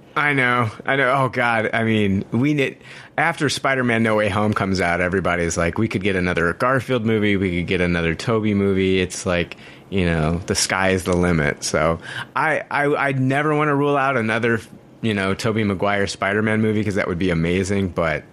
I 0.16 0.34
know. 0.34 0.70
I 0.86 0.96
know. 0.98 1.12
Oh 1.12 1.30
God. 1.30 1.70
I 1.74 1.84
mean, 1.84 2.26
we 2.32 2.54
need 2.54 2.78
after 3.18 3.50
Spider-Man: 3.50 4.04
No 4.04 4.16
Way 4.16 4.30
Home 4.30 4.54
comes 4.54 4.82
out, 4.82 5.02
everybody's 5.02 5.58
like, 5.58 5.78
we 5.78 5.88
could 5.88 6.04
get 6.04 6.16
another 6.16 6.54
Garfield 6.54 7.06
movie. 7.06 7.38
We 7.38 7.60
could 7.60 7.68
get 7.68 7.82
another 7.82 8.14
Tobey 8.14 8.54
movie. 8.54 9.00
It's 9.00 9.26
like, 9.26 9.58
you 9.90 10.06
know, 10.06 10.40
the 10.40 10.56
sky 10.56 10.90
is 10.90 11.06
the 11.06 11.16
limit. 11.16 11.64
So 11.64 12.00
I, 12.36 12.64
I, 12.70 12.94
I'd 12.94 13.20
never 13.20 13.56
want 13.56 13.70
to 13.70 13.76
rule 13.76 13.96
out 13.96 14.18
another, 14.18 14.60
you 15.02 15.14
know, 15.14 15.34
Tobey 15.34 15.64
Maguire 15.64 16.08
Spider-Man 16.08 16.62
movie 16.62 16.82
because 16.82 16.96
that 16.96 17.08
would 17.08 17.20
be 17.20 17.30
amazing. 17.30 17.90
But 17.90 18.24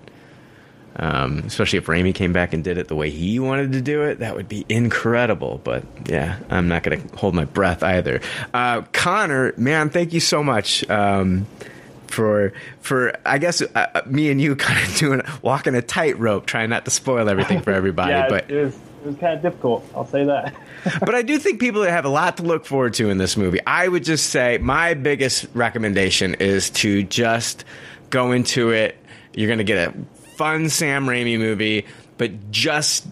um, 0.97 1.39
especially 1.47 1.79
if 1.79 1.87
Raimi 1.87 2.15
came 2.15 2.33
back 2.33 2.53
and 2.53 2.63
did 2.63 2.79
it 2.79 2.89
the 2.89 2.97
way 2.97 3.11
he 3.11 3.39
wanted 3.39 3.73
to 3.73 3.81
do 3.81 4.03
it, 4.03 4.19
that 4.19 4.37
would 4.37 4.49
be 4.49 4.65
incredible. 4.69 5.61
But 5.65 5.85
yeah, 6.07 6.39
I'm 6.51 6.69
not 6.69 6.83
going 6.83 7.01
to 7.01 7.17
hold 7.17 7.35
my 7.35 7.45
breath 7.45 7.83
either. 7.83 8.21
Uh, 8.53 8.83
Connor, 8.93 9.55
man, 9.57 9.91
thank 9.91 10.13
you 10.13 10.21
so 10.21 10.43
much. 10.43 10.89
Um, 10.91 11.47
for 12.13 12.53
for 12.81 13.17
I 13.25 13.39
guess 13.39 13.63
uh, 13.63 14.03
me 14.07 14.31
and 14.31 14.41
you 14.41 14.55
kind 14.57 14.79
of 14.87 14.97
doing 14.97 15.23
walking 15.41 15.75
a 15.75 15.83
tightrope, 15.83 16.47
trying 16.47 16.71
not 16.71 16.85
to 16.85 16.91
spoil 16.91 17.29
everything 17.29 17.63
for 17.63 17.71
everybody. 17.73 18.13
yeah, 18.13 18.29
but 18.29 18.51
it 18.51 18.65
was 18.65 18.75
it 18.75 19.07
was 19.07 19.17
kind 19.17 19.35
of 19.35 19.43
difficult. 19.43 19.85
I'll 19.97 20.07
say 20.07 20.25
that. 20.25 20.55
but 21.01 21.15
I 21.15 21.23
do 21.23 21.39
think 21.39 21.59
people 21.59 21.83
have 21.83 22.05
a 22.05 22.09
lot 22.11 22.37
to 22.37 22.45
look 22.45 22.67
forward 22.67 22.95
to 22.95 23.11
in 23.11 23.19
this 23.19 23.37
movie. 23.37 23.59
I 23.67 23.89
would 23.89 24.05
just 24.05 24.31
say 24.31 24.59
my 24.59 24.95
biggest 24.95 25.47
recommendation 25.55 26.35
is 26.35 26.71
to 26.71 27.03
just 27.03 27.65
go 28.11 28.31
into 28.31 28.71
it. 28.71 28.97
You're 29.35 29.49
going 29.49 29.59
to 29.59 29.65
get 29.65 29.89
a 29.89 29.95
fun 30.37 30.69
Sam 30.69 31.07
Raimi 31.07 31.39
movie, 31.39 31.87
but 32.19 32.51
just, 32.51 33.07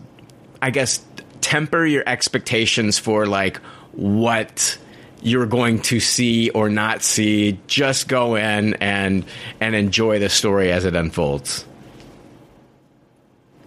I 0.61 0.71
guess, 0.71 1.05
temper 1.41 1.85
your 1.85 2.05
expectations 2.07 2.99
for 2.99 3.27
like 3.27 3.57
what 3.93 4.79
you're 5.23 5.47
going 5.47 5.81
to 5.83 6.01
see 6.01 6.51
or 6.51 6.69
not 6.69 7.03
see. 7.03 7.59
Just 7.67 8.09
go 8.09 8.37
in 8.37 8.75
and 8.75 9.25
and 9.61 9.75
enjoy 9.75 10.19
the 10.19 10.29
story 10.29 10.73
as 10.73 10.85
it 10.85 10.95
unfolds. 10.95 11.65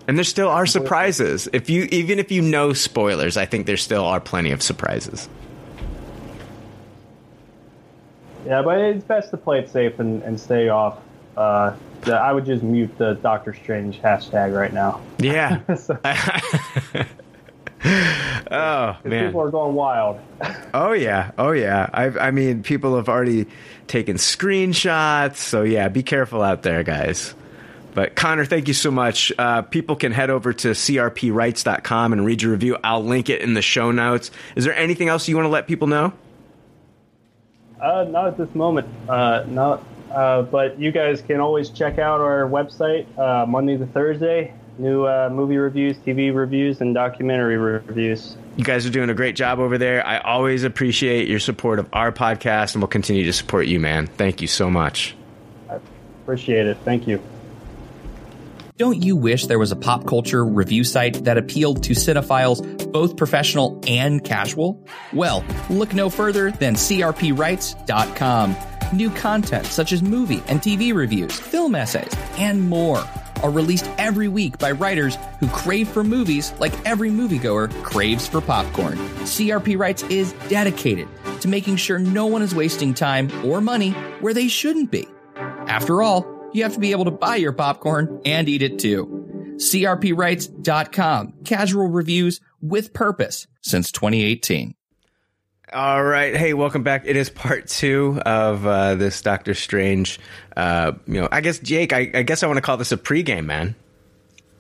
And 0.08 0.18
there 0.18 0.26
still 0.26 0.50
are 0.50 0.66
surprises. 0.66 1.48
If 1.54 1.70
you 1.70 1.88
even 1.92 2.20
if 2.20 2.32
you 2.32 2.42
know 2.42 2.74
spoilers, 2.74 3.38
I 3.38 3.46
think 3.46 3.66
there 3.66 3.78
still 3.78 4.04
are 4.04 4.20
plenty 4.20 4.52
of 4.52 4.62
surprises. 4.62 5.30
Yeah, 8.46 8.62
but 8.62 8.80
it's 8.80 9.06
best 9.06 9.32
to 9.32 9.38
play 9.38 9.60
it 9.60 9.70
safe 9.70 10.00
and, 10.00 10.22
and 10.24 10.38
stay 10.38 10.68
off. 10.68 10.98
Uh, 11.36 11.76
the, 12.02 12.16
I 12.16 12.32
would 12.32 12.46
just 12.46 12.64
mute 12.64 12.98
the 12.98 13.14
Doctor 13.16 13.54
Strange 13.54 14.00
hashtag 14.02 14.56
right 14.56 14.74
now. 14.74 15.02
Yeah. 15.20 15.60
So- 15.78 15.98
oh 18.52 18.98
man. 19.04 19.28
People 19.28 19.42
are 19.42 19.52
going 19.52 19.76
wild. 19.76 20.20
Oh 20.76 20.94
yeah. 20.94 21.32
Oh 21.38 21.52
yeah. 21.52 21.88
I 21.94 22.06
I 22.06 22.32
mean, 22.32 22.64
people 22.64 22.96
have 22.96 23.08
already 23.08 23.46
taken 23.88 24.18
screenshots. 24.18 25.36
So 25.38 25.62
yeah, 25.62 25.88
be 25.88 26.02
careful 26.02 26.42
out 26.42 26.64
there, 26.64 26.82
guys. 26.84 27.36
But 27.94 28.16
Connor, 28.16 28.46
thank 28.46 28.68
you 28.68 28.74
so 28.74 28.90
much. 28.90 29.32
Uh, 29.38 29.62
people 29.62 29.96
can 29.96 30.12
head 30.12 30.32
over 30.32 30.52
to 30.52 30.72
crpwrites.com 30.72 32.14
and 32.14 32.26
read 32.26 32.42
your 32.42 32.52
review. 32.54 32.78
I'll 32.84 33.04
link 33.04 33.30
it 33.30 33.42
in 33.42 33.54
the 33.54 33.62
show 33.62 33.92
notes. 33.92 34.32
Is 34.56 34.66
there 34.66 34.76
anything 34.76 35.10
else 35.10 35.28
you 35.28 35.36
want 35.36 35.46
to 35.46 35.50
let 35.52 35.68
people 35.68 35.86
know? 35.88 36.12
Uh, 37.80 38.06
not 38.06 38.28
at 38.30 38.38
this 38.40 38.54
moment. 38.56 38.88
Uh, 39.08 39.44
not. 39.48 39.84
Uh, 40.14 40.44
but 40.44 40.80
you 40.80 40.92
guys 40.92 41.22
can 41.22 41.40
always 41.40 41.70
check 41.70 41.98
out 41.98 42.22
our 42.22 42.44
website 42.44 43.06
uh, 43.18 43.46
Monday 43.46 43.78
to 43.78 43.86
Thursday. 43.88 44.54
New 44.78 45.06
uh, 45.06 45.30
movie 45.32 45.58
reviews, 45.58 45.98
TV 45.98 46.34
reviews, 46.34 46.82
and 46.82 46.96
documentary 46.96 47.58
reviews. 47.58 48.36
You 48.58 48.64
guys 48.64 48.86
are 48.86 48.90
doing 48.90 49.10
a 49.10 49.14
great 49.14 49.36
job 49.36 49.60
over 49.60 49.78
there. 49.78 50.06
I 50.06 50.20
always 50.20 50.64
appreciate 50.64 51.28
your 51.28 51.40
support 51.40 51.80
of 51.80 51.90
our 51.94 52.12
podcast, 52.12 52.74
and 52.74 52.82
we'll 52.82 52.88
continue 52.88 53.26
to 53.26 53.34
support 53.34 53.68
you, 53.68 53.80
man. 53.80 54.08
Thank 54.08 54.42
you 54.42 54.48
so 54.48 54.70
much. 54.70 55.16
I 55.70 55.80
appreciate 56.24 56.66
it. 56.68 56.78
Thank 56.84 57.08
you. 57.08 57.22
Don't 58.78 59.04
you 59.04 59.16
wish 59.16 59.46
there 59.46 59.60
was 59.60 59.72
a 59.72 59.76
pop 59.76 60.08
culture 60.08 60.44
review 60.44 60.84
site 60.84 61.26
that 61.26 61.38
appealed 61.38 61.84
to 61.84 61.94
cinephiles, 61.94 62.92
both 62.92 63.16
professional 63.16 63.80
and 63.88 64.24
casual? 64.24 64.84
Well, 65.14 65.46
look 65.70 65.94
no 65.94 66.10
further 66.10 66.50
than 66.50 66.74
crpwrites.com. 66.74 68.56
New 68.94 69.10
content 69.10 69.66
such 69.66 69.92
as 69.92 70.04
movie 70.04 70.44
and 70.48 70.62
TV 70.62 70.94
reviews, 70.94 71.40
film 71.40 71.74
essays, 71.74 72.14
and 72.38 72.62
more 72.62 73.04
are 73.42 73.50
released 73.50 73.90
every 73.98 74.28
week 74.28 74.60
by 74.60 74.72
writers 74.72 75.18
who 75.40 75.48
crave 75.48 75.88
for 75.88 76.04
movies 76.04 76.54
like 76.60 76.74
every 76.86 77.10
moviegoer 77.10 77.72
craves 77.82 78.28
for 78.28 78.40
popcorn. 78.40 78.98
CRP 79.26 79.80
Writes 79.80 80.04
is 80.04 80.34
dedicated 80.48 81.08
to 81.42 81.48
making 81.48 81.78
sure 81.78 81.98
no 81.98 82.28
one 82.28 82.44
is 82.44 82.54
wasting 82.54 82.94
time 82.94 83.32
or 83.44 83.62
money 83.62 83.94
where 84.22 84.34
they 84.34 84.48
shouldn't 84.48 84.92
be. 84.92 85.08
After 85.36 86.04
all, 86.04 86.52
you 86.54 86.62
have 86.62 86.74
to 86.74 86.80
be 86.80 86.92
able 86.92 87.06
to 87.06 87.12
buy 87.12 87.38
your 87.38 87.52
popcorn 87.52 88.22
and 88.26 88.48
eat 88.48 88.62
it 88.62 88.78
too. 88.78 89.56
CRPWrites.com. 89.56 91.34
Casual 91.46 91.88
reviews 91.88 92.42
with 92.62 92.94
purpose 92.94 93.48
since 93.62 93.92
2018. 93.92 94.76
All 95.74 96.04
right. 96.04 96.36
Hey, 96.36 96.54
welcome 96.54 96.84
back. 96.84 97.04
It 97.06 97.16
is 97.16 97.32
part 97.32 97.68
two 97.68 98.22
of 98.24 98.64
uh, 98.68 98.94
this 98.94 99.24
Doctor 99.24 99.56
Strange. 99.56 100.20
Uh, 100.56 100.92
you 101.08 101.20
know, 101.20 101.28
I 101.32 101.42
guess 101.42 101.58
Jake. 101.58 101.94
I, 101.94 102.12
I 102.14 102.22
guess 102.22 102.44
I 102.44 102.48
want 102.48 102.58
to 102.58 102.62
call 102.62 102.78
this 102.78 102.92
a 102.92 102.98
pregame, 102.98 103.46
man. 103.46 103.76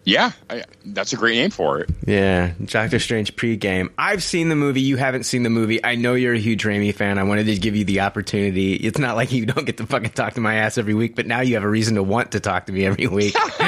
Yeah, 0.05 0.31
I, 0.49 0.63
that's 0.85 1.13
a 1.13 1.15
great 1.15 1.35
name 1.35 1.51
for 1.51 1.79
it. 1.79 1.89
Yeah, 2.07 2.53
Doctor 2.65 2.97
Strange 2.97 3.35
pregame. 3.35 3.91
I've 3.97 4.23
seen 4.23 4.49
the 4.49 4.55
movie. 4.55 4.81
You 4.81 4.97
haven't 4.97 5.23
seen 5.23 5.43
the 5.43 5.51
movie. 5.51 5.83
I 5.85 5.95
know 5.95 6.15
you're 6.15 6.33
a 6.33 6.39
huge 6.39 6.63
Raimi 6.63 6.95
fan. 6.95 7.19
I 7.19 7.23
wanted 7.23 7.45
to 7.45 7.57
give 7.57 7.75
you 7.75 7.85
the 7.85 8.01
opportunity. 8.01 8.73
It's 8.73 8.97
not 8.97 9.15
like 9.15 9.31
you 9.31 9.45
don't 9.47 9.65
get 9.65 9.77
to 9.77 9.85
fucking 9.85 10.11
talk 10.11 10.33
to 10.33 10.41
my 10.41 10.55
ass 10.55 10.79
every 10.79 10.95
week, 10.95 11.15
but 11.15 11.27
now 11.27 11.41
you 11.41 11.53
have 11.53 11.63
a 11.63 11.69
reason 11.69 11.95
to 11.95 12.03
want 12.03 12.31
to 12.31 12.39
talk 12.39 12.65
to 12.65 12.73
me 12.73 12.85
every 12.85 13.05
week. 13.05 13.35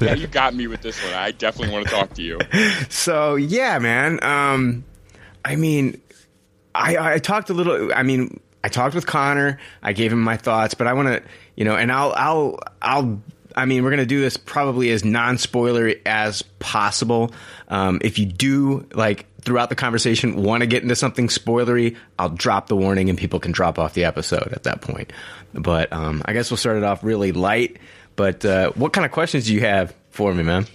yeah, 0.00 0.14
you 0.14 0.26
got 0.26 0.52
me 0.52 0.66
with 0.66 0.82
this 0.82 1.02
one. 1.04 1.14
I 1.14 1.30
definitely 1.30 1.72
want 1.72 1.86
to 1.86 1.92
talk 1.92 2.14
to 2.14 2.22
you. 2.22 2.40
So 2.90 3.36
yeah, 3.36 3.78
man. 3.78 4.22
Um, 4.22 4.84
I 5.44 5.56
mean, 5.56 6.00
I, 6.74 7.14
I 7.14 7.18
talked 7.18 7.50
a 7.50 7.54
little. 7.54 7.92
I 7.94 8.02
mean, 8.02 8.40
I 8.64 8.68
talked 8.68 8.94
with 8.94 9.06
Connor. 9.06 9.58
I 9.82 9.92
gave 9.92 10.12
him 10.12 10.20
my 10.20 10.36
thoughts, 10.36 10.74
but 10.74 10.86
I 10.86 10.92
want 10.92 11.08
to, 11.08 11.22
you 11.56 11.64
know, 11.64 11.76
and 11.76 11.90
I'll, 11.90 12.12
I'll, 12.16 12.58
I'll. 12.80 13.22
I 13.54 13.66
mean, 13.66 13.84
we're 13.84 13.90
gonna 13.90 14.06
do 14.06 14.20
this 14.20 14.38
probably 14.38 14.90
as 14.90 15.04
non-spoiler 15.04 15.94
as 16.06 16.42
possible. 16.58 17.32
Um, 17.68 18.00
if 18.02 18.18
you 18.18 18.24
do 18.26 18.86
like 18.94 19.26
throughout 19.42 19.68
the 19.68 19.74
conversation 19.74 20.42
want 20.42 20.62
to 20.62 20.66
get 20.66 20.82
into 20.82 20.96
something 20.96 21.28
spoilery, 21.28 21.96
I'll 22.18 22.30
drop 22.30 22.68
the 22.68 22.76
warning 22.76 23.10
and 23.10 23.18
people 23.18 23.40
can 23.40 23.52
drop 23.52 23.78
off 23.78 23.92
the 23.92 24.04
episode 24.04 24.52
at 24.52 24.62
that 24.62 24.80
point. 24.80 25.12
But 25.52 25.92
um, 25.92 26.22
I 26.24 26.32
guess 26.32 26.50
we'll 26.50 26.56
start 26.56 26.78
it 26.78 26.84
off 26.84 27.04
really 27.04 27.32
light. 27.32 27.78
But 28.16 28.44
uh, 28.44 28.72
what 28.72 28.92
kind 28.92 29.04
of 29.04 29.12
questions 29.12 29.46
do 29.46 29.54
you 29.54 29.60
have 29.60 29.94
for 30.10 30.32
me, 30.32 30.42
man? 30.42 30.66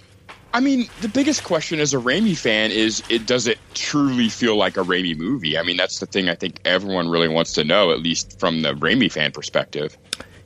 I 0.52 0.60
mean, 0.60 0.88
the 1.02 1.08
biggest 1.08 1.44
question 1.44 1.78
as 1.78 1.92
a 1.92 1.98
Raimi 1.98 2.36
fan 2.36 2.70
is 2.70 3.02
it 3.10 3.26
does 3.26 3.46
it 3.46 3.58
truly 3.74 4.28
feel 4.28 4.56
like 4.56 4.76
a 4.76 4.82
Raimi 4.82 5.16
movie? 5.16 5.58
I 5.58 5.62
mean, 5.62 5.76
that's 5.76 5.98
the 5.98 6.06
thing 6.06 6.28
I 6.28 6.34
think 6.34 6.60
everyone 6.64 7.08
really 7.08 7.28
wants 7.28 7.52
to 7.54 7.64
know, 7.64 7.90
at 7.92 8.00
least 8.00 8.38
from 8.40 8.62
the 8.62 8.72
Raimi 8.74 9.12
fan 9.12 9.32
perspective. 9.32 9.96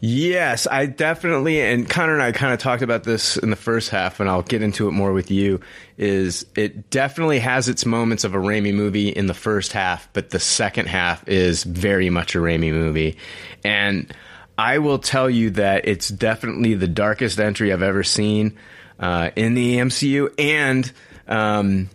Yes, 0.05 0.67
I 0.69 0.87
definitely, 0.87 1.61
and 1.61 1.89
Connor 1.89 2.15
and 2.15 2.23
I 2.23 2.33
kind 2.33 2.53
of 2.53 2.59
talked 2.59 2.83
about 2.83 3.05
this 3.05 3.37
in 3.37 3.51
the 3.51 3.57
first 3.57 3.91
half, 3.91 4.19
and 4.19 4.29
I'll 4.29 4.43
get 4.43 4.61
into 4.61 4.89
it 4.89 4.91
more 4.91 5.13
with 5.13 5.31
you. 5.31 5.61
Is 5.97 6.45
it 6.57 6.91
definitely 6.91 7.39
has 7.39 7.69
its 7.69 7.87
moments 7.87 8.25
of 8.25 8.35
a 8.35 8.39
Raimi 8.39 8.75
movie 8.75 9.11
in 9.11 9.27
the 9.27 9.35
first 9.35 9.73
half, 9.73 10.13
but 10.13 10.31
the 10.31 10.41
second 10.41 10.89
half 10.89 11.29
is 11.29 11.63
very 11.63 12.11
much 12.11 12.35
a 12.35 12.39
Raimi 12.39 12.73
movie. 12.73 13.17
And 13.63 14.13
I 14.59 14.79
will 14.79 14.99
tell 14.99 15.31
you 15.31 15.51
that 15.51 15.87
it's 15.87 16.09
definitely 16.09 16.75
the 16.75 16.89
darkest 16.89 17.39
entry 17.39 17.73
I've 17.73 17.83
ever 17.83 18.03
seen 18.03 18.59
uh, 19.03 19.31
in 19.37 19.55
the 19.55 19.77
MCU. 19.79 20.33
And 20.39 20.91
um, 21.27 21.91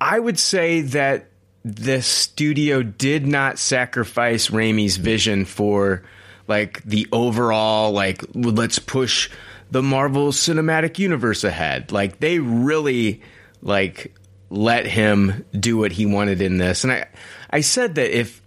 I 0.00 0.18
would 0.18 0.38
say 0.38 0.82
that 0.82 1.26
the 1.64 2.00
studio 2.00 2.82
did 2.82 3.26
not 3.26 3.58
sacrifice 3.58 4.48
Raimi's 4.48 4.96
vision 4.96 5.44
for 5.44 6.02
like 6.48 6.82
the 6.84 7.06
overall 7.12 7.92
like 7.92 8.24
let's 8.34 8.78
push 8.78 9.28
the 9.70 9.82
Marvel 9.82 10.28
Cinematic 10.28 10.98
Universe 10.98 11.44
ahead. 11.44 11.92
Like 11.92 12.18
they 12.18 12.38
really 12.38 13.20
like 13.60 14.14
let 14.48 14.86
him 14.86 15.44
do 15.52 15.76
what 15.76 15.92
he 15.92 16.06
wanted 16.06 16.40
in 16.40 16.56
this. 16.56 16.82
And 16.82 16.92
I 16.92 17.08
I 17.50 17.60
said 17.60 17.96
that 17.96 18.16
if 18.16 18.40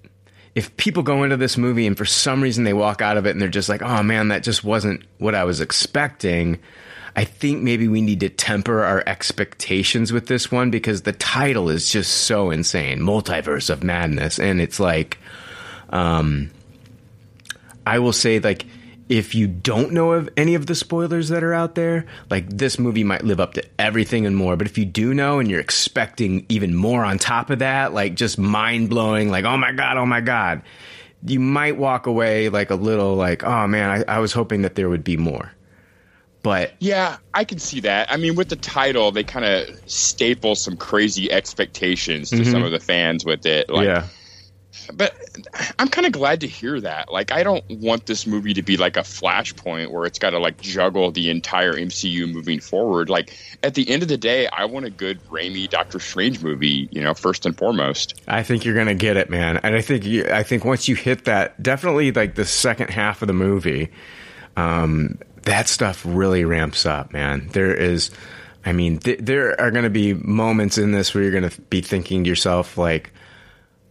if 0.55 0.75
people 0.77 1.03
go 1.03 1.23
into 1.23 1.37
this 1.37 1.57
movie 1.57 1.85
and 1.85 1.97
for 1.97 2.05
some 2.05 2.41
reason 2.41 2.63
they 2.63 2.73
walk 2.73 3.01
out 3.01 3.17
of 3.17 3.27
it 3.27 3.31
and 3.31 3.41
they're 3.41 3.47
just 3.47 3.69
like, 3.69 3.81
"Oh 3.83 4.01
man, 4.01 4.29
that 4.29 4.43
just 4.43 4.63
wasn't 4.63 5.03
what 5.19 5.35
I 5.35 5.43
was 5.43 5.61
expecting." 5.61 6.59
I 7.15 7.25
think 7.25 7.61
maybe 7.61 7.87
we 7.87 8.01
need 8.01 8.21
to 8.21 8.29
temper 8.29 8.83
our 8.83 9.03
expectations 9.05 10.11
with 10.11 10.27
this 10.27 10.51
one 10.51 10.71
because 10.71 11.03
the 11.03 11.13
title 11.13 11.69
is 11.69 11.89
just 11.89 12.11
so 12.11 12.49
insane, 12.49 12.99
Multiverse 12.99 13.69
of 13.69 13.83
Madness, 13.83 14.39
and 14.39 14.59
it's 14.59 14.79
like 14.79 15.17
um 15.89 16.49
I 17.85 17.99
will 17.99 18.13
say 18.13 18.39
like 18.39 18.65
if 19.09 19.35
you 19.35 19.47
don't 19.47 19.91
know 19.91 20.13
of 20.13 20.29
any 20.37 20.55
of 20.55 20.65
the 20.65 20.75
spoilers 20.75 21.29
that 21.29 21.43
are 21.43 21.53
out 21.53 21.75
there, 21.75 22.05
like 22.29 22.49
this 22.49 22.79
movie 22.79 23.03
might 23.03 23.23
live 23.23 23.39
up 23.39 23.53
to 23.55 23.63
everything 23.77 24.25
and 24.25 24.35
more. 24.35 24.55
But 24.55 24.67
if 24.67 24.77
you 24.77 24.85
do 24.85 25.13
know 25.13 25.39
and 25.39 25.49
you're 25.49 25.59
expecting 25.59 26.45
even 26.49 26.73
more 26.73 27.03
on 27.03 27.19
top 27.19 27.49
of 27.49 27.59
that, 27.59 27.93
like 27.93 28.15
just 28.15 28.37
mind 28.37 28.89
blowing, 28.89 29.29
like, 29.29 29.45
oh 29.45 29.57
my 29.57 29.71
God, 29.71 29.97
oh 29.97 30.05
my 30.05 30.21
God, 30.21 30.61
you 31.25 31.39
might 31.39 31.77
walk 31.77 32.07
away 32.07 32.49
like 32.49 32.69
a 32.71 32.75
little 32.75 33.15
like, 33.15 33.43
oh 33.43 33.67
man, 33.67 34.03
I, 34.07 34.15
I 34.15 34.19
was 34.19 34.33
hoping 34.33 34.61
that 34.63 34.75
there 34.75 34.89
would 34.89 35.03
be 35.03 35.17
more. 35.17 35.51
But 36.43 36.73
yeah, 36.79 37.17
I 37.33 37.45
can 37.45 37.57
see 37.57 37.79
that. 37.79 38.11
I 38.11 38.17
mean, 38.17 38.35
with 38.35 38.49
the 38.49 38.55
title, 38.57 39.11
they 39.11 39.23
kind 39.23 39.45
of 39.45 39.69
staple 39.89 40.55
some 40.55 40.77
crazy 40.77 41.31
expectations 41.31 42.29
to 42.29 42.37
mm-hmm. 42.37 42.51
some 42.51 42.63
of 42.63 42.71
the 42.71 42.79
fans 42.79 43.25
with 43.25 43.45
it. 43.45 43.69
Like, 43.69 43.85
yeah 43.85 44.07
but 44.93 45.15
I'm 45.79 45.87
kind 45.87 46.05
of 46.05 46.13
glad 46.13 46.41
to 46.41 46.47
hear 46.47 46.79
that. 46.81 47.11
Like, 47.11 47.31
I 47.31 47.43
don't 47.43 47.63
want 47.69 48.05
this 48.05 48.25
movie 48.25 48.53
to 48.53 48.61
be 48.61 48.77
like 48.77 48.97
a 48.97 49.01
flashpoint 49.01 49.91
where 49.91 50.05
it's 50.05 50.19
got 50.19 50.31
to 50.31 50.39
like 50.39 50.59
juggle 50.61 51.11
the 51.11 51.29
entire 51.29 51.73
MCU 51.73 52.31
moving 52.31 52.59
forward. 52.59 53.09
Like, 53.09 53.37
at 53.61 53.75
the 53.75 53.89
end 53.89 54.03
of 54.03 54.09
the 54.09 54.17
day, 54.17 54.47
I 54.47 54.65
want 54.65 54.85
a 54.85 54.89
good 54.89 55.23
Raimi 55.25 55.69
Doctor 55.69 55.99
Strange 55.99 56.41
movie. 56.41 56.89
You 56.91 57.01
know, 57.01 57.13
first 57.13 57.45
and 57.45 57.57
foremost. 57.57 58.21
I 58.27 58.43
think 58.43 58.65
you're 58.65 58.75
gonna 58.75 58.95
get 58.95 59.17
it, 59.17 59.29
man. 59.29 59.57
And 59.63 59.75
I 59.75 59.81
think 59.81 60.05
you, 60.05 60.25
I 60.31 60.43
think 60.43 60.65
once 60.65 60.87
you 60.87 60.95
hit 60.95 61.25
that, 61.25 61.61
definitely 61.61 62.11
like 62.11 62.35
the 62.35 62.45
second 62.45 62.89
half 62.89 63.21
of 63.21 63.27
the 63.27 63.33
movie, 63.33 63.91
um, 64.57 65.19
that 65.43 65.67
stuff 65.67 66.03
really 66.05 66.45
ramps 66.45 66.85
up, 66.85 67.13
man. 67.13 67.49
There 67.51 67.73
is. 67.73 68.11
I 68.65 68.71
mean, 68.71 68.99
th- 68.99 69.19
there 69.19 69.59
are 69.59 69.71
going 69.71 69.83
to 69.83 69.89
be 69.89 70.13
moments 70.13 70.77
in 70.77 70.93
this 70.93 71.13
where 71.13 71.23
you're 71.23 71.37
going 71.37 71.49
to 71.49 71.61
be 71.63 71.81
thinking 71.81 72.23
to 72.23 72.29
yourself, 72.29 72.77
like, 72.77 73.11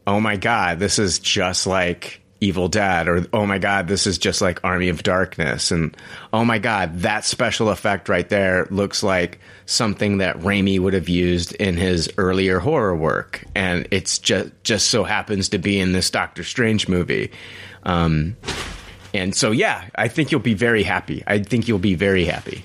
oh 0.06 0.18
my 0.18 0.36
god, 0.36 0.78
this 0.78 0.98
is 0.98 1.18
just 1.18 1.66
like 1.66 2.22
Evil 2.40 2.68
Dead, 2.68 3.06
or 3.06 3.24
oh 3.32 3.46
my 3.46 3.58
god, 3.58 3.86
this 3.86 4.06
is 4.06 4.18
just 4.18 4.40
like 4.40 4.64
Army 4.64 4.88
of 4.88 5.02
Darkness, 5.04 5.70
and 5.70 5.96
oh 6.32 6.44
my 6.44 6.58
god, 6.58 7.00
that 7.00 7.24
special 7.24 7.68
effect 7.68 8.08
right 8.08 8.28
there 8.28 8.66
looks 8.70 9.02
like 9.04 9.38
something 9.66 10.18
that 10.18 10.38
Raimi 10.38 10.80
would 10.80 10.94
have 10.94 11.08
used 11.08 11.54
in 11.54 11.76
his 11.76 12.10
earlier 12.18 12.58
horror 12.58 12.96
work, 12.96 13.44
and 13.54 13.86
it's 13.92 14.18
just 14.18 14.50
just 14.64 14.88
so 14.88 15.04
happens 15.04 15.50
to 15.50 15.58
be 15.58 15.78
in 15.78 15.92
this 15.92 16.10
Doctor 16.10 16.42
Strange 16.42 16.88
movie. 16.88 17.30
Um, 17.84 18.36
and 19.14 19.34
so, 19.34 19.50
yeah, 19.50 19.84
I 19.94 20.08
think 20.08 20.30
you'll 20.30 20.40
be 20.40 20.54
very 20.54 20.82
happy. 20.82 21.22
I 21.26 21.38
think 21.40 21.68
you'll 21.68 21.78
be 21.78 21.94
very 21.94 22.24
happy. 22.24 22.64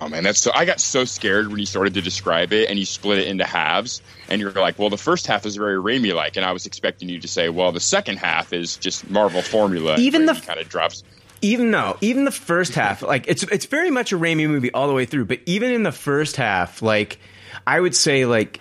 Oh 0.00 0.08
man, 0.08 0.24
that's 0.24 0.40
so. 0.40 0.50
I 0.54 0.64
got 0.64 0.80
so 0.80 1.04
scared 1.04 1.48
when 1.48 1.58
you 1.58 1.66
started 1.66 1.92
to 1.94 2.00
describe 2.00 2.54
it, 2.54 2.70
and 2.70 2.78
you 2.78 2.86
split 2.86 3.18
it 3.18 3.28
into 3.28 3.44
halves, 3.44 4.00
and 4.30 4.40
you're 4.40 4.50
like, 4.50 4.78
"Well, 4.78 4.88
the 4.88 4.96
first 4.96 5.26
half 5.26 5.44
is 5.44 5.56
very 5.56 5.76
Raimi-like," 5.76 6.36
and 6.36 6.46
I 6.46 6.52
was 6.52 6.64
expecting 6.64 7.10
you 7.10 7.20
to 7.20 7.28
say, 7.28 7.50
"Well, 7.50 7.70
the 7.70 7.80
second 7.80 8.16
half 8.16 8.54
is 8.54 8.78
just 8.78 9.10
Marvel 9.10 9.42
formula." 9.42 9.96
Even 9.98 10.24
the 10.24 10.32
kind 10.32 10.58
of 10.58 10.70
drops. 10.70 11.04
Even 11.42 11.70
though, 11.70 11.98
even 12.00 12.24
the 12.24 12.30
first 12.30 12.74
half, 12.74 13.02
like 13.02 13.28
it's 13.28 13.42
it's 13.44 13.66
very 13.66 13.90
much 13.90 14.12
a 14.12 14.16
Raimi 14.16 14.48
movie 14.48 14.72
all 14.72 14.88
the 14.88 14.94
way 14.94 15.04
through. 15.04 15.26
But 15.26 15.40
even 15.44 15.70
in 15.70 15.82
the 15.82 15.92
first 15.92 16.36
half, 16.36 16.80
like 16.80 17.18
I 17.66 17.78
would 17.78 17.94
say, 17.94 18.24
like 18.24 18.60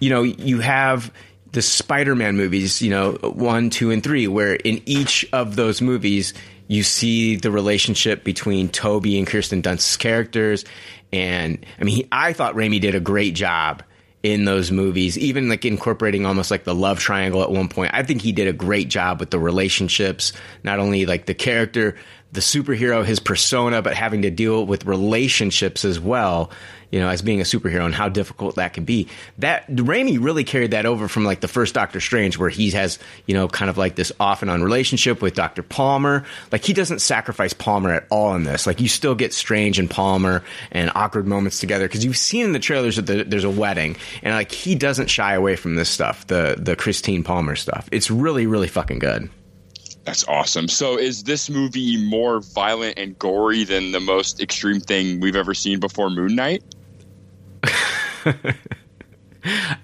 you 0.00 0.08
know, 0.08 0.22
you 0.22 0.60
have 0.60 1.12
the 1.54 1.62
Spider-Man 1.62 2.36
movies, 2.36 2.82
you 2.82 2.90
know, 2.90 3.12
one, 3.22 3.70
two, 3.70 3.90
and 3.90 4.02
three, 4.02 4.28
where 4.28 4.54
in 4.54 4.82
each 4.86 5.24
of 5.32 5.56
those 5.56 5.80
movies 5.80 6.34
you 6.68 6.82
see 6.82 7.36
the 7.36 7.50
relationship 7.50 8.24
between 8.24 8.68
Tobey 8.68 9.18
and 9.18 9.26
Kirsten 9.26 9.60
Dunst's 9.60 9.96
characters. 9.96 10.64
And 11.12 11.64
I 11.80 11.84
mean, 11.84 11.96
he, 11.96 12.08
I 12.10 12.32
thought 12.32 12.54
Raimi 12.54 12.80
did 12.80 12.94
a 12.94 13.00
great 13.00 13.34
job 13.34 13.82
in 14.22 14.46
those 14.46 14.70
movies, 14.70 15.18
even 15.18 15.48
like 15.48 15.64
incorporating 15.64 16.24
almost 16.24 16.50
like 16.50 16.64
the 16.64 16.74
love 16.74 16.98
triangle 16.98 17.42
at 17.42 17.50
one 17.50 17.68
point. 17.68 17.92
I 17.92 18.02
think 18.02 18.22
he 18.22 18.32
did 18.32 18.48
a 18.48 18.54
great 18.54 18.88
job 18.88 19.20
with 19.20 19.30
the 19.30 19.38
relationships, 19.38 20.32
not 20.62 20.78
only 20.78 21.04
like 21.04 21.26
the 21.26 21.34
character, 21.34 21.96
the 22.34 22.40
superhero, 22.40 23.04
his 23.04 23.20
persona, 23.20 23.80
but 23.80 23.94
having 23.94 24.22
to 24.22 24.30
deal 24.30 24.66
with 24.66 24.84
relationships 24.84 25.84
as 25.84 26.00
well, 26.00 26.50
you 26.90 26.98
know, 26.98 27.08
as 27.08 27.22
being 27.22 27.40
a 27.40 27.44
superhero 27.44 27.84
and 27.84 27.94
how 27.94 28.08
difficult 28.08 28.56
that 28.56 28.72
can 28.72 28.84
be. 28.84 29.08
That 29.38 29.68
Raimi 29.68 30.18
really 30.20 30.42
carried 30.42 30.72
that 30.72 30.84
over 30.84 31.06
from 31.06 31.24
like 31.24 31.40
the 31.40 31.48
first 31.48 31.74
Doctor 31.74 32.00
Strange, 32.00 32.36
where 32.36 32.48
he 32.48 32.70
has, 32.72 32.98
you 33.26 33.34
know, 33.34 33.46
kind 33.46 33.70
of 33.70 33.78
like 33.78 33.94
this 33.94 34.12
off 34.18 34.42
and 34.42 34.50
on 34.50 34.62
relationship 34.62 35.22
with 35.22 35.34
Dr. 35.34 35.62
Palmer. 35.62 36.24
Like 36.50 36.64
he 36.64 36.72
doesn't 36.72 37.00
sacrifice 37.00 37.52
Palmer 37.52 37.92
at 37.92 38.06
all 38.10 38.34
in 38.34 38.42
this. 38.42 38.66
Like 38.66 38.80
you 38.80 38.88
still 38.88 39.14
get 39.14 39.32
Strange 39.32 39.78
and 39.78 39.88
Palmer 39.88 40.42
and 40.72 40.90
awkward 40.94 41.26
moments 41.26 41.60
together 41.60 41.86
because 41.86 42.04
you've 42.04 42.16
seen 42.16 42.46
in 42.46 42.52
the 42.52 42.58
trailers 42.58 42.96
that 42.96 43.06
the, 43.06 43.22
there's 43.22 43.44
a 43.44 43.50
wedding 43.50 43.96
and 44.22 44.34
like 44.34 44.50
he 44.50 44.74
doesn't 44.74 45.08
shy 45.08 45.34
away 45.34 45.54
from 45.54 45.76
this 45.76 45.88
stuff, 45.88 46.26
the 46.26 46.56
the 46.58 46.74
Christine 46.74 47.22
Palmer 47.22 47.54
stuff. 47.54 47.88
It's 47.92 48.10
really, 48.10 48.46
really 48.46 48.68
fucking 48.68 48.98
good. 48.98 49.30
That's 50.04 50.26
awesome. 50.28 50.68
So, 50.68 50.98
is 50.98 51.22
this 51.22 51.48
movie 51.48 51.96
more 51.96 52.40
violent 52.40 52.98
and 52.98 53.18
gory 53.18 53.64
than 53.64 53.92
the 53.92 54.00
most 54.00 54.40
extreme 54.40 54.80
thing 54.80 55.20
we've 55.20 55.36
ever 55.36 55.54
seen 55.54 55.80
before 55.80 56.10
Moon 56.10 56.34
Knight? 56.36 56.62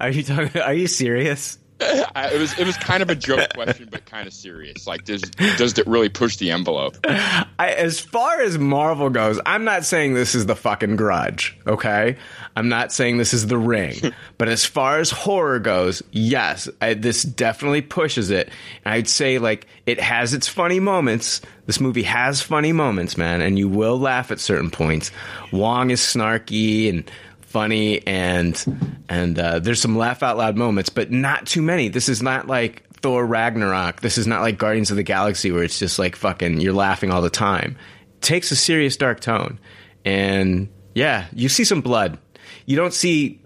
are 0.01 0.11
you 0.11 0.23
talking? 0.23 0.61
Are 0.61 0.75
you 0.75 0.87
serious? 0.87 1.59
It 1.81 2.39
was 2.39 2.59
it 2.59 2.67
was 2.67 2.77
kind 2.77 3.03
of 3.03 3.11
a 3.11 3.15
joke 3.15 3.53
question, 3.55 3.89
but 3.91 4.05
kind 4.07 4.27
of 4.27 4.33
serious. 4.33 4.87
Like, 4.87 5.05
does 5.05 5.23
does 5.23 5.79
it 5.79 5.87
really 5.87 6.09
push 6.09 6.37
the 6.37 6.51
envelope? 6.51 6.97
I, 7.05 7.75
as 7.77 8.01
far 8.01 8.41
as 8.41 8.59
Marvel 8.59 9.11
goes, 9.11 9.41
I'm 9.47 9.65
not 9.65 9.85
saying 9.85 10.15
this 10.15 10.35
is 10.35 10.47
the 10.47 10.57
fucking 10.57 10.97
Grudge. 10.97 11.57
Okay, 11.67 12.17
I'm 12.57 12.69
not 12.69 12.93
saying 12.93 13.19
this 13.19 13.33
is 13.33 13.47
The 13.47 13.59
Ring. 13.59 13.97
but 14.39 14.49
as 14.49 14.65
far 14.65 14.99
as 14.99 15.11
horror 15.11 15.59
goes, 15.59 16.03
yes, 16.11 16.69
I, 16.81 16.95
this 16.95 17.23
definitely 17.23 17.83
pushes 17.83 18.31
it. 18.31 18.51
And 18.85 18.95
I'd 18.95 19.09
say 19.09 19.39
like 19.39 19.67
it 19.87 20.01
has 20.01 20.35
its 20.35 20.49
funny 20.49 20.81
moments. 20.81 21.41
This 21.67 21.81
movie 21.81 22.03
has 22.03 22.43
funny 22.43 22.73
moments, 22.73 23.17
man, 23.17 23.41
and 23.41 23.59
you 23.59 23.69
will 23.69 23.99
laugh 23.99 24.31
at 24.31 24.41
certain 24.41 24.71
points. 24.71 25.13
Wong 25.53 25.91
is 25.91 26.01
snarky 26.01 26.89
and 26.89 27.11
funny 27.51 28.07
and 28.07 29.03
and 29.09 29.39
uh, 29.39 29.59
there's 29.59 29.81
some 29.81 29.99
laugh 29.99 30.23
out 30.23 30.39
loud 30.39 30.57
moments, 30.57 30.89
but 30.89 31.11
not 31.11 31.47
too 31.47 31.61
many. 31.61 31.89
This 31.89 32.09
is 32.09 32.23
not 32.23 32.47
like 32.47 32.85
Thor 33.01 33.27
Ragnarok. 33.27 34.01
This 34.01 34.19
is 34.19 34.27
not 34.27 34.41
like 34.41 34.57
Guardians 34.57 34.91
of 34.91 34.97
the 34.97 35.03
Galaxy 35.03 35.51
where 35.51 35.65
it's 35.65 35.79
just 35.79 35.99
like 35.99 36.15
fucking 36.15 36.61
you're 36.61 36.73
laughing 36.73 37.11
all 37.11 37.21
the 37.21 37.31
time. 37.31 37.77
It 38.17 38.23
takes 38.23 38.53
a 38.53 38.57
serious 38.57 38.97
dark 38.97 39.21
tone, 39.21 39.59
and 40.05 40.69
yeah, 40.95 41.27
you 41.33 41.49
see 41.49 41.65
some 41.65 41.81
blood. 41.81 42.19
You 42.67 42.77
don't 42.77 42.95
see 42.95 43.41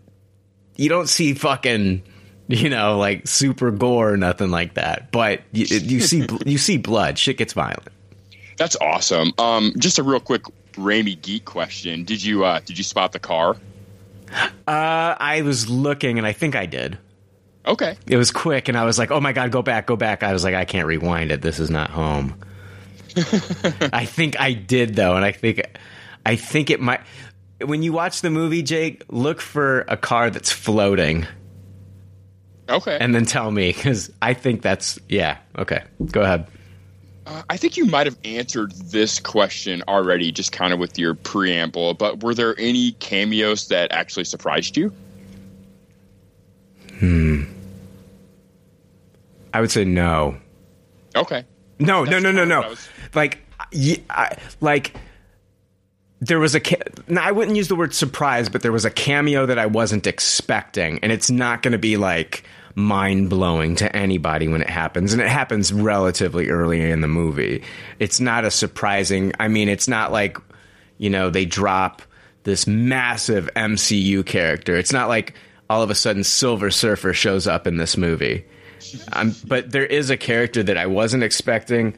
you 0.76 0.90
don't 0.90 1.08
see 1.08 1.32
fucking 1.32 2.02
you 2.48 2.68
know 2.68 2.98
like 2.98 3.26
super 3.26 3.70
gore 3.70 4.12
or 4.12 4.16
nothing 4.18 4.50
like 4.50 4.74
that, 4.74 5.12
but 5.12 5.40
you, 5.52 5.64
you 5.64 6.00
see 6.00 6.26
you 6.44 6.58
see 6.58 6.76
blood. 6.76 7.18
Shit 7.18 7.38
gets 7.38 7.54
violent. 7.54 7.88
That's 8.58 8.76
awesome. 8.80 9.32
Um, 9.38 9.72
just 9.78 9.98
a 9.98 10.02
real 10.02 10.20
quick 10.20 10.42
Raimi 10.74 11.20
geek 11.20 11.46
question: 11.46 12.04
Did 12.04 12.22
you 12.22 12.44
uh, 12.44 12.60
did 12.60 12.76
you 12.76 12.84
spot 12.84 13.12
the 13.12 13.18
car? 13.18 13.56
Uh, 14.34 15.14
I 15.18 15.42
was 15.42 15.68
looking, 15.68 16.18
and 16.18 16.26
I 16.26 16.32
think 16.32 16.56
I 16.56 16.66
did. 16.66 16.98
Okay. 17.66 17.96
It 18.06 18.16
was 18.16 18.30
quick, 18.30 18.68
and 18.68 18.76
I 18.76 18.84
was 18.84 18.98
like, 18.98 19.10
"Oh 19.10 19.20
my 19.20 19.32
god, 19.32 19.50
go 19.50 19.62
back, 19.62 19.86
go 19.86 19.96
back!" 19.96 20.22
I 20.22 20.32
was 20.32 20.44
like, 20.44 20.54
"I 20.54 20.64
can't 20.64 20.86
rewind 20.86 21.32
it. 21.32 21.40
This 21.40 21.58
is 21.58 21.70
not 21.70 21.90
home." 21.90 22.36
I 23.92 24.04
think 24.04 24.38
I 24.40 24.52
did 24.52 24.96
though, 24.96 25.16
and 25.16 25.24
I 25.24 25.32
think, 25.32 25.62
I 26.26 26.36
think 26.36 26.70
it 26.70 26.80
might. 26.80 27.00
When 27.64 27.82
you 27.82 27.92
watch 27.92 28.20
the 28.20 28.30
movie, 28.30 28.62
Jake, 28.62 29.04
look 29.08 29.40
for 29.40 29.80
a 29.82 29.96
car 29.96 30.30
that's 30.30 30.50
floating. 30.50 31.26
Okay. 32.68 32.96
And 33.00 33.14
then 33.14 33.24
tell 33.24 33.50
me 33.50 33.72
because 33.72 34.10
I 34.20 34.34
think 34.34 34.62
that's 34.62 34.98
yeah. 35.08 35.38
Okay, 35.56 35.82
go 36.10 36.22
ahead. 36.22 36.48
Uh, 37.26 37.42
I 37.48 37.56
think 37.56 37.76
you 37.76 37.86
might 37.86 38.06
have 38.06 38.18
answered 38.24 38.72
this 38.72 39.18
question 39.18 39.82
already, 39.88 40.30
just 40.30 40.52
kind 40.52 40.72
of 40.72 40.78
with 40.78 40.98
your 40.98 41.14
preamble. 41.14 41.94
But 41.94 42.22
were 42.22 42.34
there 42.34 42.54
any 42.58 42.92
cameos 42.92 43.68
that 43.68 43.92
actually 43.92 44.24
surprised 44.24 44.76
you? 44.76 44.92
Hmm. 46.98 47.44
I 49.52 49.60
would 49.60 49.70
say 49.70 49.84
no. 49.84 50.36
Okay. 51.16 51.44
No, 51.78 52.04
That's 52.04 52.22
no, 52.22 52.30
no, 52.30 52.32
no, 52.32 52.44
no. 52.44 52.68
Was... 52.68 52.88
Like, 53.14 53.38
I, 54.10 54.36
like 54.60 54.94
there 56.20 56.38
was 56.38 56.54
a. 56.54 56.60
Now, 57.08 57.24
I 57.24 57.32
wouldn't 57.32 57.56
use 57.56 57.68
the 57.68 57.76
word 57.76 57.94
surprise, 57.94 58.48
but 58.48 58.62
there 58.62 58.72
was 58.72 58.84
a 58.84 58.90
cameo 58.90 59.46
that 59.46 59.58
I 59.58 59.66
wasn't 59.66 60.06
expecting, 60.06 60.98
and 61.00 61.12
it's 61.12 61.30
not 61.30 61.62
going 61.62 61.72
to 61.72 61.78
be 61.78 61.96
like 61.96 62.44
mind 62.74 63.30
blowing 63.30 63.76
to 63.76 63.96
anybody 63.96 64.48
when 64.48 64.60
it 64.60 64.70
happens. 64.70 65.12
And 65.12 65.22
it 65.22 65.28
happens 65.28 65.72
relatively 65.72 66.48
early 66.50 66.80
in 66.90 67.00
the 67.00 67.08
movie. 67.08 67.62
It's 67.98 68.20
not 68.20 68.44
a 68.44 68.50
surprising, 68.50 69.32
I 69.38 69.48
mean, 69.48 69.68
it's 69.68 69.88
not 69.88 70.12
like, 70.12 70.38
you 70.98 71.10
know, 71.10 71.30
they 71.30 71.44
drop 71.44 72.02
this 72.42 72.66
massive 72.66 73.48
MCU 73.56 74.24
character. 74.26 74.76
It's 74.76 74.92
not 74.92 75.08
like 75.08 75.34
all 75.70 75.82
of 75.82 75.90
a 75.90 75.94
sudden 75.94 76.24
Silver 76.24 76.70
Surfer 76.70 77.12
shows 77.12 77.46
up 77.46 77.66
in 77.66 77.76
this 77.76 77.96
movie. 77.96 78.44
Um, 79.12 79.34
but 79.46 79.70
there 79.70 79.86
is 79.86 80.10
a 80.10 80.16
character 80.16 80.62
that 80.62 80.76
I 80.76 80.86
wasn't 80.86 81.22
expecting 81.22 81.96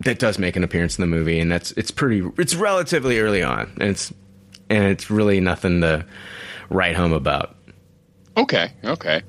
that 0.00 0.18
does 0.18 0.38
make 0.38 0.56
an 0.56 0.64
appearance 0.64 0.98
in 0.98 1.02
the 1.02 1.06
movie, 1.06 1.38
and 1.38 1.50
that's 1.50 1.72
it's 1.72 1.90
pretty. 1.90 2.26
It's 2.38 2.54
relatively 2.54 3.20
early 3.20 3.42
on, 3.42 3.70
and 3.78 3.90
it's 3.90 4.12
and 4.70 4.84
it's 4.84 5.10
really 5.10 5.40
nothing 5.40 5.82
to 5.82 6.04
write 6.70 6.96
home 6.96 7.12
about. 7.12 7.54
Okay, 8.36 8.72
okay. 8.84 9.22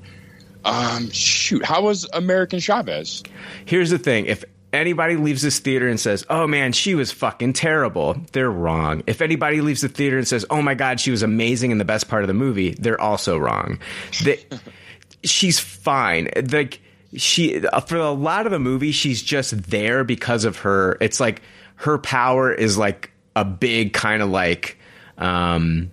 Um, 0.66 1.10
shoot, 1.10 1.64
how 1.64 1.82
was 1.82 2.08
America 2.12 2.60
Chavez? 2.60 3.22
Here's 3.64 3.90
the 3.90 3.98
thing: 3.98 4.26
if 4.26 4.44
anybody 4.72 5.16
leaves 5.16 5.42
this 5.42 5.60
theater 5.60 5.88
and 5.88 5.98
says, 5.98 6.26
"Oh 6.28 6.46
man, 6.46 6.72
she 6.72 6.94
was 6.94 7.12
fucking 7.12 7.52
terrible," 7.52 8.16
they're 8.32 8.50
wrong. 8.50 9.02
If 9.06 9.22
anybody 9.22 9.60
leaves 9.60 9.80
the 9.80 9.88
theater 9.88 10.18
and 10.18 10.26
says, 10.26 10.44
"Oh 10.50 10.60
my 10.60 10.74
god, 10.74 10.98
she 10.98 11.12
was 11.12 11.22
amazing 11.22 11.70
in 11.70 11.78
the 11.78 11.84
best 11.84 12.08
part 12.08 12.24
of 12.24 12.28
the 12.28 12.34
movie," 12.34 12.72
they're 12.72 13.00
also 13.00 13.38
wrong. 13.38 13.78
They, 14.24 14.44
she's 15.24 15.60
fine. 15.60 16.28
Like 16.50 16.80
she 17.14 17.60
for 17.86 17.96
a 17.96 18.10
lot 18.10 18.46
of 18.46 18.52
the 18.52 18.58
movie, 18.58 18.92
she's 18.92 19.22
just 19.22 19.70
there 19.70 20.02
because 20.02 20.44
of 20.44 20.58
her. 20.58 20.98
It's 21.00 21.20
like 21.20 21.42
her 21.76 21.98
power 21.98 22.52
is 22.52 22.76
like 22.76 23.12
a 23.36 23.44
big 23.44 23.92
kind 23.92 24.20
of 24.20 24.30
like 24.30 24.78
um, 25.18 25.92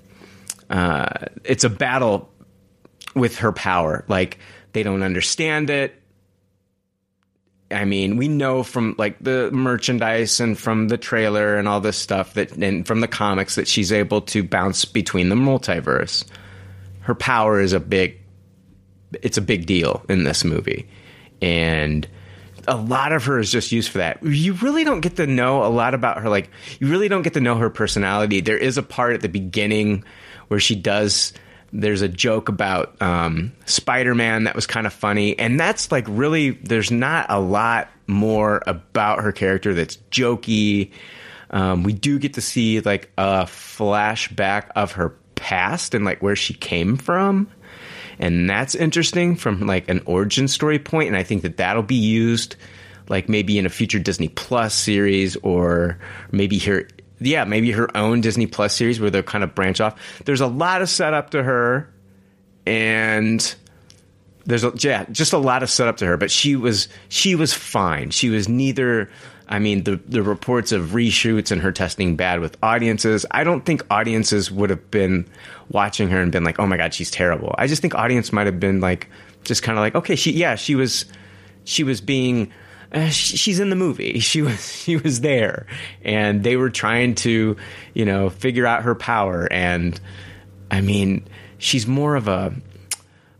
uh, 0.70 1.26
it's 1.44 1.64
a 1.64 1.70
battle 1.70 2.32
with 3.16 3.38
her 3.38 3.52
power. 3.52 4.04
Like 4.08 4.40
they 4.74 4.84
don't 4.84 5.04
understand 5.04 5.70
it. 5.70 6.00
I 7.72 7.86
mean, 7.86 8.18
we 8.18 8.28
know 8.28 8.62
from 8.62 8.96
like 8.98 9.18
the 9.20 9.50
merchandise 9.52 10.40
and 10.40 10.58
from 10.58 10.90
the 10.90 10.98
trailer 10.98 11.56
and 11.56 11.68
all 11.68 11.80
this 11.80 11.98
stuff 11.98 12.34
that, 12.36 12.52
and 12.52 12.86
from 12.86 13.00
the 13.00 13.08
comics 13.08 13.56
that 13.56 13.68
she's 13.68 13.92
able 13.92 14.22
to 14.22 14.44
bounce 14.44 14.86
between 14.86 15.30
the 15.30 15.36
multiverse. 15.36 16.24
Her 17.02 17.16
power 17.16 17.60
is 17.60 17.74
a 17.74 17.80
big, 17.80 18.20
it's 19.22 19.38
a 19.38 19.42
big 19.42 19.66
deal 19.66 20.06
in 20.08 20.24
this 20.24 20.44
movie. 20.44 20.88
And 21.42 22.08
a 22.68 22.78
lot 22.78 23.12
of 23.12 23.26
her 23.26 23.40
is 23.40 23.52
just 23.52 23.72
used 23.72 23.92
for 23.92 23.98
that. 23.98 24.24
You 24.24 24.54
really 24.54 24.84
don't 24.84 25.02
get 25.02 25.18
to 25.18 25.28
know 25.28 25.66
a 25.66 25.68
lot 25.68 25.94
about 25.94 26.22
her. 26.22 26.30
Like, 26.30 26.50
you 26.80 26.88
really 26.88 27.10
don't 27.10 27.24
get 27.24 27.34
to 27.34 27.42
know 27.42 27.56
her 27.56 27.70
personality. 27.70 28.40
There 28.40 28.58
is 28.58 28.78
a 28.78 28.84
part 28.84 29.14
at 29.14 29.22
the 29.22 29.30
beginning 29.30 30.06
where 30.48 30.60
she 30.60 30.76
does 30.76 31.34
there's 31.74 32.04
a 32.04 32.08
joke 32.08 32.50
about 32.50 33.02
um, 33.02 33.52
Spider-Man 33.66 34.44
that 34.44 34.56
was 34.56 34.68
kind 34.68 34.86
of 34.86 34.94
funny, 34.94 35.38
and 35.38 35.60
that's 35.60 35.92
like 35.92 36.06
really. 36.08 36.52
There's 36.52 36.92
not 36.92 37.26
a 37.30 37.40
lot 37.40 37.90
more 38.06 38.62
about 38.68 39.24
her 39.24 39.32
character 39.32 39.74
that's 39.74 39.98
jokey. 40.12 40.92
Um, 41.50 41.84
we 41.84 41.92
do 41.94 42.20
get 42.20 42.36
to 42.36 42.42
see 42.42 42.80
like 42.80 43.12
a 43.18 43.46
flashback 43.46 44.70
of 44.76 44.94
her 44.94 45.10
past 45.36 45.96
and 45.96 46.06
like 46.06 46.22
where 46.22 46.36
she 46.36 46.54
came 46.54 46.96
from, 46.96 47.50
and 48.20 48.48
that's 48.48 48.76
interesting 48.76 49.36
from 49.36 49.66
like 49.66 49.90
an 49.90 50.02
origin 50.06 50.48
story 50.48 50.78
point. 50.78 51.08
And 51.08 51.18
I 51.18 51.24
think 51.24 51.42
that 51.42 51.58
that'll 51.58 51.82
be 51.82 51.96
used 51.96 52.56
like 53.10 53.28
maybe 53.28 53.58
in 53.58 53.66
a 53.66 53.70
future 53.70 54.00
Disney 54.00 54.30
Plus 54.30 54.76
series 54.76 55.36
or 55.38 55.98
maybe 56.32 56.58
here 56.58 56.88
yeah, 57.24 57.46
maybe 57.46 57.72
her 57.72 57.96
own 57.96 58.22
Disney 58.22 58.48
Plus 58.48 58.76
series 58.76 59.00
where 59.00 59.10
they'll 59.10 59.24
kind 59.24 59.44
of 59.44 59.56
branch 59.56 59.82
off. 59.82 60.00
There's 60.26 60.42
a 60.42 60.48
lot 60.48 60.82
of 60.82 60.90
setup 60.90 61.32
to 61.32 61.44
her, 61.44 61.92
and 62.66 63.56
there's 64.46 64.64
a, 64.64 64.74
yeah, 64.78 65.06
just 65.12 65.34
a 65.34 65.38
lot 65.38 65.64
of 65.64 65.70
setup 65.70 65.98
to 65.98 66.06
her. 66.06 66.18
But 66.18 66.32
she 66.32 66.56
was 66.56 66.88
she 67.10 67.36
was 67.36 67.54
fine. 67.54 68.10
She 68.12 68.30
was 68.30 68.48
neither. 68.50 69.10
I 69.48 69.60
mean, 69.60 69.84
the 69.84 69.98
the 70.08 70.24
reports 70.24 70.72
of 70.72 70.92
reshoots 70.92 71.52
and 71.52 71.62
her 71.62 71.72
testing 71.72 72.16
bad 72.16 72.40
with 72.40 72.58
audiences. 72.64 73.26
I 73.32 73.44
don't 73.44 73.66
think 73.66 73.84
audiences 73.90 74.52
would 74.52 74.70
have 74.70 74.90
been 74.92 75.30
watching 75.70 76.10
her 76.10 76.22
and 76.22 76.32
been 76.32 76.44
like, 76.44 76.60
"Oh 76.60 76.68
my 76.68 76.78
god, 76.78 76.94
she's 76.94 77.12
terrible." 77.12 77.54
I 77.58 77.68
just 77.68 77.82
think 77.82 77.96
audience 77.96 78.32
might 78.32 78.46
have 78.46 78.60
been 78.60 78.80
like, 78.80 79.10
just 79.44 79.64
kind 79.64 79.78
of 79.78 79.82
like, 79.82 79.96
"Okay, 79.96 80.16
she 80.16 80.32
yeah, 80.32 80.56
she 80.56 80.76
was 80.76 81.06
she 81.66 81.84
was 81.84 82.02
being." 82.02 82.52
Uh, 82.94 83.10
she's 83.10 83.60
in 83.60 83.70
the 83.70 83.76
movie. 83.76 84.20
She 84.24 84.42
was 84.42 84.76
she 84.76 84.98
was 84.98 85.22
there, 85.22 85.68
and 86.04 86.44
they 86.44 86.56
were 86.56 86.70
trying 86.70 87.16
to, 87.16 87.58
you 87.94 88.06
know, 88.06 88.30
figure 88.30 88.66
out 88.66 88.84
her 88.84 88.96
power. 88.96 89.48
And 89.52 90.00
I 90.72 90.82
mean, 90.82 91.28
she's 91.58 91.86
more 91.88 92.16
of 92.16 92.28
a 92.28 92.54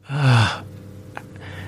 uh, 0.10 0.64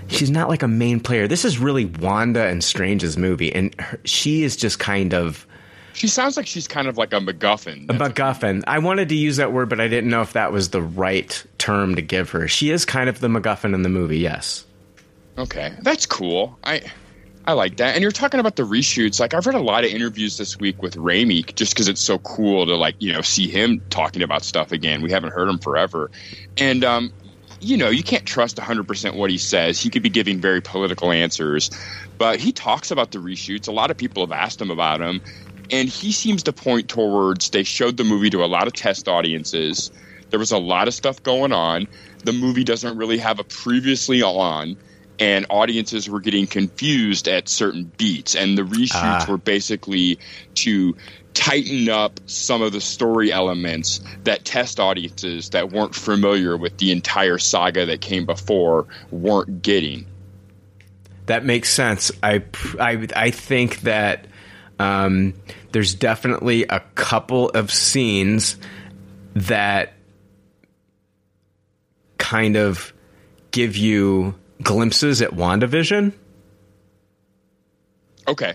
she's 0.08 0.30
not 0.30 0.50
like 0.50 0.64
a 0.64 0.68
main 0.68 1.00
player. 1.00 1.28
This 1.28 1.46
is 1.46 1.58
really 1.58 1.86
Wanda 1.86 2.46
and 2.46 2.64
Strange's 2.64 3.18
movie, 3.18 3.54
and 3.54 3.74
her, 3.80 4.00
she 4.06 4.44
is 4.44 4.56
just 4.56 4.80
kind 4.80 5.14
of. 5.14 5.48
She 5.94 6.08
sounds 6.10 6.36
like 6.36 6.46
she's 6.46 6.68
kind 6.68 6.88
of 6.90 6.98
like 6.98 7.14
a 7.14 7.20
MacGuffin. 7.20 7.90
A 7.90 7.94
MacGuffin. 7.94 8.66
I 8.68 8.80
wanted 8.80 9.08
to 9.10 9.16
use 9.16 9.38
that 9.38 9.54
word, 9.54 9.70
but 9.70 9.80
I 9.80 9.88
didn't 9.88 10.10
know 10.10 10.22
if 10.22 10.34
that 10.34 10.52
was 10.52 10.70
the 10.70 10.82
right 10.82 11.46
term 11.58 11.96
to 11.96 12.02
give 12.02 12.32
her. 12.32 12.50
She 12.50 12.70
is 12.70 12.84
kind 12.84 13.08
of 13.08 13.22
the 13.22 13.30
MacGuffin 13.30 13.74
in 13.74 13.82
the 13.82 13.90
movie. 13.90 14.20
Yes. 14.20 14.66
Okay, 15.38 15.74
that's 15.82 16.06
cool. 16.06 16.58
I 16.64 16.82
I 17.48 17.54
like 17.54 17.78
that. 17.78 17.93
And 17.93 18.02
you're 18.02 18.12
talking 18.12 18.39
about 18.39 18.56
the 18.56 18.64
reshoots. 18.64 19.20
Like 19.20 19.36
I've 19.36 19.46
read 19.46 19.56
a 19.56 19.62
lot 19.62 19.84
of 19.84 19.91
interviews 19.91 20.38
this 20.38 20.58
week 20.58 20.82
with 20.82 20.96
Raimi, 20.96 21.54
just 21.56 21.74
because 21.74 21.88
it's 21.88 22.02
so 22.02 22.18
cool 22.20 22.66
to 22.66 22.76
like 22.76 22.96
you 23.00 23.14
know 23.14 23.22
see 23.22 23.48
him 23.48 23.82
talking 23.89 24.24
about 24.24 24.43
stuff 24.43 24.72
again. 24.72 25.02
We 25.02 25.12
haven't 25.12 25.32
heard 25.32 25.48
him 25.48 25.60
forever, 25.60 26.10
and 26.58 26.84
um, 26.84 27.14
you 27.62 27.78
know 27.78 27.89
you 27.89 28.02
can't 28.02 28.26
trust 28.26 28.58
100 28.58 28.88
percent 28.88 29.16
what 29.16 29.30
he 29.30 29.38
says. 29.38 29.80
He 29.80 29.91
could 29.91 30.02
be 30.02 30.10
giving 30.10 30.41
very 30.41 30.60
political 30.60 31.12
answers, 31.12 31.70
but 32.18 32.39
he 32.39 32.52
talks 32.52 32.89
about 32.89 33.12
the 33.12 33.20
reshoots. 33.20 33.68
A 33.68 33.72
lot 33.72 33.91
of 33.91 33.98
people 33.98 34.26
have 34.26 34.32
asked 34.32 34.60
him 34.60 34.72
about 34.72 35.00
them, 35.00 35.22
and 35.70 35.88
he 35.88 36.12
seems 36.12 36.41
to 36.43 36.54
point 36.54 36.89
towards 36.89 37.52
they 37.52 37.64
showed 37.64 37.98
the 37.98 38.04
movie 38.04 38.32
to 38.32 38.43
a 38.43 38.48
lot 38.48 38.66
of 38.66 38.74
test 38.74 39.08
audiences. 39.08 39.91
There 40.32 40.39
was 40.39 40.52
a 40.52 40.58
lot 40.58 40.88
of 40.88 40.96
stuff 40.96 41.22
going 41.22 41.54
on. 41.54 41.88
The 42.24 42.34
movie 42.34 42.64
doesn't 42.64 42.98
really 42.98 43.20
have 43.20 43.38
a 43.38 43.43
previously 43.43 44.24
on 44.24 44.78
and 45.20 45.45
audiences 45.49 46.09
were 46.09 46.20
getting 46.20 46.47
confused 46.47 47.28
at 47.28 47.47
certain 47.47 47.91
beats. 47.97 48.36
And 48.36 48.57
the 48.57 48.63
reshoots 48.63 48.91
ah. 48.93 49.26
were 49.28 49.38
basically 49.38 50.20
to 50.55 50.95
tighten 51.34 51.89
up 51.89 52.20
some 52.26 52.61
of 52.61 52.72
the 52.72 52.82
story 52.82 53.32
elements 53.32 53.99
that 54.24 54.45
test 54.45 54.80
audiences 54.80 55.49
that 55.49 55.72
weren't 55.72 55.93
familiar 55.93 56.57
with 56.57 56.78
the 56.78 56.91
entire 56.91 57.38
saga 57.38 57.86
that 57.86 58.01
came 58.01 58.26
before 58.26 58.88
weren't 59.11 59.61
getting. 59.61 60.05
That 61.26 61.43
makes 61.43 61.74
sense. 61.74 62.11
I 62.24 62.43
i, 62.80 63.07
I 63.16 63.32
think 63.32 63.82
that 63.82 64.28
um, 64.80 65.34
there's 65.72 65.93
definitely 65.93 66.63
a 66.63 66.82
couple 66.95 67.49
of 67.49 67.72
scenes 67.72 68.57
that 69.34 69.93
kind 72.18 72.55
of 72.55 72.93
give 73.51 73.76
you 73.76 74.36
glimpses 74.62 75.22
at 75.22 75.32
WandaVision. 75.32 76.14
Okay. 78.28 78.53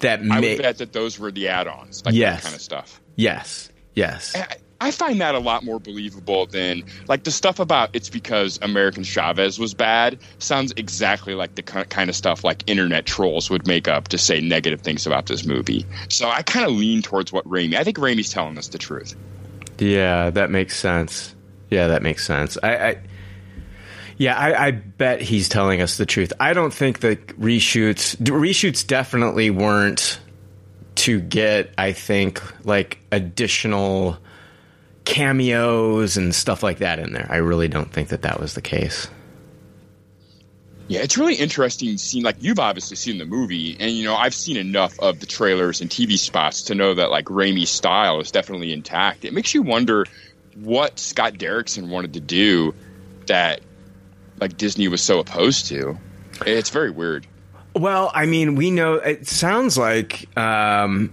That 0.00 0.22
may- 0.22 0.34
I 0.34 0.40
would 0.40 0.62
bet 0.62 0.78
that 0.78 0.92
those 0.92 1.18
were 1.18 1.30
the 1.30 1.48
add-ons, 1.48 2.04
like 2.04 2.14
yes. 2.14 2.36
that 2.36 2.44
kind 2.44 2.54
of 2.54 2.62
stuff. 2.62 3.00
Yes. 3.16 3.70
Yes. 3.94 4.34
I, 4.36 4.56
I 4.80 4.90
find 4.90 5.20
that 5.20 5.34
a 5.34 5.38
lot 5.38 5.64
more 5.64 5.80
believable 5.80 6.46
than 6.46 6.84
like 7.08 7.24
the 7.24 7.30
stuff 7.30 7.60
about 7.60 7.90
it's 7.94 8.10
because 8.10 8.58
America 8.60 9.02
Chavez 9.02 9.58
was 9.58 9.72
bad 9.72 10.18
sounds 10.38 10.72
exactly 10.76 11.34
like 11.34 11.54
the 11.54 11.62
kind 11.62 12.10
of 12.10 12.16
stuff 12.16 12.44
like 12.44 12.68
internet 12.68 13.06
trolls 13.06 13.48
would 13.48 13.66
make 13.66 13.88
up 13.88 14.08
to 14.08 14.18
say 14.18 14.40
negative 14.40 14.82
things 14.82 15.06
about 15.06 15.26
this 15.26 15.46
movie. 15.46 15.86
So 16.10 16.28
I 16.28 16.42
kind 16.42 16.66
of 16.66 16.72
lean 16.72 17.00
towards 17.00 17.32
what 17.32 17.46
Raimi. 17.46 17.76
I 17.76 17.84
think 17.84 17.96
Raimi's 17.96 18.30
telling 18.30 18.58
us 18.58 18.68
the 18.68 18.78
truth. 18.78 19.14
Yeah, 19.78 20.30
that 20.30 20.50
makes 20.50 20.76
sense. 20.76 21.34
Yeah, 21.70 21.88
that 21.88 22.02
makes 22.02 22.26
sense. 22.26 22.58
I, 22.62 22.76
I 22.76 23.00
yeah, 24.18 24.36
I, 24.36 24.68
I, 24.68 24.70
bet 24.70 25.20
he's 25.20 25.48
telling 25.48 25.82
us 25.82 25.98
the 25.98 26.06
truth. 26.06 26.32
I 26.40 26.54
don't 26.54 26.72
think 26.72 27.00
the 27.00 27.16
reshoots 27.16 28.16
reshoots 28.16 28.86
definitely 28.86 29.50
weren't 29.50 30.20
to 30.96 31.20
get. 31.20 31.72
I 31.76 31.92
think 31.92 32.42
like 32.64 32.98
additional 33.12 34.18
cameos 35.04 36.16
and 36.16 36.34
stuff 36.34 36.62
like 36.62 36.78
that 36.78 36.98
in 36.98 37.12
there. 37.12 37.26
I 37.30 37.36
really 37.36 37.68
don't 37.68 37.92
think 37.92 38.08
that 38.08 38.22
that 38.22 38.40
was 38.40 38.54
the 38.54 38.62
case. 38.62 39.08
Yeah, 40.88 41.00
it's 41.00 41.18
really 41.18 41.34
interesting 41.34 41.98
seeing 41.98 42.24
like 42.24 42.36
you've 42.38 42.60
obviously 42.60 42.96
seen 42.96 43.18
the 43.18 43.26
movie, 43.26 43.76
and 43.78 43.90
you 43.90 44.04
know 44.04 44.14
I've 44.14 44.34
seen 44.34 44.56
enough 44.56 44.98
of 45.00 45.20
the 45.20 45.26
trailers 45.26 45.80
and 45.80 45.90
TV 45.90 46.16
spots 46.16 46.62
to 46.62 46.74
know 46.74 46.94
that 46.94 47.10
like 47.10 47.26
Raimi's 47.26 47.70
style 47.70 48.20
is 48.20 48.30
definitely 48.30 48.72
intact. 48.72 49.24
It 49.24 49.34
makes 49.34 49.52
you 49.52 49.62
wonder 49.62 50.06
what 50.54 50.98
Scott 50.98 51.34
Derrickson 51.34 51.88
wanted 51.88 52.14
to 52.14 52.20
do 52.20 52.74
that 53.26 53.60
like 54.40 54.56
Disney 54.56 54.88
was 54.88 55.02
so 55.02 55.18
opposed 55.20 55.66
to. 55.66 55.98
It's 56.44 56.70
very 56.70 56.90
weird. 56.90 57.26
Well, 57.74 58.10
I 58.14 58.26
mean, 58.26 58.54
we 58.54 58.70
know 58.70 58.94
it 58.94 59.26
sounds 59.26 59.76
like 59.76 60.26
um, 60.36 61.12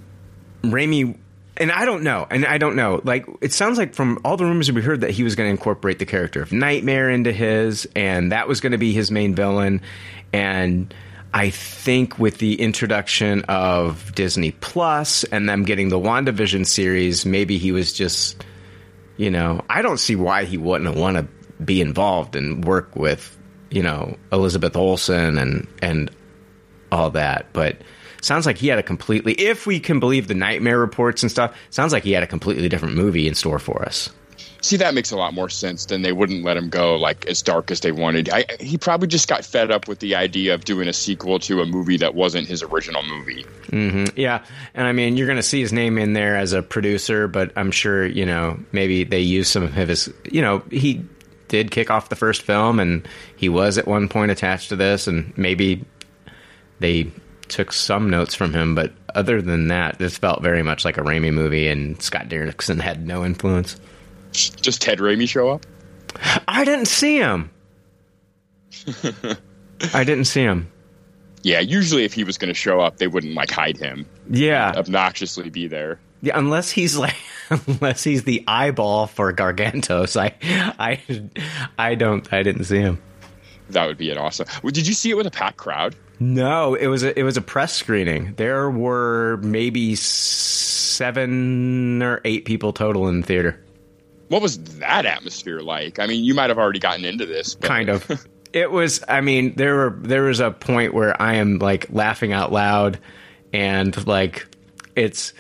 Raimi, 0.64 1.18
and 1.58 1.72
I 1.72 1.86
don't 1.86 2.04
know, 2.04 2.26
and 2.30 2.46
I 2.46 2.58
don't 2.58 2.76
know. 2.76 3.02
Like, 3.04 3.26
it 3.42 3.52
sounds 3.52 3.78
like 3.78 3.94
from 3.94 4.20
all 4.24 4.38
the 4.38 4.46
rumors 4.46 4.72
we 4.72 4.82
heard 4.82 5.02
that 5.02 5.12
he 5.12 5.24
was 5.24 5.36
going 5.36 5.48
to 5.48 5.52
incorporate 5.52 6.00
the 6.00 6.06
character 6.06 6.42
of 6.42 6.52
Nightmare 6.54 7.10
into 7.10 7.34
his, 7.34 7.88
and 7.96 8.32
that 8.32 8.48
was 8.48 8.62
going 8.62 8.72
to 8.72 8.78
be 8.78 8.94
his 8.94 9.12
main 9.12 9.36
villain. 9.36 9.82
And 10.32 10.94
I 11.34 11.50
think 11.50 12.18
with 12.18 12.38
the 12.38 12.62
introduction 12.62 13.44
of 13.50 14.14
Disney 14.16 14.52
Plus 14.52 15.24
and 15.26 15.50
them 15.50 15.64
getting 15.64 15.90
the 15.90 16.00
WandaVision 16.00 16.66
series, 16.66 17.26
maybe 17.26 17.58
he 17.58 17.72
was 17.72 17.92
just, 17.92 18.44
you 19.18 19.32
know, 19.32 19.66
I 19.70 19.82
don't 19.82 20.00
see 20.00 20.16
why 20.16 20.46
he 20.46 20.58
wouldn't 20.58 20.96
want 20.96 21.18
to 21.18 21.28
be 21.66 21.82
involved 21.82 22.36
and 22.36 22.64
work 22.66 22.96
with, 22.96 23.38
you 23.70 23.84
know, 23.84 24.18
Elizabeth 24.32 24.76
Olsen 24.76 25.38
and 25.38 25.68
and 25.82 26.12
all 26.92 27.10
that. 27.12 27.52
But 27.54 27.78
sounds 28.22 28.46
like 28.46 28.58
he 28.58 28.68
had 28.68 28.80
a 28.80 28.84
completely, 28.84 29.34
if 29.34 29.66
we 29.66 29.80
can 29.80 30.00
believe 30.00 30.28
the 30.28 30.36
nightmare 30.36 30.80
reports 30.80 31.24
and 31.24 31.32
stuff, 31.32 31.58
sounds 31.70 31.94
like 31.94 32.04
he 32.04 32.12
had 32.12 32.24
a 32.24 32.28
completely 32.28 32.70
different 32.70 32.96
movie 32.96 33.28
in 33.28 33.36
store 33.36 33.60
for 33.60 33.84
us. 33.84 34.10
See, 34.62 34.78
that 34.78 34.94
makes 34.94 35.12
a 35.12 35.18
lot 35.18 35.34
more 35.34 35.50
sense 35.50 35.88
than 35.88 36.04
they 36.04 36.14
wouldn't 36.14 36.46
let 36.46 36.56
him 36.56 36.70
go 36.70 36.96
like 36.96 37.26
as 37.28 37.42
dark 37.42 37.70
as 37.70 37.82
they 37.82 37.92
wanted. 37.92 38.30
I, 38.30 38.46
he 38.62 38.78
probably 38.78 39.10
just 39.10 39.28
got 39.28 39.44
fed 39.44 39.72
up 39.72 39.90
with 39.90 40.00
the 40.00 40.16
idea 40.16 40.54
of 40.54 40.64
doing 40.64 40.88
a 40.88 40.94
sequel 40.94 41.38
to 41.40 41.60
a 41.60 41.66
movie 41.66 41.98
that 41.98 42.16
wasn't 42.16 42.48
his 42.48 42.64
original 42.64 43.04
movie. 43.04 43.46
Mm-hmm. 43.68 44.18
Yeah, 44.18 44.46
and 44.74 44.88
I 44.88 44.94
mean, 44.94 45.18
you're 45.18 45.28
going 45.28 45.36
to 45.36 45.44
see 45.44 45.60
his 45.60 45.74
name 45.74 45.98
in 45.98 46.14
there 46.14 46.38
as 46.38 46.54
a 46.54 46.62
producer, 46.62 47.28
but 47.28 47.52
I'm 47.58 47.72
sure 47.72 48.06
you 48.06 48.26
know 48.26 48.58
maybe 48.72 49.04
they 49.04 49.20
use 49.20 49.50
some 49.50 49.64
of 49.64 49.74
his. 49.74 50.14
You 50.32 50.42
know, 50.42 50.60
he 50.72 51.04
did 51.54 51.70
kick 51.70 51.92
off 51.92 52.10
the 52.10 52.16
first 52.16 52.42
film, 52.42 52.80
and 52.80 53.08
he 53.38 53.48
was 53.48 53.78
at 53.78 53.88
one 53.88 54.10
point 54.10 54.32
attached 54.32 54.70
to 54.70 54.76
this, 54.76 55.06
and 55.06 55.38
maybe 55.38 55.86
they 56.80 57.12
took 57.48 57.72
some 57.72 58.10
notes 58.10 58.34
from 58.34 58.54
him, 58.54 58.74
but 58.74 58.92
other 59.14 59.40
than 59.40 59.68
that, 59.68 60.00
this 60.00 60.18
felt 60.18 60.42
very 60.42 60.64
much 60.64 60.84
like 60.84 60.98
a 60.98 61.02
Raimi 61.02 61.32
movie, 61.32 61.68
and 61.68 62.02
Scott 62.02 62.28
Derrickson 62.28 62.82
had 62.82 63.06
no 63.06 63.24
influence. 63.24 63.80
Does 64.64 64.80
Ted 64.80 64.98
Raimi 64.98 65.30
show 65.30 65.50
up? 65.50 65.64
I 66.48 66.66
didn't 66.66 66.88
see 66.88 67.18
him. 67.18 67.52
I 69.94 70.04
didn't 70.04 70.26
see 70.26 70.42
him. 70.42 70.72
Yeah, 71.44 71.60
usually 71.60 72.04
if 72.04 72.14
he 72.14 72.24
was 72.24 72.40
going 72.40 72.52
to 72.52 72.60
show 72.60 72.80
up, 72.80 72.98
they 72.98 73.06
wouldn't 73.06 73.36
like 73.36 73.52
hide 73.52 73.78
him. 73.78 74.08
Yeah, 74.28 74.74
obnoxiously 74.76 75.52
be 75.52 75.68
there. 75.68 76.00
Yeah, 76.24 76.40
unless 76.40 76.72
he's 76.72 76.96
like 76.96 77.18
unless 77.68 78.06
he's 78.06 78.24
the 78.24 78.46
eyeball 78.48 79.08
for 79.08 79.34
Gargantos. 79.34 80.18
I 80.18 80.34
I 80.80 81.02
I 81.78 81.96
don't 81.96 82.32
I 82.32 82.44
didn't 82.44 82.64
see 82.64 82.80
him. 82.80 83.02
That 83.70 83.88
would 83.88 83.98
be 83.98 84.10
an 84.10 84.18
awesome. 84.18 84.48
Did 84.64 84.88
you 84.88 84.94
see 84.94 85.12
it 85.12 85.18
with 85.18 85.28
a 85.28 85.32
packed 85.32 85.58
crowd? 85.58 85.98
No, 86.22 86.76
it 86.76 86.88
was 86.88 87.04
a, 87.04 87.18
it 87.20 87.24
was 87.24 87.36
a 87.36 87.42
press 87.42 87.74
screening. 87.74 88.36
There 88.36 88.70
were 88.70 89.38
maybe 89.44 89.96
seven 89.96 92.02
or 92.02 92.22
eight 92.24 92.46
people 92.46 92.72
total 92.72 93.10
in 93.10 93.20
the 93.20 93.28
theater. 93.28 93.62
What 94.30 94.42
was 94.42 94.64
that 94.80 95.06
atmosphere 95.06 95.60
like? 95.60 96.00
I 96.00 96.08
mean, 96.08 96.24
you 96.24 96.34
might 96.34 96.50
have 96.50 96.58
already 96.58 96.80
gotten 96.80 97.04
into 97.04 97.26
this. 97.26 97.56
But. 97.56 97.68
Kind 97.68 97.90
of. 97.90 98.26
it 98.54 98.72
was. 98.72 99.04
I 99.10 99.20
mean, 99.20 99.56
there 99.56 99.76
were 99.76 100.00
there 100.02 100.24
was 100.24 100.40
a 100.40 100.52
point 100.52 100.94
where 100.94 101.22
I 101.22 101.36
am 101.36 101.60
like 101.60 101.88
laughing 101.90 102.32
out 102.32 102.54
loud, 102.54 102.98
and 103.52 104.08
like 104.08 104.48
it's 104.96 105.34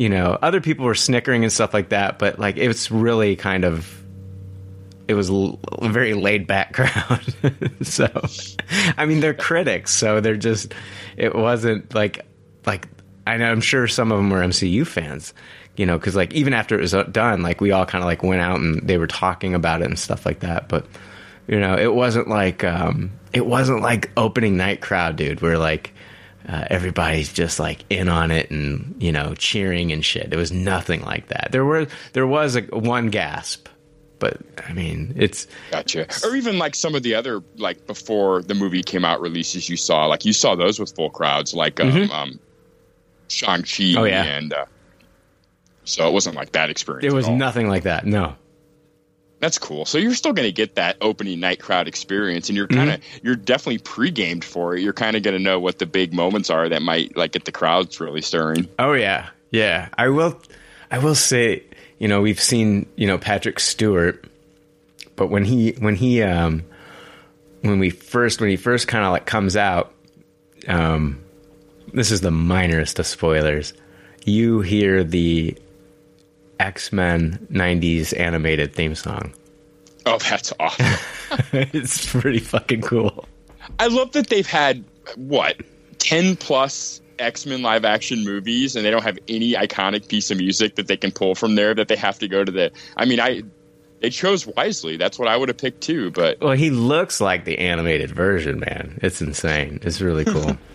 you 0.00 0.08
know, 0.08 0.38
other 0.40 0.62
people 0.62 0.86
were 0.86 0.94
snickering 0.94 1.44
and 1.44 1.52
stuff 1.52 1.74
like 1.74 1.90
that, 1.90 2.18
but 2.18 2.38
like 2.38 2.56
it 2.56 2.68
was 2.68 2.90
really 2.90 3.36
kind 3.36 3.66
of 3.66 4.02
it 5.06 5.12
was 5.12 5.28
a 5.28 5.58
very 5.90 6.14
laid 6.14 6.46
back 6.46 6.72
crowd. 6.74 7.22
so, 7.82 8.08
I 8.96 9.04
mean, 9.04 9.20
they're 9.20 9.34
critics, 9.34 9.92
so 9.92 10.22
they're 10.22 10.38
just 10.38 10.72
it 11.18 11.34
wasn't 11.34 11.94
like 11.94 12.24
like 12.64 12.88
I 13.26 13.36
know 13.36 13.52
I'm 13.52 13.60
sure 13.60 13.86
some 13.88 14.10
of 14.10 14.16
them 14.16 14.30
were 14.30 14.40
MCU 14.40 14.86
fans, 14.86 15.34
you 15.76 15.84
know, 15.84 15.98
because 15.98 16.16
like 16.16 16.32
even 16.32 16.54
after 16.54 16.78
it 16.78 16.80
was 16.80 16.94
done, 17.12 17.42
like 17.42 17.60
we 17.60 17.70
all 17.70 17.84
kind 17.84 18.02
of 18.02 18.06
like 18.06 18.22
went 18.22 18.40
out 18.40 18.58
and 18.58 18.80
they 18.88 18.96
were 18.96 19.06
talking 19.06 19.52
about 19.52 19.82
it 19.82 19.88
and 19.88 19.98
stuff 19.98 20.24
like 20.24 20.40
that, 20.40 20.66
but 20.70 20.86
you 21.46 21.60
know, 21.60 21.76
it 21.76 21.92
wasn't 21.92 22.26
like 22.26 22.64
um 22.64 23.10
it 23.34 23.44
wasn't 23.44 23.82
like 23.82 24.10
opening 24.16 24.56
night 24.56 24.80
crowd, 24.80 25.16
dude. 25.16 25.42
Where 25.42 25.58
like 25.58 25.92
uh, 26.50 26.64
everybody's 26.68 27.32
just 27.32 27.60
like 27.60 27.84
in 27.90 28.08
on 28.08 28.30
it 28.30 28.50
and 28.50 28.96
you 28.98 29.12
know 29.12 29.34
cheering 29.34 29.92
and 29.92 30.04
shit. 30.04 30.30
There 30.30 30.38
was 30.38 30.50
nothing 30.50 31.02
like 31.02 31.28
that. 31.28 31.48
There 31.52 31.64
were 31.64 31.86
there 32.12 32.26
was 32.26 32.56
a 32.56 32.62
one 32.62 33.10
gasp, 33.10 33.68
but 34.18 34.38
I 34.66 34.72
mean 34.72 35.12
it's 35.16 35.46
gotcha. 35.70 36.06
Or 36.24 36.34
even 36.34 36.58
like 36.58 36.74
some 36.74 36.94
of 36.94 37.04
the 37.04 37.14
other 37.14 37.40
like 37.56 37.86
before 37.86 38.42
the 38.42 38.54
movie 38.54 38.82
came 38.82 39.04
out 39.04 39.20
releases 39.20 39.68
you 39.68 39.76
saw 39.76 40.06
like 40.06 40.24
you 40.24 40.32
saw 40.32 40.56
those 40.56 40.80
with 40.80 40.94
full 40.94 41.10
crowds 41.10 41.54
like 41.54 41.78
um, 41.78 41.92
mm-hmm. 41.92 42.12
um 42.12 42.40
Shang 43.28 43.62
Chi 43.62 43.94
oh, 43.96 44.04
yeah. 44.04 44.24
and 44.24 44.52
uh, 44.52 44.64
so 45.84 46.08
it 46.08 46.12
wasn't 46.12 46.34
like 46.34 46.52
that 46.52 46.68
experience. 46.68 47.12
It 47.12 47.14
was 47.14 47.28
nothing 47.28 47.68
like 47.68 47.84
that. 47.84 48.06
No. 48.06 48.34
That's 49.40 49.58
cool. 49.58 49.86
So 49.86 49.96
you're 49.98 50.14
still 50.14 50.32
going 50.34 50.46
to 50.46 50.52
get 50.52 50.74
that 50.74 50.98
opening 51.00 51.40
night 51.40 51.60
crowd 51.60 51.88
experience, 51.88 52.48
and 52.50 52.56
you're 52.56 52.68
kind 52.68 52.90
of 52.90 53.00
Mm-hmm. 53.00 53.26
you're 53.26 53.36
definitely 53.36 53.78
pre-gamed 53.78 54.44
for 54.44 54.76
it. 54.76 54.82
You're 54.82 54.92
kind 54.92 55.16
of 55.16 55.22
going 55.22 55.36
to 55.36 55.42
know 55.42 55.58
what 55.58 55.78
the 55.78 55.86
big 55.86 56.12
moments 56.12 56.50
are 56.50 56.68
that 56.68 56.82
might 56.82 57.16
like 57.16 57.32
get 57.32 57.46
the 57.46 57.52
crowds 57.52 57.98
really 58.00 58.20
stirring. 58.20 58.68
Oh 58.78 58.92
yeah, 58.92 59.30
yeah. 59.50 59.88
I 59.96 60.08
will. 60.08 60.38
I 60.90 60.98
will 60.98 61.14
say, 61.14 61.62
you 61.98 62.06
know, 62.08 62.20
we've 62.20 62.40
seen 62.40 62.86
you 62.96 63.06
know 63.06 63.16
Patrick 63.16 63.60
Stewart, 63.60 64.24
but 65.16 65.28
when 65.28 65.44
he 65.44 65.72
when 65.78 65.96
he 65.96 66.22
um 66.22 66.62
when 67.62 67.78
we 67.78 67.90
first 67.90 68.40
when 68.40 68.50
he 68.50 68.56
first 68.56 68.88
kind 68.88 69.04
of 69.04 69.12
like 69.12 69.24
comes 69.24 69.56
out, 69.56 69.94
um, 70.68 71.20
this 71.94 72.10
is 72.10 72.20
the 72.20 72.30
minorest 72.30 72.98
of 72.98 73.06
spoilers. 73.06 73.72
You 74.26 74.60
hear 74.60 75.02
the 75.02 75.56
X 76.60 76.92
Men 76.92 77.46
'90s 77.50 78.18
animated 78.18 78.74
theme 78.74 78.94
song. 78.94 79.32
Oh, 80.06 80.18
that's 80.18 80.52
awesome. 80.60 80.86
it's 81.52 82.10
pretty 82.10 82.38
fucking 82.38 82.82
cool. 82.82 83.26
I 83.78 83.86
love 83.88 84.12
that 84.12 84.28
they've 84.28 84.46
had 84.46 84.84
what 85.16 85.56
ten 85.98 86.36
plus 86.36 87.00
X 87.18 87.46
Men 87.46 87.62
live 87.62 87.84
action 87.84 88.24
movies, 88.24 88.76
and 88.76 88.84
they 88.84 88.90
don't 88.90 89.02
have 89.02 89.18
any 89.28 89.52
iconic 89.52 90.08
piece 90.08 90.30
of 90.30 90.38
music 90.38 90.76
that 90.76 90.86
they 90.86 90.96
can 90.96 91.10
pull 91.10 91.34
from 91.34 91.54
there. 91.54 91.74
That 91.74 91.88
they 91.88 91.96
have 91.96 92.18
to 92.18 92.28
go 92.28 92.44
to 92.44 92.52
the. 92.52 92.70
I 92.96 93.04
mean, 93.06 93.20
I 93.20 93.42
they 94.00 94.10
chose 94.10 94.46
wisely. 94.46 94.96
That's 94.96 95.18
what 95.18 95.28
I 95.28 95.36
would 95.36 95.48
have 95.48 95.58
picked 95.58 95.82
too. 95.82 96.10
But 96.10 96.40
Well, 96.40 96.52
he 96.52 96.70
looks 96.70 97.20
like 97.20 97.44
the 97.44 97.58
animated 97.58 98.10
version, 98.10 98.60
man. 98.60 98.98
It's 99.02 99.20
insane. 99.20 99.78
It's 99.82 100.00
really 100.00 100.24
cool. 100.24 100.56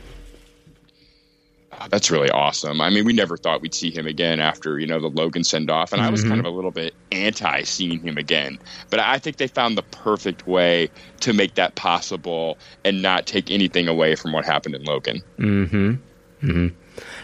that's 1.90 2.10
really 2.12 2.30
awesome. 2.30 2.82
I 2.82 2.90
mean, 2.90 3.06
we 3.06 3.14
never 3.14 3.38
thought 3.38 3.62
we'd 3.62 3.74
see 3.74 3.92
him 3.92 4.08
again 4.08 4.40
after 4.40 4.80
you 4.80 4.88
know 4.88 5.00
the 5.00 5.10
Logan 5.10 5.44
send 5.44 5.70
off, 5.70 5.94
and 5.94 6.02
I 6.02 6.10
was 6.10 6.24
kind 6.24 6.40
of 6.40 6.46
a 6.46 6.50
little 6.50 6.72
bit 6.72 6.94
anti 7.12 7.64
seeing 7.64 8.00
him 8.02 8.18
again. 8.18 8.58
But 8.90 9.00
I 9.00 9.18
think 9.20 9.38
they 9.38 9.48
found 9.48 9.78
the 9.78 9.84
perfect 9.84 10.48
way 10.48 10.90
to 11.22 11.34
make 11.34 11.56
that 11.56 11.76
possible 11.76 12.58
and 12.84 13.02
not 13.02 13.26
take 13.26 13.50
anything 13.52 13.88
away 13.88 14.16
from 14.16 14.32
what 14.32 14.46
happened 14.46 14.76
in 14.76 14.84
Logan. 14.84 15.22
Mhm. 15.40 16.00
Mhm. 16.44 16.74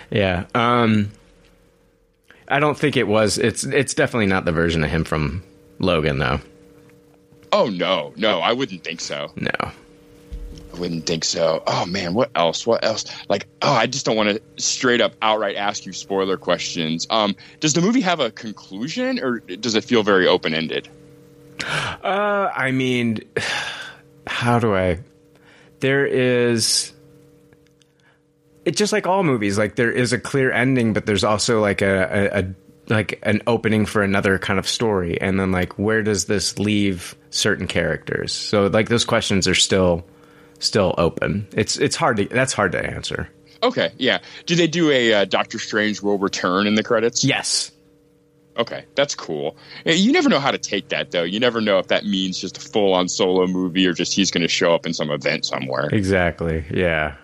Yeah. 0.10 0.46
Um 0.56 1.12
I 2.48 2.60
don't 2.60 2.78
think 2.78 2.98
it 2.98 3.08
was 3.08 3.38
it's 3.38 3.64
it's 3.64 3.94
definitely 3.94 4.28
not 4.28 4.46
the 4.46 4.52
version 4.52 4.84
of 4.84 4.90
him 4.90 5.04
from 5.04 5.44
Logan 5.80 6.20
though. 6.20 6.40
Oh 7.54 7.68
no, 7.70 8.14
no, 8.16 8.40
I 8.40 8.54
wouldn't 8.54 8.84
think 8.84 9.02
so. 9.02 9.32
No. 9.36 9.52
I 10.74 10.80
wouldn't 10.80 11.06
think 11.06 11.24
so. 11.24 11.64
Oh 11.68 11.86
man, 11.86 12.14
what 12.14 12.32
else? 12.36 12.66
What 12.66 12.84
else? 12.86 13.06
Like, 13.30 13.48
oh, 13.62 13.74
I 13.74 13.88
just 13.88 14.06
don't 14.06 14.16
want 14.16 14.30
to 14.30 14.42
straight 14.62 15.02
up 15.02 15.14
outright 15.22 15.56
ask 15.56 15.86
you 15.86 15.94
spoiler 15.94 16.38
questions. 16.38 17.08
Um, 17.10 17.36
does 17.60 17.74
the 17.74 17.82
movie 17.82 18.02
have 18.02 18.20
a 18.20 18.32
conclusion, 18.32 19.20
or 19.20 19.40
does 19.40 19.76
it 19.76 19.84
feel 19.84 20.04
very 20.04 20.28
open 20.28 20.54
ended? 20.54 20.88
Uh 22.04 22.52
I 22.56 22.72
mean 22.72 23.20
how 24.28 24.60
do 24.60 24.76
I 24.76 25.00
there 25.80 26.06
is 26.06 26.94
it's 28.66 28.78
just 28.78 28.94
like 28.94 29.08
all 29.08 29.24
movies 29.24 29.58
like 29.58 29.76
there 29.76 29.92
is 29.92 30.14
a 30.14 30.20
clear 30.20 30.52
ending 30.52 30.94
but 30.94 31.06
there's 31.06 31.24
also 31.24 31.60
like 31.60 31.82
a, 31.82 32.30
a, 32.34 32.40
a 32.40 32.56
like 32.88 33.20
an 33.24 33.42
opening 33.48 33.86
for 33.86 34.04
another 34.04 34.38
kind 34.38 34.60
of 34.60 34.68
story 34.68 35.20
and 35.20 35.40
then 35.40 35.52
like 35.52 35.78
where 35.78 36.04
does 36.04 36.26
this 36.26 36.60
leave 36.60 37.16
certain 37.30 37.68
characters 37.68 38.32
so 38.32 38.68
like 38.68 38.90
those 38.90 39.06
questions 39.06 39.48
are 39.48 39.56
still 39.56 40.06
still 40.62 40.96
open 40.98 41.46
it's 41.54 41.78
it's 41.78 41.96
hard 41.96 42.16
to 42.18 42.26
that's 42.26 42.54
hard 42.54 42.72
to 42.72 42.86
answer 42.86 43.30
Okay, 43.64 43.92
yeah. 44.00 44.18
Do 44.48 44.56
they 44.56 44.66
do 44.66 44.90
a 44.90 45.14
uh, 45.14 45.26
Doctor 45.26 45.60
Strange 45.60 46.02
will 46.02 46.18
return 46.18 46.66
in 46.66 46.74
the 46.74 46.82
credits? 46.82 47.24
yes 47.24 47.72
Okay, 48.58 48.86
that's 48.96 49.14
cool. 49.14 49.56
Eh, 49.86 49.94
You 49.94 50.12
never 50.12 50.30
know 50.30 50.40
how 50.40 50.50
to 50.50 50.58
take 50.58 50.90
that 50.90 51.12
though. 51.12 51.22
You 51.22 51.40
never 51.40 51.62
know 51.62 51.78
if 51.78 51.88
that 51.90 52.04
means 52.06 52.40
just 52.40 52.58
a 52.58 52.60
full 52.60 52.94
on 52.94 53.08
solo 53.08 53.46
movie 53.46 53.86
or 53.86 53.94
just 53.94 54.14
he's 54.16 54.32
going 54.32 54.42
to 54.42 54.48
show 54.48 54.74
up 54.74 54.88
in 54.88 54.94
some 54.96 55.12
event 55.12 55.46
somewhere. 55.46 55.90
exactly 55.92 56.66
yeah 56.72 57.16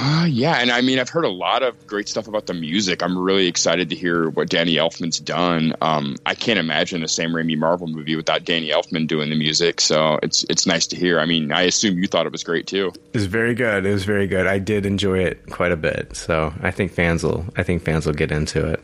Uh, 0.00 0.26
yeah, 0.26 0.58
and 0.58 0.70
I 0.70 0.80
mean, 0.80 1.00
I've 1.00 1.08
heard 1.08 1.24
a 1.24 1.28
lot 1.28 1.64
of 1.64 1.88
great 1.88 2.08
stuff 2.08 2.28
about 2.28 2.46
the 2.46 2.54
music. 2.54 3.02
I'm 3.02 3.18
really 3.18 3.48
excited 3.48 3.90
to 3.90 3.96
hear 3.96 4.30
what 4.30 4.48
Danny 4.48 4.76
Elfman's 4.76 5.18
done. 5.18 5.74
Um, 5.80 6.14
I 6.24 6.36
can't 6.36 6.60
imagine 6.60 7.00
the 7.00 7.08
Sam 7.08 7.32
Raimi 7.32 7.58
Marvel 7.58 7.88
movie 7.88 8.14
without 8.14 8.44
Danny 8.44 8.68
Elfman 8.68 9.08
doing 9.08 9.28
the 9.28 9.34
music, 9.34 9.80
so 9.80 10.20
it's 10.22 10.44
it's 10.48 10.66
nice 10.66 10.86
to 10.88 10.96
hear. 10.96 11.18
I 11.18 11.26
mean, 11.26 11.50
I 11.50 11.62
assume 11.62 11.98
you 11.98 12.06
thought 12.06 12.26
it 12.26 12.32
was 12.32 12.44
great 12.44 12.68
too. 12.68 12.92
It 12.94 13.14
was 13.14 13.26
very 13.26 13.56
good. 13.56 13.84
It 13.86 13.92
was 13.92 14.04
very 14.04 14.28
good. 14.28 14.46
I 14.46 14.60
did 14.60 14.86
enjoy 14.86 15.18
it 15.18 15.50
quite 15.50 15.72
a 15.72 15.76
bit. 15.76 16.14
So 16.14 16.54
I 16.62 16.70
think 16.70 16.92
fans 16.92 17.24
will. 17.24 17.44
I 17.56 17.64
think 17.64 17.82
fans 17.82 18.06
will 18.06 18.14
get 18.14 18.30
into 18.30 18.64
it. 18.68 18.80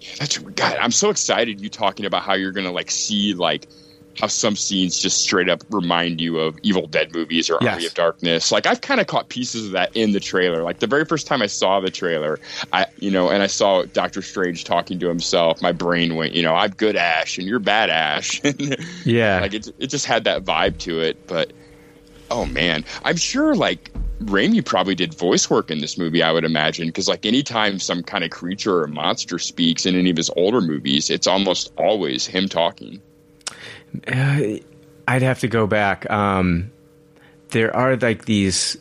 Yeah, 0.00 0.10
that's 0.18 0.38
God. 0.38 0.76
I'm 0.78 0.90
so 0.90 1.10
excited 1.10 1.60
you 1.60 1.68
talking 1.68 2.04
about 2.04 2.24
how 2.24 2.34
you're 2.34 2.50
gonna 2.50 2.72
like 2.72 2.90
see 2.90 3.34
like 3.34 3.68
how 4.20 4.26
some 4.26 4.56
scenes 4.56 4.98
just 4.98 5.20
straight 5.22 5.48
up 5.48 5.62
remind 5.70 6.20
you 6.20 6.38
of 6.38 6.58
Evil 6.62 6.86
Dead 6.86 7.14
movies 7.14 7.48
or 7.50 7.58
Yes. 7.60 7.74
Army 7.74 7.86
of 7.86 7.94
Darkness. 7.94 8.50
Like 8.52 8.66
I've 8.66 8.80
kind 8.80 9.00
of 9.00 9.06
caught 9.06 9.28
pieces 9.28 9.66
of 9.66 9.72
that 9.72 9.94
in 9.96 10.12
the 10.12 10.20
trailer. 10.20 10.62
Like 10.62 10.80
the 10.80 10.86
very 10.86 11.04
first 11.04 11.26
time 11.26 11.42
I 11.42 11.46
saw 11.46 11.80
the 11.80 11.90
trailer, 11.90 12.38
I 12.72 12.86
you 12.98 13.10
know, 13.10 13.28
and 13.30 13.42
I 13.42 13.46
saw 13.46 13.84
Doctor 13.84 14.22
Strange 14.22 14.64
talking 14.64 14.98
to 15.00 15.08
himself, 15.08 15.62
my 15.62 15.72
brain 15.72 16.16
went, 16.16 16.32
you 16.34 16.42
know, 16.42 16.54
I'm 16.54 16.70
good 16.70 16.96
Ash 16.96 17.38
and 17.38 17.46
you're 17.46 17.58
bad 17.60 17.90
Ash. 17.90 18.40
Yeah. 19.04 19.40
like 19.40 19.54
it, 19.54 19.68
it 19.78 19.86
just 19.88 20.06
had 20.06 20.24
that 20.24 20.44
vibe 20.44 20.78
to 20.78 21.00
it. 21.00 21.26
But 21.26 21.52
oh 22.30 22.44
man, 22.46 22.84
I'm 23.04 23.16
sure 23.16 23.54
like 23.54 23.90
Raimi 24.20 24.64
probably 24.64 24.94
did 24.96 25.14
voice 25.14 25.48
work 25.48 25.70
in 25.70 25.78
this 25.78 25.96
movie. 25.96 26.22
I 26.22 26.32
would 26.32 26.44
imagine 26.44 26.88
because 26.88 27.08
like 27.08 27.24
anytime 27.24 27.78
some 27.78 28.02
kind 28.02 28.24
of 28.24 28.30
creature 28.30 28.82
or 28.82 28.88
monster 28.88 29.38
speaks 29.38 29.86
in 29.86 29.94
any 29.94 30.10
of 30.10 30.16
his 30.16 30.28
older 30.36 30.60
movies, 30.60 31.08
it's 31.08 31.26
almost 31.28 31.72
always 31.78 32.26
him 32.26 32.48
talking. 32.48 33.00
Uh, 34.06 34.58
I'd 35.06 35.22
have 35.22 35.40
to 35.40 35.48
go 35.48 35.66
back. 35.66 36.08
Um, 36.10 36.70
there 37.50 37.74
are 37.74 37.96
like 37.96 38.24
these. 38.24 38.76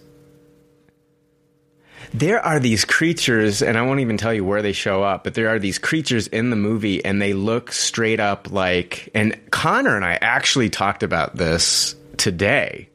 There 2.14 2.40
are 2.40 2.60
these 2.60 2.86
creatures, 2.86 3.62
and 3.62 3.78
I 3.78 3.82
won't 3.82 4.00
even 4.00 4.18
tell 4.18 4.34
you 4.34 4.44
where 4.46 4.62
they 4.62 4.72
show 4.72 5.04
up, 5.04 5.24
but 5.24 5.34
there 5.34 5.50
are 5.50 5.60
these 5.60 5.78
creatures 5.78 6.28
in 6.28 6.50
the 6.50 6.56
movie, 6.56 7.04
and 7.04 7.22
they 7.22 7.34
look 7.34 7.72
straight 7.72 8.20
up 8.20 8.52
like. 8.52 9.10
And 9.14 9.38
Connor 9.52 9.96
and 9.96 10.06
I 10.06 10.18
actually 10.22 10.70
talked 10.70 11.04
about 11.04 11.36
this 11.36 11.96
today, 12.18 12.90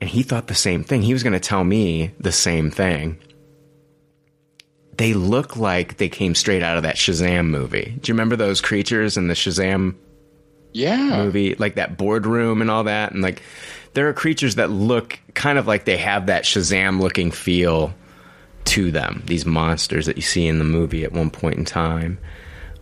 and 0.00 0.08
he 0.08 0.22
thought 0.22 0.46
the 0.46 0.54
same 0.54 0.84
thing. 0.84 1.02
He 1.02 1.12
was 1.12 1.22
going 1.22 1.32
to 1.32 1.40
tell 1.40 1.64
me 1.64 2.12
the 2.20 2.32
same 2.32 2.70
thing. 2.70 3.18
They 4.96 5.14
look 5.14 5.56
like 5.56 5.96
they 5.96 6.08
came 6.08 6.34
straight 6.34 6.62
out 6.62 6.76
of 6.76 6.82
that 6.82 6.96
Shazam 6.96 7.46
movie. 7.48 7.96
Do 8.00 8.10
you 8.10 8.14
remember 8.14 8.36
those 8.36 8.60
creatures 8.60 9.16
in 9.16 9.28
the 9.28 9.34
Shazam 9.34 9.94
Yeah, 10.72 11.24
movie, 11.24 11.54
like 11.54 11.76
that 11.76 11.96
boardroom 11.96 12.60
and 12.60 12.70
all 12.70 12.84
that, 12.84 13.12
and 13.12 13.22
like 13.22 13.42
there 13.94 14.08
are 14.08 14.12
creatures 14.12 14.56
that 14.56 14.70
look 14.70 15.18
kind 15.34 15.58
of 15.58 15.66
like 15.66 15.84
they 15.84 15.96
have 15.96 16.26
that 16.26 16.44
Shazam 16.44 17.00
looking 17.00 17.30
feel 17.30 17.94
to 18.66 18.90
them. 18.90 19.22
These 19.26 19.46
monsters 19.46 20.06
that 20.06 20.16
you 20.16 20.22
see 20.22 20.46
in 20.46 20.58
the 20.58 20.64
movie 20.64 21.04
at 21.04 21.12
one 21.12 21.30
point 21.30 21.56
in 21.56 21.64
time. 21.64 22.18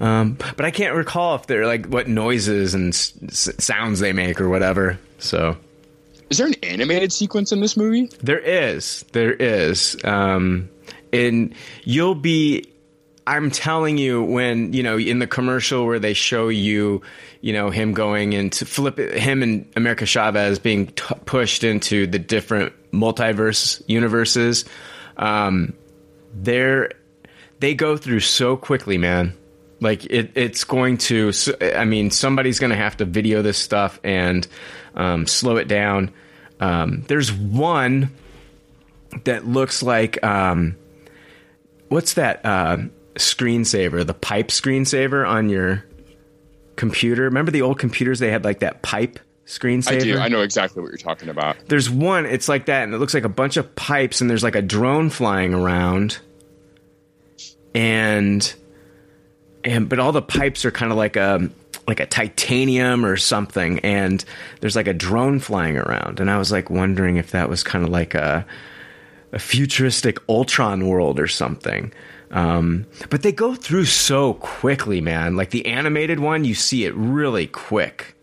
Um, 0.00 0.36
but 0.56 0.66
I 0.66 0.70
can't 0.70 0.94
recall 0.94 1.36
if 1.36 1.46
they're 1.46 1.66
like 1.66 1.86
what 1.86 2.06
noises 2.08 2.74
and 2.74 2.92
s- 2.92 3.14
sounds 3.58 4.00
they 4.00 4.12
make 4.12 4.40
or 4.40 4.48
whatever. 4.48 4.98
So 5.18 5.56
is 6.28 6.38
there 6.38 6.48
an 6.48 6.54
animated 6.62 7.12
sequence 7.12 7.50
in 7.52 7.60
this 7.60 7.76
movie? 7.76 8.10
there 8.22 8.40
is, 8.40 9.04
there 9.12 9.32
is, 9.32 9.96
um, 10.04 10.68
and 11.12 11.54
you'll 11.84 12.14
be. 12.16 12.70
I'm 13.26 13.50
telling 13.50 13.98
you, 13.98 14.22
when 14.22 14.72
you 14.72 14.82
know 14.82 14.98
in 14.98 15.18
the 15.18 15.26
commercial 15.26 15.84
where 15.84 15.98
they 15.98 16.14
show 16.14 16.48
you, 16.48 17.02
you 17.40 17.52
know 17.52 17.70
him 17.70 17.92
going 17.92 18.32
into 18.32 18.64
flip 18.64 18.98
him 18.98 19.42
and 19.42 19.70
America 19.74 20.06
Chavez 20.06 20.58
being 20.58 20.88
t- 20.88 21.14
pushed 21.24 21.64
into 21.64 22.06
the 22.06 22.18
different 22.18 22.72
multiverse 22.92 23.82
universes. 23.88 24.64
Um, 25.16 25.74
they're 26.34 26.90
they 27.58 27.74
go 27.74 27.96
through 27.96 28.20
so 28.20 28.56
quickly, 28.56 28.98
man. 28.98 29.36
Like 29.80 30.04
it, 30.06 30.32
it's 30.34 30.64
going 30.64 30.98
to. 30.98 31.32
I 31.60 31.84
mean, 31.84 32.10
somebody's 32.10 32.58
going 32.58 32.70
to 32.70 32.76
have 32.76 32.96
to 32.98 33.04
video 33.04 33.42
this 33.42 33.58
stuff 33.58 34.00
and 34.04 34.46
um, 34.94 35.26
slow 35.26 35.56
it 35.56 35.68
down. 35.68 36.12
Um, 36.60 37.02
there's 37.08 37.32
one 37.32 38.10
that 39.24 39.46
looks 39.46 39.82
like 39.82 40.22
um, 40.24 40.76
what's 41.88 42.14
that 42.14 42.44
uh, 42.44 42.78
screensaver? 43.16 44.06
The 44.06 44.14
pipe 44.14 44.48
screensaver 44.48 45.28
on 45.28 45.48
your 45.48 45.84
computer. 46.76 47.22
Remember 47.24 47.50
the 47.50 47.62
old 47.62 47.78
computers? 47.78 48.18
They 48.18 48.30
had 48.30 48.44
like 48.44 48.60
that 48.60 48.82
pipe 48.82 49.18
screensaver. 49.46 49.92
I 49.92 49.98
do. 49.98 50.18
I 50.18 50.28
know 50.28 50.42
exactly 50.42 50.82
what 50.82 50.88
you're 50.88 50.98
talking 50.98 51.28
about. 51.28 51.56
There's 51.66 51.88
one. 51.90 52.26
It's 52.26 52.48
like 52.48 52.66
that, 52.66 52.84
and 52.84 52.94
it 52.94 52.98
looks 52.98 53.14
like 53.14 53.24
a 53.24 53.28
bunch 53.28 53.56
of 53.56 53.74
pipes, 53.76 54.20
and 54.20 54.28
there's 54.28 54.42
like 54.42 54.56
a 54.56 54.62
drone 54.62 55.10
flying 55.10 55.54
around, 55.54 56.18
and 57.74 58.54
and 59.64 59.88
but 59.88 59.98
all 59.98 60.12
the 60.12 60.22
pipes 60.22 60.64
are 60.64 60.70
kind 60.70 60.92
of 60.92 60.98
like 60.98 61.16
a 61.16 61.50
like 61.88 62.00
a 62.00 62.06
titanium 62.06 63.04
or 63.04 63.16
something, 63.16 63.78
and 63.80 64.24
there's 64.60 64.76
like 64.76 64.88
a 64.88 64.94
drone 64.94 65.38
flying 65.38 65.76
around, 65.76 66.20
and 66.20 66.30
I 66.30 66.38
was 66.38 66.50
like 66.50 66.68
wondering 66.70 67.16
if 67.16 67.30
that 67.30 67.48
was 67.48 67.62
kind 67.62 67.84
of 67.84 67.90
like 67.90 68.14
a 68.14 68.44
a 69.32 69.38
futuristic 69.38 70.18
Ultron 70.28 70.86
world 70.86 71.20
or 71.20 71.26
something. 71.26 71.92
Um, 72.36 72.84
but 73.08 73.22
they 73.22 73.32
go 73.32 73.54
through 73.54 73.86
so 73.86 74.34
quickly, 74.34 75.00
man. 75.00 75.36
Like 75.36 75.50
the 75.50 75.64
animated 75.64 76.20
one, 76.20 76.44
you 76.44 76.54
see 76.54 76.84
it 76.84 76.94
really 76.94 77.46
quick. 77.46 78.14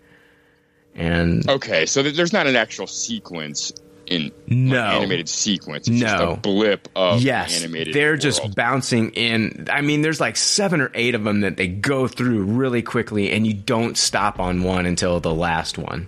And 0.93 1.49
okay, 1.49 1.87
so 1.87 2.03
there's 2.03 2.31
not 2.31 2.45
an 2.45 2.55
actual 2.55 2.85
sequence 2.85 3.73
in 4.05 4.31
no 4.45 4.77
animated 4.77 5.27
sequence. 5.27 5.87
It's 5.87 5.99
no. 5.99 6.05
just 6.05 6.23
a 6.23 6.35
blip 6.35 6.89
of 6.95 7.23
yes, 7.23 7.59
animated. 7.59 7.95
They're 7.95 8.11
world. 8.11 8.21
just 8.21 8.55
bouncing 8.55 9.09
in. 9.13 9.67
I 9.71 9.81
mean, 9.81 10.03
there's 10.03 10.21
like 10.21 10.35
seven 10.35 10.79
or 10.79 10.91
eight 10.93 11.15
of 11.15 11.23
them 11.23 11.41
that 11.41 11.57
they 11.57 11.67
go 11.67 12.07
through 12.07 12.43
really 12.43 12.83
quickly, 12.83 13.31
and 13.31 13.47
you 13.47 13.55
don't 13.55 13.97
stop 13.97 14.39
on 14.39 14.61
one 14.61 14.85
until 14.85 15.21
the 15.21 15.33
last 15.33 15.79
one. 15.79 16.07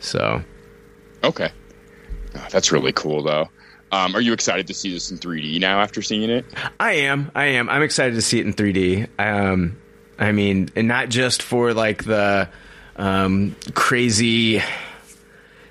So, 0.00 0.42
okay, 1.22 1.52
oh, 2.34 2.46
that's 2.50 2.72
really 2.72 2.92
cool, 2.92 3.22
though. 3.22 3.48
Um, 3.92 4.16
are 4.16 4.20
you 4.20 4.32
excited 4.32 4.66
to 4.66 4.74
see 4.74 4.92
this 4.92 5.10
in 5.10 5.18
3D 5.18 5.60
now 5.60 5.80
after 5.80 6.02
seeing 6.02 6.28
it? 6.28 6.44
I 6.80 6.92
am. 6.92 7.30
I 7.34 7.46
am. 7.46 7.68
I'm 7.68 7.82
excited 7.82 8.14
to 8.14 8.22
see 8.22 8.40
it 8.40 8.46
in 8.46 8.52
3D. 8.52 9.08
Um, 9.18 9.78
I 10.18 10.32
mean, 10.32 10.70
and 10.74 10.88
not 10.88 11.08
just 11.08 11.42
for 11.42 11.72
like 11.72 12.04
the 12.04 12.48
um, 12.96 13.54
crazy 13.74 14.62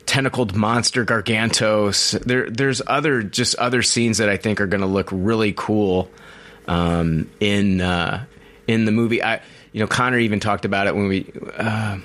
tentacled 0.06 0.56
monster 0.56 1.06
Gargantos. 1.06 2.20
There, 2.24 2.50
there's 2.50 2.82
other 2.86 3.24
just 3.24 3.56
other 3.56 3.82
scenes 3.82 4.20
that 4.20 4.30
I 4.30 4.38
think 4.38 4.62
are 4.62 4.68
going 4.68 4.82
to 4.82 4.88
look 4.88 5.10
really 5.12 5.54
cool 5.56 6.10
um, 6.68 7.30
in 7.40 7.82
uh, 7.82 8.26
in 8.68 8.86
the 8.86 8.92
movie. 8.92 9.22
I, 9.24 9.42
you 9.72 9.82
know, 9.82 9.88
Connor 9.88 10.20
even 10.20 10.40
talked 10.40 10.66
about 10.66 10.88
it 10.88 10.96
when 10.96 11.08
we, 11.08 11.32
uh, 11.58 11.98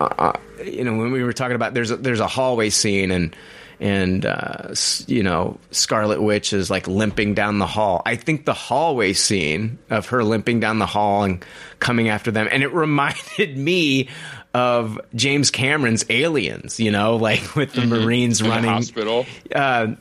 uh, 0.00 0.32
you 0.64 0.84
know, 0.84 0.96
when 0.96 1.12
we 1.12 1.22
were 1.22 1.32
talking 1.32 1.56
about 1.56 1.72
there's 1.72 1.90
a, 1.90 1.96
there's 1.96 2.20
a 2.20 2.26
hallway 2.26 2.70
scene 2.70 3.10
and 3.10 3.34
and 3.80 4.26
uh, 4.26 4.74
you 5.06 5.22
know 5.22 5.58
Scarlet 5.70 6.20
Witch 6.20 6.52
is 6.52 6.70
like 6.70 6.86
limping 6.86 7.34
down 7.34 7.58
the 7.58 7.66
hall. 7.66 8.02
I 8.04 8.16
think 8.16 8.44
the 8.44 8.52
hallway 8.54 9.14
scene 9.14 9.78
of 9.88 10.08
her 10.08 10.22
limping 10.22 10.60
down 10.60 10.78
the 10.78 10.86
hall 10.86 11.24
and 11.24 11.44
coming 11.78 12.08
after 12.08 12.30
them, 12.30 12.46
and 12.50 12.62
it 12.62 12.72
reminded 12.74 13.56
me 13.56 14.08
of 14.52 15.00
James 15.14 15.50
Cameron's 15.50 16.04
Aliens. 16.10 16.78
You 16.78 16.90
know, 16.90 17.16
like 17.16 17.54
with 17.56 17.72
the 17.72 17.82
mm-hmm. 17.82 18.04
Marines 18.04 18.40
in 18.40 18.48
running 18.48 18.66
the 18.66 18.70
hospital. 18.70 19.26
Uh, 19.52 19.94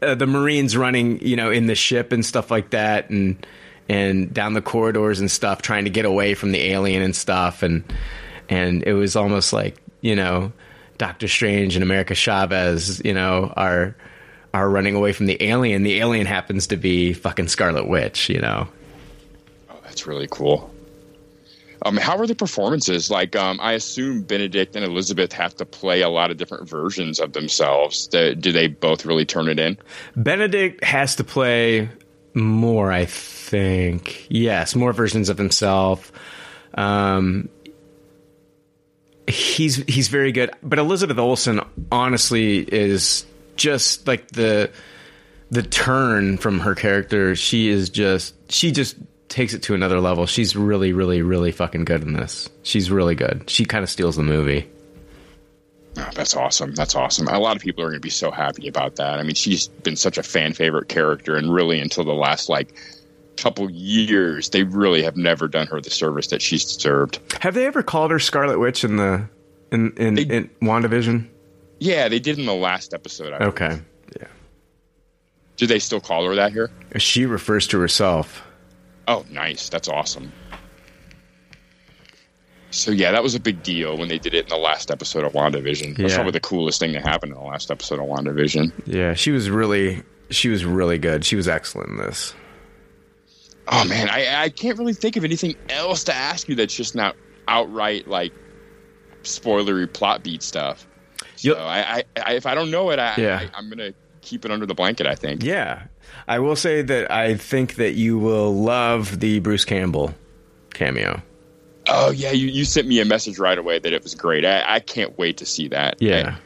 uh, 0.00 0.14
the 0.14 0.26
Marines 0.28 0.76
running, 0.76 1.20
you 1.26 1.34
know, 1.34 1.50
in 1.50 1.66
the 1.66 1.74
ship 1.74 2.12
and 2.12 2.24
stuff 2.24 2.50
like 2.50 2.70
that, 2.70 3.10
and 3.10 3.44
and 3.88 4.32
down 4.34 4.52
the 4.52 4.62
corridors 4.62 5.18
and 5.18 5.30
stuff, 5.30 5.62
trying 5.62 5.84
to 5.84 5.90
get 5.90 6.04
away 6.04 6.34
from 6.34 6.52
the 6.52 6.60
alien 6.60 7.02
and 7.02 7.16
stuff, 7.16 7.62
and 7.62 7.82
and 8.50 8.82
it 8.84 8.92
was 8.92 9.16
almost 9.16 9.52
like 9.52 9.80
you 10.02 10.14
know 10.14 10.52
Doctor 10.98 11.28
Strange 11.28 11.76
and 11.76 11.82
America 11.82 12.14
Chavez, 12.14 13.00
you 13.04 13.14
know, 13.14 13.52
are 13.56 13.96
are 14.52 14.68
running 14.68 14.94
away 14.94 15.12
from 15.12 15.26
the 15.26 15.42
alien. 15.42 15.82
The 15.82 16.00
alien 16.00 16.26
happens 16.26 16.66
to 16.68 16.76
be 16.76 17.12
fucking 17.12 17.48
Scarlet 17.48 17.88
Witch, 17.88 18.28
you 18.28 18.40
know. 18.40 18.68
Oh, 19.70 19.76
that's 19.84 20.06
really 20.06 20.28
cool. 20.30 20.70
Um, 21.82 21.96
how 21.96 22.18
are 22.18 22.26
the 22.26 22.34
performances? 22.34 23.10
Like, 23.10 23.36
um, 23.36 23.60
I 23.62 23.72
assume 23.72 24.22
Benedict 24.22 24.74
and 24.74 24.84
Elizabeth 24.84 25.32
have 25.32 25.54
to 25.56 25.64
play 25.64 26.02
a 26.02 26.08
lot 26.08 26.30
of 26.30 26.36
different 26.36 26.68
versions 26.68 27.20
of 27.20 27.32
themselves. 27.32 28.08
Do, 28.08 28.34
do 28.34 28.50
they 28.50 28.66
both 28.66 29.06
really 29.06 29.24
turn 29.24 29.48
it 29.48 29.60
in? 29.60 29.78
Benedict 30.16 30.82
has 30.82 31.14
to 31.16 31.24
play 31.24 31.88
more, 32.34 32.90
I 32.90 33.04
think. 33.04 34.26
Yes, 34.28 34.74
more 34.74 34.92
versions 34.92 35.28
of 35.28 35.38
himself. 35.38 36.10
Um, 36.74 37.48
he's 39.28 39.76
he's 39.76 40.08
very 40.08 40.32
good. 40.32 40.50
But 40.62 40.78
Elizabeth 40.78 41.18
Olsen 41.18 41.60
honestly 41.90 42.58
is 42.58 43.26
just 43.56 44.06
like 44.06 44.28
the 44.28 44.70
the 45.50 45.62
turn 45.62 46.38
from 46.38 46.60
her 46.60 46.74
character. 46.74 47.34
She 47.34 47.68
is 47.68 47.90
just 47.90 48.34
she 48.50 48.72
just 48.72 48.96
takes 49.28 49.54
it 49.54 49.62
to 49.64 49.74
another 49.74 50.00
level. 50.00 50.26
She's 50.26 50.56
really 50.56 50.92
really 50.92 51.22
really 51.22 51.52
fucking 51.52 51.84
good 51.84 52.02
in 52.02 52.12
this. 52.12 52.48
She's 52.62 52.90
really 52.90 53.14
good. 53.14 53.48
She 53.48 53.64
kind 53.64 53.82
of 53.82 53.90
steals 53.90 54.16
the 54.16 54.22
movie. 54.22 54.68
Oh, 55.96 56.08
that's 56.14 56.36
awesome. 56.36 56.74
That's 56.74 56.94
awesome. 56.94 57.26
A 57.26 57.38
lot 57.38 57.56
of 57.56 57.62
people 57.62 57.82
are 57.82 57.88
going 57.88 57.96
to 57.96 58.00
be 58.00 58.10
so 58.10 58.30
happy 58.30 58.68
about 58.68 58.96
that. 58.96 59.18
I 59.18 59.22
mean, 59.24 59.34
she's 59.34 59.66
been 59.66 59.96
such 59.96 60.16
a 60.16 60.22
fan 60.22 60.52
favorite 60.52 60.88
character, 60.88 61.36
and 61.36 61.52
really 61.52 61.80
until 61.80 62.04
the 62.04 62.14
last 62.14 62.48
like 62.48 62.74
couple 63.42 63.70
years, 63.70 64.50
they 64.50 64.62
really 64.64 65.02
have 65.02 65.16
never 65.16 65.48
done 65.48 65.66
her 65.68 65.80
the 65.80 65.90
service 65.90 66.28
that 66.28 66.42
she's 66.42 66.64
deserved. 66.64 67.20
Have 67.40 67.54
they 67.54 67.66
ever 67.66 67.82
called 67.82 68.10
her 68.10 68.18
Scarlet 68.18 68.58
Witch 68.58 68.84
in 68.84 68.96
the 68.96 69.28
in 69.70 69.92
in, 69.96 70.14
they, 70.14 70.22
in 70.22 70.50
WandaVision? 70.62 71.28
Yeah, 71.80 72.08
they 72.08 72.18
did 72.18 72.38
in 72.38 72.46
the 72.46 72.54
last 72.54 72.94
episode. 72.94 73.32
I 73.32 73.46
okay. 73.46 73.68
Believe. 73.68 73.84
Yeah. 74.20 74.26
Do 75.56 75.66
they 75.66 75.78
still 75.78 76.00
call 76.00 76.24
her 76.26 76.34
that 76.34 76.52
here? 76.52 76.70
She 76.96 77.26
refers 77.26 77.66
to 77.68 77.80
herself. 77.80 78.42
Oh, 79.06 79.24
nice. 79.30 79.68
That's 79.68 79.88
awesome. 79.88 80.32
So 82.70 82.90
yeah, 82.90 83.12
that 83.12 83.22
was 83.22 83.34
a 83.34 83.40
big 83.40 83.62
deal 83.62 83.96
when 83.96 84.08
they 84.08 84.18
did 84.18 84.34
it 84.34 84.44
in 84.44 84.48
the 84.50 84.56
last 84.56 84.90
episode 84.90 85.24
of 85.24 85.32
WandaVision. 85.32 85.96
That's 85.96 86.10
yeah. 86.10 86.16
probably 86.16 86.32
the 86.32 86.40
coolest 86.40 86.78
thing 86.78 86.92
that 86.92 87.02
happened 87.02 87.32
in 87.32 87.38
the 87.38 87.44
last 87.44 87.70
episode 87.70 87.98
of 87.98 88.06
WandaVision. 88.06 88.72
Yeah, 88.86 89.14
she 89.14 89.30
was 89.30 89.48
really 89.48 90.02
she 90.30 90.48
was 90.48 90.64
really 90.64 90.98
good. 90.98 91.24
She 91.24 91.36
was 91.36 91.48
excellent 91.48 91.90
in 91.90 91.96
this. 91.96 92.34
Oh 93.70 93.84
man, 93.84 94.08
I, 94.08 94.44
I 94.44 94.48
can't 94.48 94.78
really 94.78 94.94
think 94.94 95.16
of 95.16 95.24
anything 95.24 95.54
else 95.68 96.04
to 96.04 96.14
ask 96.14 96.48
you 96.48 96.54
that's 96.54 96.74
just 96.74 96.94
not 96.94 97.16
outright 97.46 98.08
like 98.08 98.32
spoilery 99.22 99.92
plot 99.92 100.22
beat 100.22 100.42
stuff. 100.42 100.86
So 101.36 101.54
I, 101.54 102.04
I, 102.16 102.34
if 102.34 102.46
I 102.46 102.54
don't 102.54 102.70
know 102.70 102.90
it, 102.90 102.98
I, 102.98 103.14
yeah. 103.16 103.40
I, 103.42 103.58
I'm 103.58 103.68
gonna 103.68 103.92
keep 104.22 104.44
it 104.44 104.50
under 104.50 104.66
the 104.66 104.74
blanket. 104.74 105.06
I 105.06 105.14
think. 105.14 105.42
Yeah, 105.42 105.84
I 106.26 106.38
will 106.38 106.56
say 106.56 106.82
that 106.82 107.10
I 107.10 107.34
think 107.36 107.74
that 107.76 107.92
you 107.92 108.18
will 108.18 108.54
love 108.54 109.20
the 109.20 109.40
Bruce 109.40 109.64
Campbell 109.64 110.14
cameo. 110.72 111.22
Oh 111.88 112.10
yeah, 112.10 112.32
you, 112.32 112.48
you 112.48 112.64
sent 112.64 112.86
me 112.86 113.00
a 113.00 113.04
message 113.04 113.38
right 113.38 113.58
away 113.58 113.78
that 113.78 113.92
it 113.92 114.02
was 114.02 114.14
great. 114.14 114.44
I, 114.44 114.76
I 114.76 114.80
can't 114.80 115.16
wait 115.18 115.38
to 115.38 115.46
see 115.46 115.68
that. 115.68 116.00
Yeah. 116.00 116.36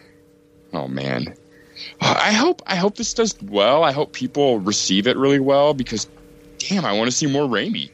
I, 0.73 0.77
oh 0.77 0.89
man, 0.89 1.35
I 2.01 2.33
hope 2.33 2.63
I 2.67 2.77
hope 2.77 2.97
this 2.97 3.15
does 3.15 3.41
well. 3.43 3.85
I 3.85 3.93
hope 3.93 4.13
people 4.13 4.59
receive 4.59 5.07
it 5.07 5.17
really 5.17 5.41
well 5.41 5.75
because 5.75 6.09
damn, 6.69 6.85
I 6.85 6.93
want 6.93 7.11
to 7.11 7.17
see 7.17 7.27
more 7.27 7.45
Raimi. 7.45 7.91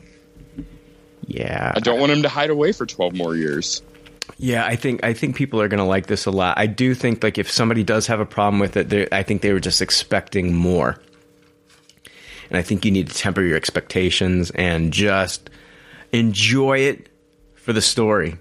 Yeah. 1.26 1.72
I 1.74 1.80
don't 1.80 2.00
want 2.00 2.12
him 2.12 2.22
to 2.22 2.28
hide 2.28 2.50
away 2.50 2.72
for 2.72 2.86
12 2.86 3.14
more 3.14 3.36
years. 3.36 3.82
Yeah, 4.36 4.64
I 4.64 4.76
think 4.76 5.02
I 5.04 5.14
think 5.14 5.36
people 5.36 5.60
are 5.60 5.68
going 5.68 5.78
to 5.78 5.84
like 5.84 6.06
this 6.06 6.26
a 6.26 6.30
lot. 6.30 6.58
I 6.58 6.66
do 6.66 6.94
think 6.94 7.22
like 7.22 7.38
if 7.38 7.50
somebody 7.50 7.82
does 7.82 8.06
have 8.06 8.20
a 8.20 8.26
problem 8.26 8.60
with 8.60 8.76
it, 8.76 9.12
I 9.12 9.22
think 9.22 9.42
they 9.42 9.52
were 9.52 9.60
just 9.60 9.80
expecting 9.80 10.54
more. 10.54 11.00
And 12.50 12.58
I 12.58 12.62
think 12.62 12.84
you 12.84 12.90
need 12.90 13.08
to 13.08 13.14
temper 13.14 13.42
your 13.42 13.56
expectations 13.56 14.50
and 14.50 14.92
just 14.92 15.50
enjoy 16.12 16.78
it 16.78 17.08
for 17.54 17.72
the 17.72 17.82
story 17.82 18.36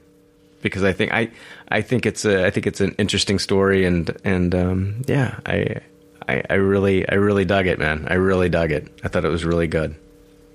because 0.61 0.83
I 0.83 0.93
think 0.93 1.13
I 1.13 1.31
I 1.67 1.81
think 1.81 2.05
it's 2.05 2.25
a 2.25 2.45
I 2.45 2.49
think 2.51 2.67
it's 2.67 2.81
an 2.81 2.95
interesting 2.97 3.39
story 3.39 3.85
and 3.85 4.15
and 4.23 4.55
um, 4.55 5.01
yeah 5.07 5.39
I, 5.45 5.81
I 6.27 6.43
I 6.49 6.53
really 6.55 7.07
I 7.07 7.15
really 7.15 7.45
dug 7.45 7.67
it 7.67 7.79
man 7.79 8.07
I 8.09 8.15
really 8.15 8.49
dug 8.49 8.71
it 8.71 8.87
I 9.03 9.07
thought 9.07 9.25
it 9.25 9.29
was 9.29 9.45
really 9.45 9.67
good. 9.67 9.95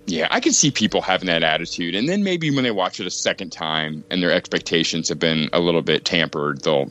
Yeah, 0.07 0.27
I 0.31 0.41
can 0.41 0.53
see 0.53 0.71
people 0.71 1.01
having 1.01 1.27
that 1.27 1.43
attitude, 1.43 1.95
and 1.95 2.09
then 2.09 2.25
maybe 2.25 2.51
when 2.51 2.65
they 2.65 2.71
watch 2.71 2.99
it 2.99 3.07
a 3.07 3.11
second 3.11 3.51
time 3.51 4.05
and 4.11 4.23
their 4.23 4.33
expectations 4.33 5.09
have 5.09 5.19
been 5.19 5.49
a 5.53 5.61
little 5.61 5.83
bit 5.83 6.05
tampered, 6.05 6.63
they'll 6.63 6.91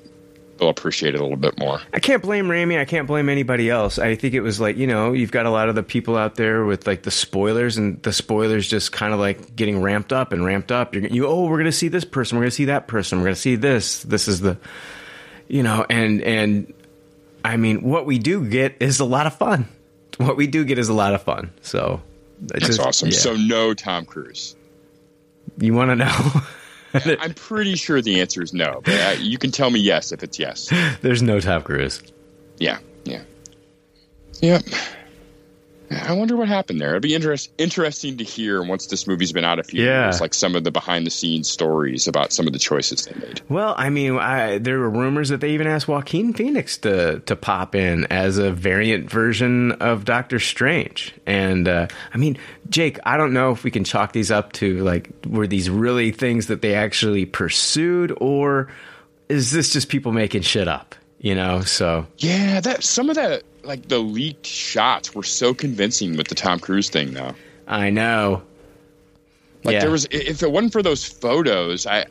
they'll 0.57 0.69
appreciate 0.69 1.15
it 1.15 1.19
a 1.19 1.23
little 1.23 1.37
bit 1.37 1.57
more. 1.59 1.81
I 1.91 1.99
can't 1.99 2.21
blame 2.21 2.45
Raimi. 2.45 2.79
I 2.79 2.85
can't 2.85 3.07
blame 3.07 3.29
anybody 3.29 3.69
else. 3.69 3.97
I 3.99 4.15
think 4.15 4.33
it 4.33 4.41
was 4.41 4.61
like 4.61 4.77
you 4.77 4.87
know 4.87 5.11
you've 5.11 5.31
got 5.31 5.45
a 5.45 5.49
lot 5.49 5.67
of 5.67 5.75
the 5.75 5.83
people 5.83 6.15
out 6.15 6.35
there 6.35 6.63
with 6.63 6.87
like 6.87 7.03
the 7.03 7.11
spoilers, 7.11 7.77
and 7.77 8.01
the 8.01 8.13
spoilers 8.13 8.67
just 8.67 8.93
kind 8.93 9.13
of 9.13 9.19
like 9.19 9.55
getting 9.57 9.81
ramped 9.81 10.13
up 10.13 10.31
and 10.31 10.45
ramped 10.45 10.71
up. 10.71 10.93
You're, 10.93 11.07
you 11.07 11.27
oh 11.27 11.47
we're 11.47 11.57
gonna 11.57 11.71
see 11.73 11.89
this 11.89 12.05
person, 12.05 12.37
we're 12.37 12.43
gonna 12.45 12.51
see 12.51 12.65
that 12.65 12.87
person, 12.87 13.17
we're 13.19 13.25
gonna 13.25 13.35
see 13.35 13.55
this. 13.55 14.03
This 14.03 14.29
is 14.29 14.39
the 14.39 14.57
you 15.49 15.63
know 15.63 15.85
and 15.89 16.21
and 16.21 16.73
I 17.43 17.57
mean 17.57 17.81
what 17.81 18.05
we 18.05 18.19
do 18.19 18.47
get 18.47 18.77
is 18.79 19.01
a 19.01 19.05
lot 19.05 19.27
of 19.27 19.35
fun. 19.35 19.67
What 20.17 20.37
we 20.37 20.47
do 20.47 20.63
get 20.63 20.77
is 20.77 20.87
a 20.87 20.93
lot 20.93 21.13
of 21.13 21.23
fun. 21.23 21.51
So 21.61 22.01
that's 22.41 22.65
just, 22.65 22.79
awesome. 22.79 23.09
Yeah. 23.09 23.17
So 23.17 23.35
no 23.35 23.73
Tom 23.73 24.05
Cruise. 24.05 24.55
You 25.57 25.73
want 25.73 25.91
to 25.91 25.95
know? 25.95 26.31
yeah, 27.05 27.15
I'm 27.19 27.33
pretty 27.33 27.75
sure 27.75 28.01
the 28.01 28.19
answer 28.19 28.41
is 28.41 28.53
no, 28.53 28.81
but 28.83 28.93
uh, 28.93 29.15
you 29.19 29.37
can 29.37 29.51
tell 29.51 29.69
me 29.69 29.79
yes 29.79 30.11
if 30.11 30.23
it's 30.23 30.39
yes. 30.39 30.71
There's 31.01 31.21
no 31.21 31.39
Tom 31.39 31.61
Cruise. 31.61 32.01
Yeah, 32.57 32.79
yeah, 33.05 33.21
yep. 34.41 34.63
I 35.91 36.13
wonder 36.13 36.35
what 36.35 36.47
happened 36.47 36.79
there. 36.79 36.91
It'd 36.91 37.03
be 37.03 37.13
interest, 37.13 37.51
interesting 37.57 38.17
to 38.17 38.23
hear 38.23 38.63
once 38.63 38.87
this 38.87 39.07
movie's 39.07 39.31
been 39.31 39.43
out 39.43 39.59
a 39.59 39.63
few 39.63 39.83
yeah. 39.83 40.05
years, 40.05 40.21
like 40.21 40.33
some 40.33 40.55
of 40.55 40.63
the 40.63 40.71
behind 40.71 41.05
the 41.05 41.11
scenes 41.11 41.49
stories 41.49 42.07
about 42.07 42.31
some 42.31 42.47
of 42.47 42.53
the 42.53 42.59
choices 42.59 43.05
they 43.05 43.19
made. 43.19 43.41
Well, 43.49 43.75
I 43.77 43.89
mean, 43.89 44.17
I, 44.17 44.57
there 44.57 44.79
were 44.79 44.89
rumors 44.89 45.29
that 45.29 45.41
they 45.41 45.51
even 45.51 45.67
asked 45.67 45.87
Joaquin 45.87 46.33
Phoenix 46.33 46.77
to 46.79 47.19
to 47.19 47.35
pop 47.35 47.75
in 47.75 48.05
as 48.05 48.37
a 48.37 48.51
variant 48.51 49.09
version 49.09 49.73
of 49.73 50.05
Doctor 50.05 50.39
Strange. 50.39 51.13
And 51.25 51.67
uh, 51.67 51.87
I 52.13 52.17
mean, 52.17 52.37
Jake, 52.69 52.99
I 53.03 53.17
don't 53.17 53.33
know 53.33 53.51
if 53.51 53.63
we 53.63 53.71
can 53.71 53.83
chalk 53.83 54.13
these 54.13 54.31
up 54.31 54.53
to 54.53 54.79
like 54.83 55.09
were 55.27 55.47
these 55.47 55.69
really 55.69 56.11
things 56.11 56.47
that 56.47 56.61
they 56.61 56.73
actually 56.73 57.25
pursued, 57.25 58.15
or 58.21 58.69
is 59.29 59.51
this 59.51 59.73
just 59.73 59.89
people 59.89 60.11
making 60.11 60.43
shit 60.43 60.67
up? 60.67 60.95
You 61.19 61.35
know, 61.35 61.61
so 61.61 62.07
yeah, 62.17 62.61
that 62.61 62.83
some 62.83 63.09
of 63.09 63.15
that 63.15 63.43
like 63.63 63.87
the 63.87 63.99
leaked 63.99 64.45
shots 64.45 65.13
were 65.15 65.23
so 65.23 65.53
convincing 65.53 66.17
with 66.17 66.27
the 66.27 66.35
Tom 66.35 66.59
Cruise 66.59 66.89
thing, 66.89 67.13
though. 67.13 67.35
I 67.67 67.89
know. 67.89 68.41
Like 69.63 69.73
Yeah. 69.73 69.79
there 69.81 69.91
was, 69.91 70.07
if 70.11 70.41
it 70.43 70.51
wasn't 70.51 70.73
for 70.73 70.81
those 70.81 71.05
photos, 71.05 71.85
I, 71.85 72.05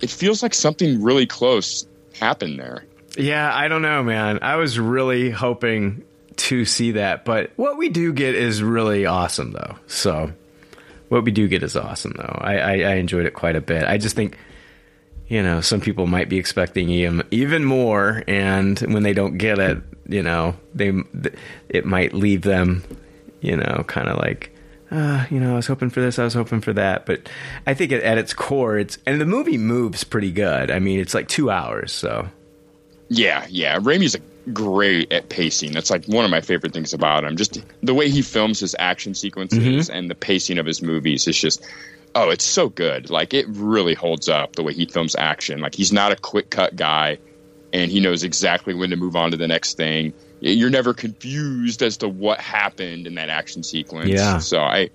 it 0.00 0.10
feels 0.10 0.42
like 0.42 0.54
something 0.54 1.02
really 1.02 1.26
close 1.26 1.86
happened 2.18 2.58
there. 2.58 2.84
Yeah, 3.16 3.52
I 3.54 3.68
don't 3.68 3.82
know, 3.82 4.02
man. 4.02 4.38
I 4.42 4.56
was 4.56 4.78
really 4.78 5.30
hoping 5.30 6.04
to 6.36 6.64
see 6.64 6.92
that, 6.92 7.24
but 7.24 7.50
what 7.56 7.76
we 7.78 7.88
do 7.88 8.12
get 8.12 8.34
is 8.34 8.62
really 8.62 9.06
awesome, 9.06 9.52
though. 9.52 9.76
So, 9.86 10.32
what 11.08 11.24
we 11.24 11.30
do 11.30 11.46
get 11.46 11.62
is 11.62 11.76
awesome, 11.76 12.14
though. 12.16 12.38
I, 12.40 12.56
I, 12.58 12.72
I 12.72 12.94
enjoyed 12.94 13.26
it 13.26 13.34
quite 13.34 13.54
a 13.54 13.60
bit. 13.60 13.84
I 13.84 13.98
just 13.98 14.16
think, 14.16 14.36
you 15.34 15.42
know, 15.42 15.60
some 15.60 15.80
people 15.80 16.06
might 16.06 16.28
be 16.28 16.38
expecting 16.38 16.88
even 17.32 17.64
more, 17.64 18.22
and 18.28 18.78
when 18.78 19.02
they 19.02 19.12
don't 19.12 19.36
get 19.36 19.58
it, 19.58 19.78
you 20.08 20.22
know, 20.22 20.54
they 20.76 20.92
it 21.68 21.84
might 21.84 22.12
leave 22.12 22.42
them, 22.42 22.84
you 23.40 23.56
know, 23.56 23.82
kind 23.88 24.06
of 24.06 24.18
like. 24.18 24.54
Uh, 24.92 25.26
you 25.30 25.40
know, 25.40 25.54
I 25.54 25.56
was 25.56 25.66
hoping 25.66 25.90
for 25.90 26.00
this, 26.00 26.20
I 26.20 26.24
was 26.24 26.34
hoping 26.34 26.60
for 26.60 26.72
that, 26.74 27.04
but 27.04 27.28
I 27.66 27.74
think 27.74 27.90
at, 27.90 28.04
at 28.04 28.16
its 28.16 28.32
core, 28.32 28.78
it's 28.78 28.98
and 29.06 29.20
the 29.20 29.26
movie 29.26 29.58
moves 29.58 30.04
pretty 30.04 30.30
good. 30.30 30.70
I 30.70 30.78
mean, 30.78 31.00
it's 31.00 31.14
like 31.14 31.26
two 31.26 31.50
hours, 31.50 31.90
so 31.90 32.28
Yeah, 33.08 33.44
yeah. 33.50 33.80
Raimi's 33.80 34.16
great 34.52 35.12
at 35.12 35.30
pacing. 35.30 35.72
That's 35.72 35.90
like 35.90 36.04
one 36.06 36.24
of 36.24 36.30
my 36.30 36.42
favorite 36.42 36.72
things 36.72 36.92
about 36.92 37.24
him. 37.24 37.36
Just 37.36 37.60
the 37.82 37.94
way 37.94 38.08
he 38.08 38.22
films 38.22 38.60
his 38.60 38.76
action 38.78 39.14
sequences 39.14 39.90
and 39.90 40.08
the 40.08 40.14
pacing 40.14 40.58
of 40.58 40.66
his 40.66 40.80
movies 40.80 41.26
is 41.26 41.36
just 41.36 41.66
oh, 42.14 42.30
it's 42.30 42.44
so 42.44 42.68
good. 42.68 43.10
Like 43.10 43.34
it 43.34 43.46
really 43.48 43.94
holds 43.94 44.28
up 44.28 44.56
the 44.56 44.62
way 44.62 44.72
he 44.72 44.86
films 44.86 45.16
action. 45.18 45.60
Like 45.60 45.74
he's 45.74 45.92
not 45.92 46.12
a 46.12 46.16
quick 46.16 46.50
cut 46.50 46.76
guy 46.76 47.18
and 47.72 47.90
he 47.90 48.00
knows 48.00 48.22
exactly 48.22 48.72
when 48.72 48.90
to 48.90 48.96
move 48.96 49.16
on 49.16 49.32
to 49.32 49.36
the 49.36 49.48
next 49.48 49.76
thing. 49.76 50.14
You're 50.40 50.70
never 50.70 50.94
confused 50.94 51.82
as 51.82 51.96
to 51.98 52.08
what 52.08 52.40
happened 52.40 53.06
in 53.06 53.14
that 53.16 53.28
action 53.28 53.62
sequence. 53.62 54.10
Yeah. 54.10 54.38
So 54.38 54.60
I 54.60 54.90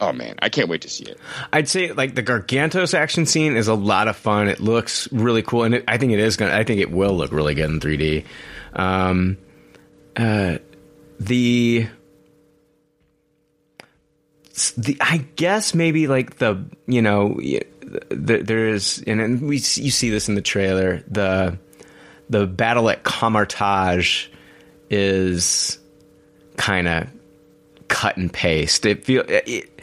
oh 0.00 0.12
man, 0.12 0.36
I 0.40 0.48
can't 0.48 0.68
wait 0.68 0.82
to 0.82 0.88
see 0.88 1.04
it. 1.04 1.18
I'd 1.52 1.68
say 1.68 1.92
like 1.92 2.14
the 2.14 2.22
Gargantos 2.22 2.94
action 2.94 3.26
scene 3.26 3.56
is 3.56 3.68
a 3.68 3.74
lot 3.74 4.08
of 4.08 4.16
fun. 4.16 4.48
It 4.48 4.60
looks 4.60 5.10
really 5.12 5.42
cool, 5.42 5.64
and 5.64 5.74
it, 5.76 5.84
I 5.88 5.98
think 5.98 6.12
it 6.12 6.20
is 6.20 6.36
gonna. 6.36 6.54
I 6.54 6.64
think 6.64 6.80
it 6.80 6.90
will 6.90 7.12
look 7.12 7.32
really 7.32 7.54
good 7.54 7.70
in 7.70 7.80
3D. 7.80 8.24
Um, 8.74 9.36
uh, 10.16 10.58
the 11.18 11.88
the 14.72 14.96
I 15.00 15.18
guess 15.36 15.74
maybe 15.74 16.06
like 16.06 16.36
the 16.38 16.64
you 16.86 17.02
know 17.02 17.40
the, 18.08 18.42
there 18.42 18.68
is 18.68 19.02
and, 19.06 19.42
we 19.42 19.56
you 19.56 19.90
see 19.90 20.10
this 20.10 20.28
in 20.28 20.34
the 20.34 20.42
trailer 20.42 21.02
the 21.08 21.58
the 22.28 22.46
battle 22.46 22.88
at 22.88 23.02
Kamar-Taj 23.02 24.28
is 24.88 25.78
kind 26.56 26.86
of 26.86 27.08
cut 27.88 28.16
and 28.16 28.32
paste. 28.32 28.86
It 28.86 29.04
feel 29.04 29.24
it, 29.28 29.80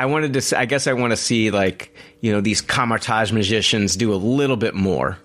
I 0.00 0.06
wanted 0.06 0.32
to. 0.32 0.58
I 0.58 0.64
guess 0.64 0.86
I 0.86 0.94
want 0.94 1.12
to 1.12 1.16
see 1.16 1.50
like 1.50 1.94
you 2.20 2.32
know 2.32 2.40
these 2.40 2.60
Kamar-Taj 2.60 3.30
magicians 3.32 3.94
do 3.94 4.12
a 4.12 4.16
little 4.16 4.56
bit 4.56 4.74
more 4.74 5.18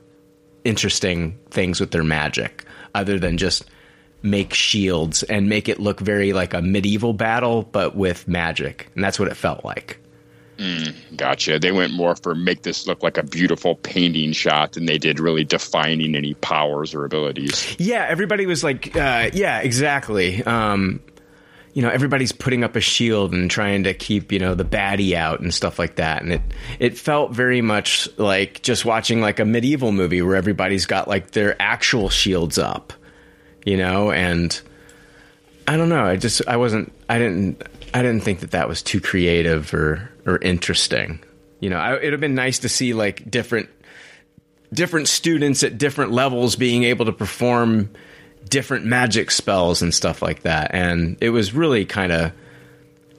interesting 0.64 1.40
things 1.50 1.80
with 1.80 1.92
their 1.92 2.04
magic, 2.04 2.66
other 2.94 3.18
than 3.18 3.38
just 3.38 3.66
make 4.30 4.54
shields 4.54 5.24
and 5.24 5.50
make 5.50 5.70
it 5.70 5.80
look 5.80 6.00
very 6.00 6.34
like 6.34 6.54
a 6.54 6.62
medieval 6.62 7.14
battle, 7.14 7.64
but 7.64 7.96
with 7.96 8.28
magic, 8.28 8.90
and 8.96 9.04
that's 9.04 9.20
what 9.20 9.28
it 9.28 9.36
felt 9.36 9.64
like. 9.66 10.00
Gotcha. 11.16 11.60
They 11.60 11.72
went 11.72 11.94
more 11.94 12.16
for 12.16 12.34
make 12.34 12.64
this 12.64 12.88
look 12.88 13.04
like 13.04 13.18
a 13.18 13.24
beautiful 13.24 13.76
painting 13.76 14.32
shot 14.32 14.74
than 14.74 14.86
they 14.86 14.98
did 14.98 15.20
really 15.20 15.44
defining 15.44 16.16
any 16.16 16.34
powers 16.36 16.96
or 16.96 17.06
abilities. 17.06 17.76
Yeah, 17.78 18.06
everybody 18.08 18.46
was 18.46 18.64
like, 18.64 18.96
uh, 18.96 19.30
yeah, 19.34 19.60
exactly. 19.60 20.44
Um, 20.44 21.02
you 21.74 21.84
know, 21.84 21.90
everybody's 21.90 22.32
putting 22.32 22.64
up 22.64 22.76
a 22.76 22.82
shield 22.82 23.34
and 23.34 23.52
trying 23.52 23.84
to 23.84 23.94
keep 23.94 24.32
you 24.32 24.40
know 24.40 24.56
the 24.56 24.66
baddie 24.66 25.14
out 25.14 25.42
and 25.42 25.54
stuff 25.54 25.78
like 25.78 25.98
that, 25.98 26.24
and 26.24 26.34
it 26.34 26.42
it 26.80 26.98
felt 26.98 27.34
very 27.34 27.62
much 27.62 28.10
like 28.18 28.64
just 28.64 28.84
watching 28.84 29.22
like 29.22 29.40
a 29.40 29.46
medieval 29.46 29.92
movie 29.92 30.24
where 30.24 30.36
everybody's 30.36 30.88
got 30.88 31.08
like 31.08 31.32
their 31.32 31.56
actual 31.62 32.10
shields 32.10 32.58
up, 32.58 32.94
you 33.68 33.76
know, 33.76 34.12
and 34.12 34.60
I 35.68 35.76
don't 35.76 35.90
know. 35.90 36.06
I 36.06 36.16
just 36.16 36.42
I 36.48 36.56
wasn't 36.56 36.94
I 37.10 37.20
didn't 37.20 37.62
I 37.94 38.02
didn't 38.02 38.22
think 38.22 38.40
that 38.40 38.52
that 38.52 38.70
was 38.70 38.82
too 38.82 39.02
creative 39.02 39.74
or 39.74 40.10
or 40.26 40.38
interesting. 40.38 41.20
You 41.60 41.72
know, 41.72 41.96
it'd 41.98 42.14
have 42.14 42.22
been 42.22 42.34
nice 42.34 42.60
to 42.60 42.70
see 42.70 42.94
like 42.94 43.30
different 43.30 43.68
different 44.72 45.10
students 45.10 45.64
at 45.64 45.78
different 45.78 46.14
levels 46.14 46.56
being 46.56 46.86
able 46.86 47.08
to 47.08 47.12
perform 47.12 47.90
different 48.48 48.86
magic 48.86 49.32
spells 49.32 49.82
and 49.82 49.94
stuff 49.94 50.22
like 50.22 50.44
that 50.44 50.74
and 50.74 51.18
it 51.20 51.32
was 51.32 51.54
really 51.54 51.84
kind 51.84 52.14
of 52.14 52.32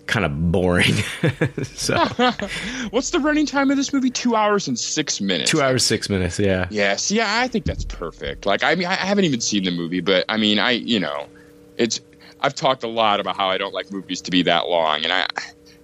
kind 0.08 0.24
of 0.26 0.50
boring 0.50 0.94
so 1.62 1.96
What's 2.90 3.10
the 3.10 3.20
running 3.20 3.46
time 3.46 3.70
of 3.70 3.76
this 3.76 3.92
movie? 3.92 4.10
Two 4.10 4.34
hours 4.34 4.66
and 4.66 4.78
six 4.78 5.20
minutes. 5.20 5.50
two 5.50 5.60
hours 5.62 5.84
six 5.84 6.08
minutes 6.10 6.38
yeah 6.38 6.66
Yes, 6.70 7.10
yeah, 7.12 7.40
I 7.40 7.46
think 7.48 7.64
that's 7.64 7.84
perfect. 7.84 8.46
Like, 8.46 8.62
I 8.64 8.74
mean, 8.74 8.86
I 8.88 8.94
haven't 8.94 9.24
even 9.26 9.40
seen 9.40 9.64
the 9.64 9.70
movie, 9.70 10.00
but 10.00 10.24
I 10.28 10.36
mean, 10.36 10.58
I, 10.58 10.72
you 10.72 10.98
know, 11.00 11.26
it's. 11.76 12.00
I've 12.40 12.54
talked 12.54 12.82
a 12.84 12.88
lot 12.88 13.18
about 13.20 13.36
how 13.36 13.48
I 13.48 13.58
don't 13.58 13.74
like 13.74 13.90
movies 13.92 14.20
to 14.22 14.30
be 14.30 14.42
that 14.42 14.68
long, 14.68 15.04
and 15.04 15.12
I. 15.12 15.26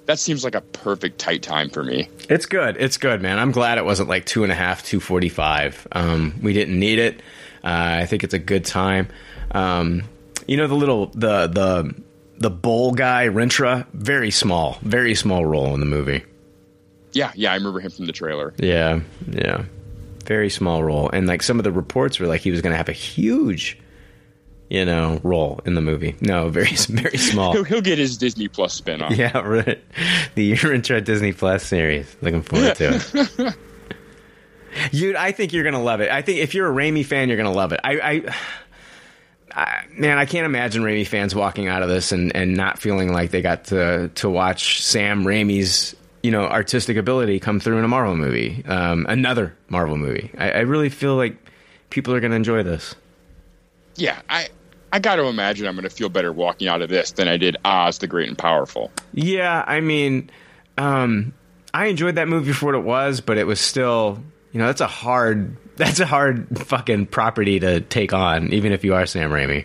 That 0.07 0.19
seems 0.19 0.45
like 0.45 0.55
a 0.55 0.61
perfect 0.61 1.19
tight 1.19 1.43
time 1.43 1.71
for 1.71 1.83
me. 1.83 2.09
it's 2.29 2.45
good 2.45 2.77
it's 2.79 2.99
good 2.99 3.23
man 3.23 3.39
i'm 3.39 3.51
glad 3.53 3.79
it 3.79 3.87
wasn't 3.87 4.07
like 4.07 4.27
two 4.27 4.43
and 4.43 4.53
a 4.53 4.55
half, 4.55 4.83
two 4.85 5.01
forty 5.01 5.31
five. 5.31 5.87
um 5.93 6.35
we 6.43 6.53
didn't 6.53 6.79
need 6.79 6.99
it 6.99 7.21
uh, 7.65 8.01
i 8.03 8.05
think 8.07 8.23
it's 8.23 8.35
a 8.35 8.39
good 8.39 8.67
time 8.67 9.09
um 9.53 10.03
you 10.47 10.59
know 10.59 10.67
the 10.67 10.75
little 10.75 11.07
the 11.15 11.47
the 11.47 11.95
the 12.39 12.51
bull 12.51 12.93
guy 12.93 13.27
Rintrah 13.29 13.87
very 13.93 14.31
small 14.31 14.79
very 14.83 15.15
small 15.15 15.45
role 15.47 15.73
in 15.75 15.81
the 15.81 15.87
movie 15.87 16.25
Yeah, 17.13 17.31
yeah, 17.37 17.53
I 17.53 17.55
remember 17.55 17.81
him 17.81 17.91
from 17.93 18.07
the 18.07 18.13
trailer. 18.13 18.53
Yeah, 18.59 19.01
yeah. 19.31 19.65
Very 20.27 20.51
small 20.51 20.83
role. 20.83 21.09
And 21.11 21.27
like 21.29 21.43
some 21.43 21.59
of 21.61 21.65
the 21.65 21.71
reports 21.73 22.19
were 22.19 22.27
like 22.27 22.41
he 22.41 22.51
was 22.51 22.61
going 22.61 22.73
to 22.73 22.77
have 22.77 22.89
a 22.89 22.93
huge, 22.93 23.79
you 24.71 24.85
know, 24.85 25.21
role 25.23 25.61
in 25.65 25.75
the 25.75 25.81
movie. 25.81 26.17
No, 26.21 26.49
very, 26.59 26.75
very 26.75 27.19
small. 27.19 27.53
He'll, 27.53 27.65
he'll 27.65 27.81
get 27.83 27.99
his 27.99 28.17
Disney 28.19 28.49
Plus 28.49 28.81
spinoff. 28.81 29.17
yeah, 29.17 29.39
right. 29.39 29.79
The 30.35 30.53
Rintrah 30.57 31.05
Disney 31.05 31.33
Plus 31.33 31.65
series. 31.65 32.17
Looking 32.21 32.43
forward 32.43 32.75
to 32.77 33.01
it. 33.39 33.57
Dude, 34.91 35.15
I 35.15 35.31
think 35.31 35.53
you're 35.53 35.63
going 35.63 35.75
to 35.75 35.79
love 35.79 36.01
it. 36.01 36.11
I 36.11 36.23
think 36.23 36.39
if 36.41 36.53
you're 36.53 36.69
a 36.69 36.75
Raimi 36.75 37.07
fan, 37.07 37.29
you're 37.29 37.37
going 37.37 37.53
to 37.53 37.57
love 37.57 37.73
it. 37.73 37.81
I, 37.85 37.93
I, 38.01 38.35
I, 39.55 39.85
man, 39.91 40.19
I 40.19 40.27
can't 40.27 40.47
imagine 40.47 40.83
Raimi 40.83 41.07
fans 41.07 41.35
walking 41.35 41.69
out 41.69 41.83
of 41.83 41.89
this 41.89 42.13
and, 42.13 42.35
and 42.35 42.57
not 42.57 42.79
feeling 42.79 43.13
like 43.13 43.31
they 43.31 43.43
got 43.43 43.67
to 43.67 44.09
to 44.17 44.29
watch 44.29 44.83
Sam 44.83 45.25
Raimi's 45.25 45.95
you 46.23 46.31
know 46.31 46.43
artistic 46.43 46.97
ability 46.97 47.39
come 47.39 47.61
through 47.61 47.79
in 47.79 47.85
a 47.85 47.89
Marvel 47.89 48.17
movie, 48.17 48.65
um, 48.67 49.07
another 49.09 49.55
Marvel 49.69 49.97
movie. 49.97 50.31
I, 50.37 50.51
I 50.51 50.61
really 50.61 50.89
feel 50.89 51.17
like 51.17 51.37
people 51.91 52.15
are 52.15 52.21
going 52.21 52.33
to 52.33 52.37
enjoy 52.37 52.63
this. 52.63 52.97
Yeah, 53.97 54.21
I 54.29 54.49
I 54.93 54.99
got 54.99 55.17
to 55.17 55.25
imagine 55.25 55.67
I'm 55.67 55.75
going 55.75 55.83
to 55.83 55.91
feel 55.91 56.09
better 56.09 56.33
walking 56.33 56.69
out 56.69 56.81
of 56.81 56.89
this 56.89 57.11
than 57.13 57.27
I 57.27 57.37
did 57.37 57.57
Oz 57.65 57.99
the 57.99 58.07
Great 58.07 58.29
and 58.29 58.39
Powerful. 58.39 58.93
Yeah, 59.13 59.65
I 59.67 59.81
mean, 59.81 60.31
um, 60.79 61.33
I 61.73 61.87
enjoyed 61.87 62.15
that 62.15 62.29
movie 62.29 62.53
for 62.53 62.67
what 62.67 62.75
it 62.77 62.85
was, 62.85 63.21
but 63.21 63.37
it 63.37 63.45
was 63.45 63.61
still, 63.61 64.23
you 64.53 64.61
know, 64.61 64.67
that's 64.67 64.81
a 64.81 64.87
hard, 64.87 65.57
that's 65.77 66.01
a 66.01 66.07
hard 66.07 66.47
fucking 66.59 67.07
property 67.07 67.61
to 67.61 67.81
take 67.81 68.13
on, 68.13 68.53
even 68.53 68.73
if 68.73 68.85
you 68.85 68.95
are 68.95 69.07
Sam 69.07 69.31
Raimi. 69.31 69.65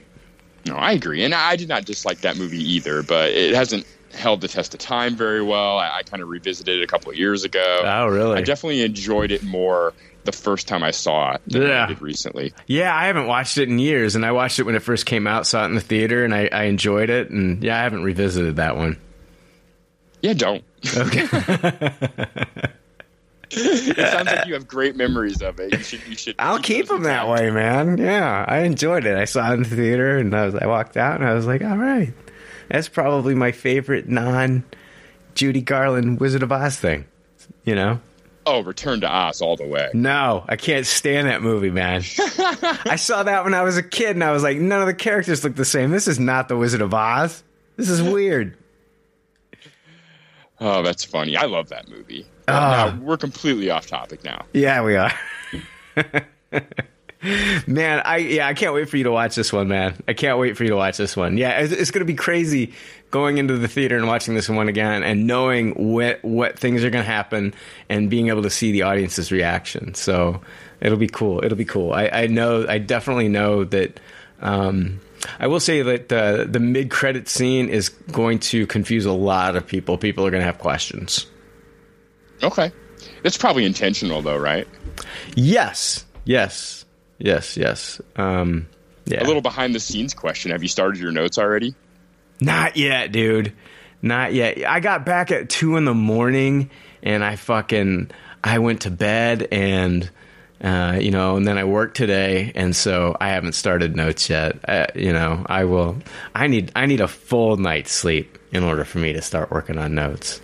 No, 0.66 0.76
I 0.76 0.92
agree, 0.92 1.24
and 1.24 1.34
I 1.34 1.56
did 1.56 1.70
not 1.70 1.86
dislike 1.86 2.22
that 2.22 2.38
movie 2.38 2.62
either, 2.74 3.02
but 3.04 3.32
it 3.32 3.56
hasn't 3.56 3.86
held 4.14 4.42
the 4.42 4.48
test 4.48 4.74
of 4.74 4.80
time 4.80 5.16
very 5.16 5.42
well. 5.42 5.78
I, 5.78 5.98
I 5.98 6.04
kind 6.04 6.22
of 6.22 6.30
revisited 6.30 6.80
it 6.80 6.84
a 6.84 6.88
couple 6.88 7.12
of 7.12 7.18
years 7.18 7.44
ago. 7.44 7.82
Oh, 7.84 8.08
really? 8.08 8.38
I 8.38 8.42
definitely 8.42 8.82
enjoyed 8.82 9.32
it 9.32 9.44
more 9.44 9.94
the 10.26 10.32
first 10.34 10.68
time 10.68 10.84
I 10.84 10.92
saw 10.92 11.34
it 11.36 11.42
than 11.48 11.62
Yeah. 11.62 11.86
I 11.86 11.88
did 11.88 12.02
recently. 12.02 12.54
Yeah, 12.68 12.94
I 12.96 13.06
haven't 13.06 13.28
watched 13.28 13.58
it 13.58 13.70
in 13.70 13.80
years, 13.80 14.16
and 14.16 14.26
I 14.26 14.32
watched 14.32 14.60
it 14.60 14.64
when 14.64 14.76
it 14.76 14.82
first 14.84 15.06
came 15.06 15.28
out, 15.28 15.48
saw 15.48 15.64
it 15.64 15.68
in 15.68 15.76
the 15.76 15.82
theater, 15.82 16.26
and 16.26 16.34
I, 16.36 16.50
I 16.52 16.64
enjoyed 16.64 17.10
it, 17.10 17.30
and 17.30 17.64
yeah, 17.64 17.80
I 17.80 17.84
haven't 17.84 18.04
revisited 18.04 18.58
that 18.58 18.76
one. 18.76 18.98
Yeah, 20.22 20.34
don't. 20.34 20.64
Okay. 20.98 21.26
It 23.52 23.96
sounds 23.96 24.28
like 24.28 24.46
you 24.48 24.54
have 24.54 24.68
great 24.68 24.96
memories 24.96 25.42
of 25.42 25.60
it. 25.60 25.74
You 25.74 25.84
should. 25.84 26.08
You 26.08 26.16
should. 26.16 26.36
I'll 26.40 26.60
keep 26.60 26.88
them 26.88 27.04
that 27.04 27.28
way, 27.28 27.50
man. 27.50 27.98
Yeah, 27.98 28.46
I 28.48 28.60
enjoyed 28.60 29.06
it. 29.06 29.18
I 29.18 29.26
saw 29.26 29.52
it 29.52 29.56
in 29.56 29.64
the 29.64 29.70
theater, 29.70 30.18
and 30.18 30.36
I 30.36 30.46
was 30.46 30.56
I 30.56 30.68
walked 30.68 30.98
out, 30.98 31.20
and 31.20 31.28
I 31.28 31.34
was 31.34 31.46
like, 31.46 31.64
all 31.64 31.78
right, 31.78 32.14
that's 32.70 32.90
probably 32.90 33.36
my 33.36 33.52
favorite 33.52 34.08
non 34.08 34.64
Judy 35.36 35.62
Garland 35.62 36.20
Wizard 36.20 36.44
of 36.44 36.52
Oz 36.52 36.78
thing. 36.78 37.06
You 37.64 37.76
know? 37.76 38.00
Oh, 38.46 38.62
Return 38.64 39.02
to 39.02 39.08
Oz 39.08 39.42
all 39.42 39.56
the 39.56 39.68
way. 39.68 39.90
No, 39.94 40.44
I 40.48 40.56
can't 40.56 40.86
stand 40.86 41.28
that 41.28 41.42
movie, 41.42 41.70
man. 41.70 42.02
I 42.20 42.96
saw 42.96 43.24
that 43.24 43.44
when 43.44 43.54
I 43.54 43.62
was 43.64 43.78
a 43.78 43.84
kid, 43.84 44.12
and 44.12 44.24
I 44.24 44.32
was 44.32 44.44
like, 44.44 44.58
none 44.58 44.82
of 44.82 44.88
the 44.88 44.94
characters 44.94 45.44
look 45.44 45.56
the 45.56 45.66
same. 45.66 45.92
This 45.92 46.08
is 46.08 46.20
not 46.20 46.48
the 46.48 46.58
Wizard 46.58 46.82
of 46.82 46.94
Oz. 46.94 47.44
This 47.76 47.90
is 47.90 48.02
weird. 48.02 48.58
Oh, 50.60 50.84
that's 50.84 51.04
funny. 51.04 51.38
I 51.38 51.46
love 51.46 51.70
that 51.70 51.90
movie. 51.90 52.26
Ah. 52.54 52.92
now, 52.96 53.04
we're 53.04 53.18
completely 53.18 53.70
off 53.70 53.88
topic 53.88 54.24
now. 54.24 54.46
Yeah, 54.54 54.84
we 54.84 54.96
are. 54.96 55.14
man, 57.68 58.02
I 58.06 58.18
yeah, 58.18 58.48
I 58.48 58.54
can't 58.54 58.74
wait 58.74 58.90
for 58.90 58.98
you 58.98 59.04
to 59.04 59.12
watch 59.12 59.36
this 59.36 59.52
one, 59.52 59.68
man. 59.68 60.02
I 60.08 60.14
can't 60.14 60.40
wait 60.40 60.56
for 60.56 60.64
you 60.64 60.70
to 60.70 60.76
watch 60.76 60.98
this 60.98 61.18
one. 61.18 61.38
Yeah, 61.38 61.60
it's, 61.60 61.74
it's 61.74 61.92
going 61.92 62.00
to 62.00 62.06
be 62.06 62.16
crazy 62.16 62.74
going 63.12 63.38
into 63.38 63.58
the 63.58 63.68
theater 63.68 63.98
and 63.98 64.08
watching 64.08 64.36
this 64.36 64.48
one 64.48 64.70
again 64.70 65.04
and 65.04 65.28
knowing 65.28 65.72
what 65.92 66.24
what 66.24 66.58
things 66.58 66.84
are 66.84 66.90
going 66.90 67.04
to 67.04 67.12
happen 67.12 67.54
and 67.90 68.10
being 68.10 68.30
able 68.30 68.44
to 68.44 68.50
see 68.50 68.72
the 68.72 68.84
audience's 68.84 69.32
reaction. 69.32 69.94
So 69.96 70.42
it'll 70.80 70.98
be 70.98 71.08
cool. 71.08 71.44
It'll 71.44 71.58
be 71.58 71.66
cool. 71.66 71.92
I, 71.92 72.08
I 72.08 72.28
know. 72.28 72.66
I 72.68 72.78
definitely 72.78 73.28
know 73.28 73.64
that. 73.66 74.00
Um, 74.42 75.02
I 75.38 75.48
will 75.48 75.60
say 75.60 75.82
that 75.82 76.14
uh, 76.14 76.46
the 76.46 76.62
mid 76.62 76.90
credit 76.90 77.28
scene 77.28 77.68
is 77.68 77.90
going 77.90 78.40
to 78.40 78.66
confuse 78.68 79.06
a 79.06 79.12
lot 79.12 79.58
of 79.58 79.68
people. 79.68 79.98
People 79.98 80.26
are 80.26 80.32
going 80.32 80.40
to 80.40 80.46
have 80.46 80.60
questions. 80.60 81.26
Okay, 82.42 82.72
it's 83.24 83.38
probably 83.38 83.66
intentional, 83.66 84.22
though, 84.22 84.38
right? 84.38 84.68
Yes. 85.36 86.06
Yes. 86.26 86.86
Yes. 87.18 87.58
Yes. 87.58 88.02
Um, 88.16 88.68
yeah. 89.06 89.24
A 89.24 89.26
little 89.26 89.42
behind 89.42 89.76
the 89.76 89.80
scenes 89.80 90.14
question: 90.14 90.52
Have 90.52 90.62
you 90.62 90.70
started 90.70 91.00
your 91.00 91.12
notes 91.12 91.38
already? 91.38 91.76
Not 92.40 92.78
yet, 92.78 93.12
dude. 93.12 93.54
Not 94.02 94.34
yet. 94.34 94.66
I 94.66 94.80
got 94.80 95.06
back 95.06 95.32
at 95.32 95.50
two 95.50 95.76
in 95.76 95.86
the 95.86 95.94
morning, 95.94 96.70
and 97.04 97.24
I 97.24 97.36
fucking 97.36 98.12
I 98.44 98.60
went 98.60 98.82
to 98.82 98.92
bed 98.92 99.48
and 99.52 100.10
uh, 100.62 100.98
you 101.00 101.12
know, 101.12 101.38
and 101.38 101.48
then 101.48 101.58
I 101.58 101.64
work 101.64 101.94
today, 101.94 102.52
and 102.54 102.76
so 102.76 103.16
I 103.20 103.30
haven't 103.30 103.54
started 103.54 103.96
notes 103.96 104.30
yet. 104.30 104.58
Uh, 104.68 104.88
you 104.94 105.14
know, 105.14 105.46
I 105.46 105.64
will. 105.64 105.98
I 106.36 106.48
need 106.48 106.72
I 106.76 106.86
need 106.86 107.00
a 107.00 107.08
full 107.08 107.56
night's 107.56 107.92
sleep 107.92 108.38
in 108.52 108.64
order 108.64 108.84
for 108.84 108.98
me 108.98 109.14
to 109.14 109.22
start 109.22 109.52
working 109.52 109.78
on 109.78 109.96
notes. 109.96 110.42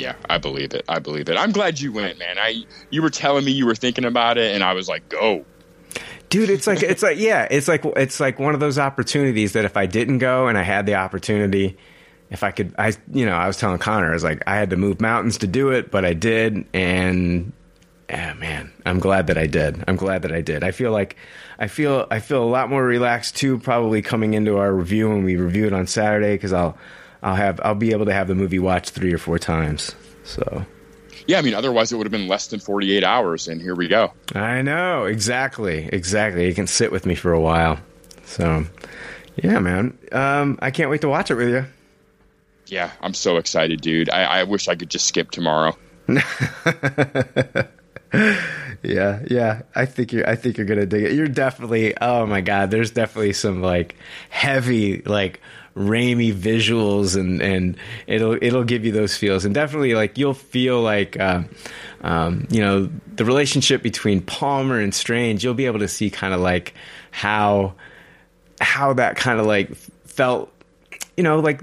Yeah, 0.00 0.14
I 0.30 0.38
believe 0.38 0.72
it. 0.72 0.84
I 0.88 0.98
believe 0.98 1.28
it. 1.28 1.36
I'm 1.36 1.52
glad 1.52 1.78
you 1.78 1.92
went, 1.92 2.18
man. 2.18 2.38
I 2.38 2.64
you 2.88 3.02
were 3.02 3.10
telling 3.10 3.44
me 3.44 3.52
you 3.52 3.66
were 3.66 3.74
thinking 3.74 4.06
about 4.06 4.38
it, 4.38 4.54
and 4.54 4.64
I 4.64 4.72
was 4.72 4.88
like, 4.88 5.08
go. 5.10 5.44
Dude, 6.30 6.48
it's 6.48 6.66
like 6.66 6.82
it's 6.82 7.02
like 7.02 7.18
yeah, 7.18 7.46
it's 7.50 7.68
like 7.68 7.84
it's 7.96 8.18
like 8.18 8.38
one 8.38 8.54
of 8.54 8.60
those 8.60 8.78
opportunities 8.78 9.52
that 9.52 9.66
if 9.66 9.76
I 9.76 9.84
didn't 9.84 10.18
go 10.18 10.48
and 10.48 10.56
I 10.56 10.62
had 10.62 10.86
the 10.86 10.94
opportunity, 10.94 11.76
if 12.30 12.42
I 12.42 12.50
could, 12.50 12.74
I 12.78 12.94
you 13.12 13.26
know, 13.26 13.34
I 13.34 13.46
was 13.46 13.58
telling 13.58 13.78
Connor, 13.78 14.10
I 14.10 14.14
was 14.14 14.24
like, 14.24 14.42
I 14.46 14.56
had 14.56 14.70
to 14.70 14.76
move 14.76 15.02
mountains 15.02 15.36
to 15.38 15.46
do 15.46 15.68
it, 15.70 15.90
but 15.90 16.06
I 16.06 16.14
did, 16.14 16.64
and 16.72 17.52
yeah, 18.08 18.32
man, 18.34 18.72
I'm 18.86 19.00
glad 19.00 19.26
that 19.26 19.36
I 19.36 19.46
did. 19.46 19.84
I'm 19.86 19.96
glad 19.96 20.22
that 20.22 20.32
I 20.32 20.40
did. 20.40 20.64
I 20.64 20.70
feel 20.70 20.92
like 20.92 21.16
I 21.58 21.66
feel 21.66 22.06
I 22.10 22.20
feel 22.20 22.42
a 22.42 22.48
lot 22.48 22.70
more 22.70 22.84
relaxed 22.84 23.36
too. 23.36 23.58
Probably 23.58 24.00
coming 24.00 24.32
into 24.32 24.56
our 24.56 24.72
review 24.72 25.10
when 25.10 25.24
we 25.24 25.36
review 25.36 25.66
it 25.66 25.74
on 25.74 25.86
Saturday 25.86 26.34
because 26.34 26.54
I'll 26.54 26.78
I'll 27.22 27.36
have 27.36 27.60
I'll 27.62 27.74
be 27.74 27.92
able 27.92 28.06
to 28.06 28.12
have 28.12 28.28
the 28.28 28.34
movie 28.34 28.58
watched 28.58 28.90
three 28.90 29.12
or 29.12 29.18
four 29.18 29.38
times. 29.38 29.94
So 30.24 30.64
yeah, 31.26 31.38
I 31.38 31.42
mean, 31.42 31.54
otherwise 31.54 31.92
it 31.92 31.96
would 31.96 32.06
have 32.06 32.12
been 32.12 32.28
less 32.28 32.48
than 32.48 32.60
48 32.60 33.04
hours, 33.04 33.48
and 33.48 33.60
here 33.60 33.74
we 33.74 33.88
go. 33.88 34.12
I 34.34 34.62
know 34.62 35.04
exactly, 35.04 35.88
exactly. 35.92 36.46
You 36.46 36.54
can 36.54 36.66
sit 36.66 36.90
with 36.90 37.06
me 37.06 37.14
for 37.14 37.32
a 37.32 37.40
while. 37.40 37.78
So 38.24 38.64
yeah, 39.36 39.58
man, 39.58 39.96
um, 40.12 40.58
I 40.62 40.70
can't 40.70 40.90
wait 40.90 41.02
to 41.02 41.08
watch 41.08 41.30
it 41.30 41.34
with 41.34 41.48
you. 41.48 41.66
Yeah, 42.66 42.90
I'm 43.00 43.14
so 43.14 43.36
excited, 43.36 43.80
dude. 43.80 44.10
I, 44.10 44.22
I 44.40 44.44
wish 44.44 44.68
I 44.68 44.76
could 44.76 44.90
just 44.90 45.06
skip 45.06 45.30
tomorrow. 45.30 45.76
yeah, 48.82 49.22
yeah. 49.28 49.62
I 49.74 49.86
think 49.86 50.12
you're. 50.12 50.28
I 50.28 50.36
think 50.36 50.56
you're 50.56 50.66
gonna 50.66 50.86
dig 50.86 51.04
it. 51.04 51.12
You're 51.12 51.28
definitely. 51.28 51.94
Oh 52.00 52.26
my 52.26 52.40
god. 52.40 52.70
There's 52.70 52.90
definitely 52.90 53.32
some 53.32 53.62
like 53.62 53.96
heavy 54.30 55.02
like 55.02 55.40
Raimi 55.76 56.34
visuals, 56.34 57.16
and 57.18 57.40
and 57.40 57.76
it'll 58.06 58.36
it'll 58.42 58.64
give 58.64 58.84
you 58.84 58.92
those 58.92 59.16
feels, 59.16 59.44
and 59.44 59.54
definitely 59.54 59.94
like 59.94 60.18
you'll 60.18 60.34
feel 60.34 60.80
like. 60.80 61.18
Uh, 61.18 61.42
um, 62.02 62.46
you 62.50 62.60
know 62.60 62.88
the 63.16 63.26
relationship 63.26 63.82
between 63.82 64.22
Palmer 64.22 64.80
and 64.80 64.94
Strange. 64.94 65.44
You'll 65.44 65.52
be 65.52 65.66
able 65.66 65.80
to 65.80 65.88
see 65.88 66.08
kind 66.08 66.32
of 66.32 66.40
like 66.40 66.74
how 67.10 67.74
how 68.60 68.94
that 68.94 69.16
kind 69.16 69.38
of 69.38 69.46
like 69.46 69.74
felt 69.74 70.50
you 71.20 71.24
know, 71.24 71.38
like 71.38 71.62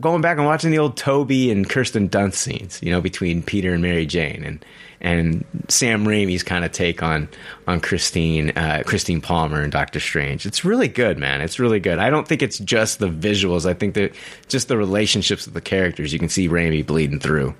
going 0.00 0.20
back 0.20 0.36
and 0.36 0.44
watching 0.44 0.72
the 0.72 0.78
old 0.80 0.96
Tobey 0.96 1.52
and 1.52 1.70
Kirsten 1.70 2.08
Dunst 2.08 2.34
scenes, 2.34 2.82
you 2.82 2.90
know, 2.90 3.00
between 3.00 3.40
Peter 3.40 3.72
and 3.72 3.80
Mary 3.80 4.04
Jane, 4.04 4.42
and 4.42 4.64
and 5.00 5.44
Sam 5.68 6.04
Raimi's 6.04 6.42
kind 6.42 6.64
of 6.64 6.72
take 6.72 7.00
on 7.00 7.28
on 7.68 7.78
Christine 7.78 8.50
uh, 8.56 8.82
Christine 8.84 9.20
Palmer 9.20 9.60
and 9.60 9.70
Doctor 9.70 10.00
Strange. 10.00 10.44
It's 10.44 10.64
really 10.64 10.88
good, 10.88 11.18
man. 11.18 11.40
It's 11.40 11.60
really 11.60 11.78
good. 11.78 12.00
I 12.00 12.10
don't 12.10 12.26
think 12.26 12.42
it's 12.42 12.58
just 12.58 12.98
the 12.98 13.08
visuals. 13.08 13.64
I 13.64 13.74
think 13.74 13.94
that 13.94 14.12
just 14.48 14.66
the 14.66 14.76
relationships 14.76 15.46
of 15.46 15.52
the 15.54 15.60
characters. 15.60 16.12
You 16.12 16.18
can 16.18 16.28
see 16.28 16.48
Raimi 16.48 16.84
bleeding 16.84 17.20
through. 17.20 17.54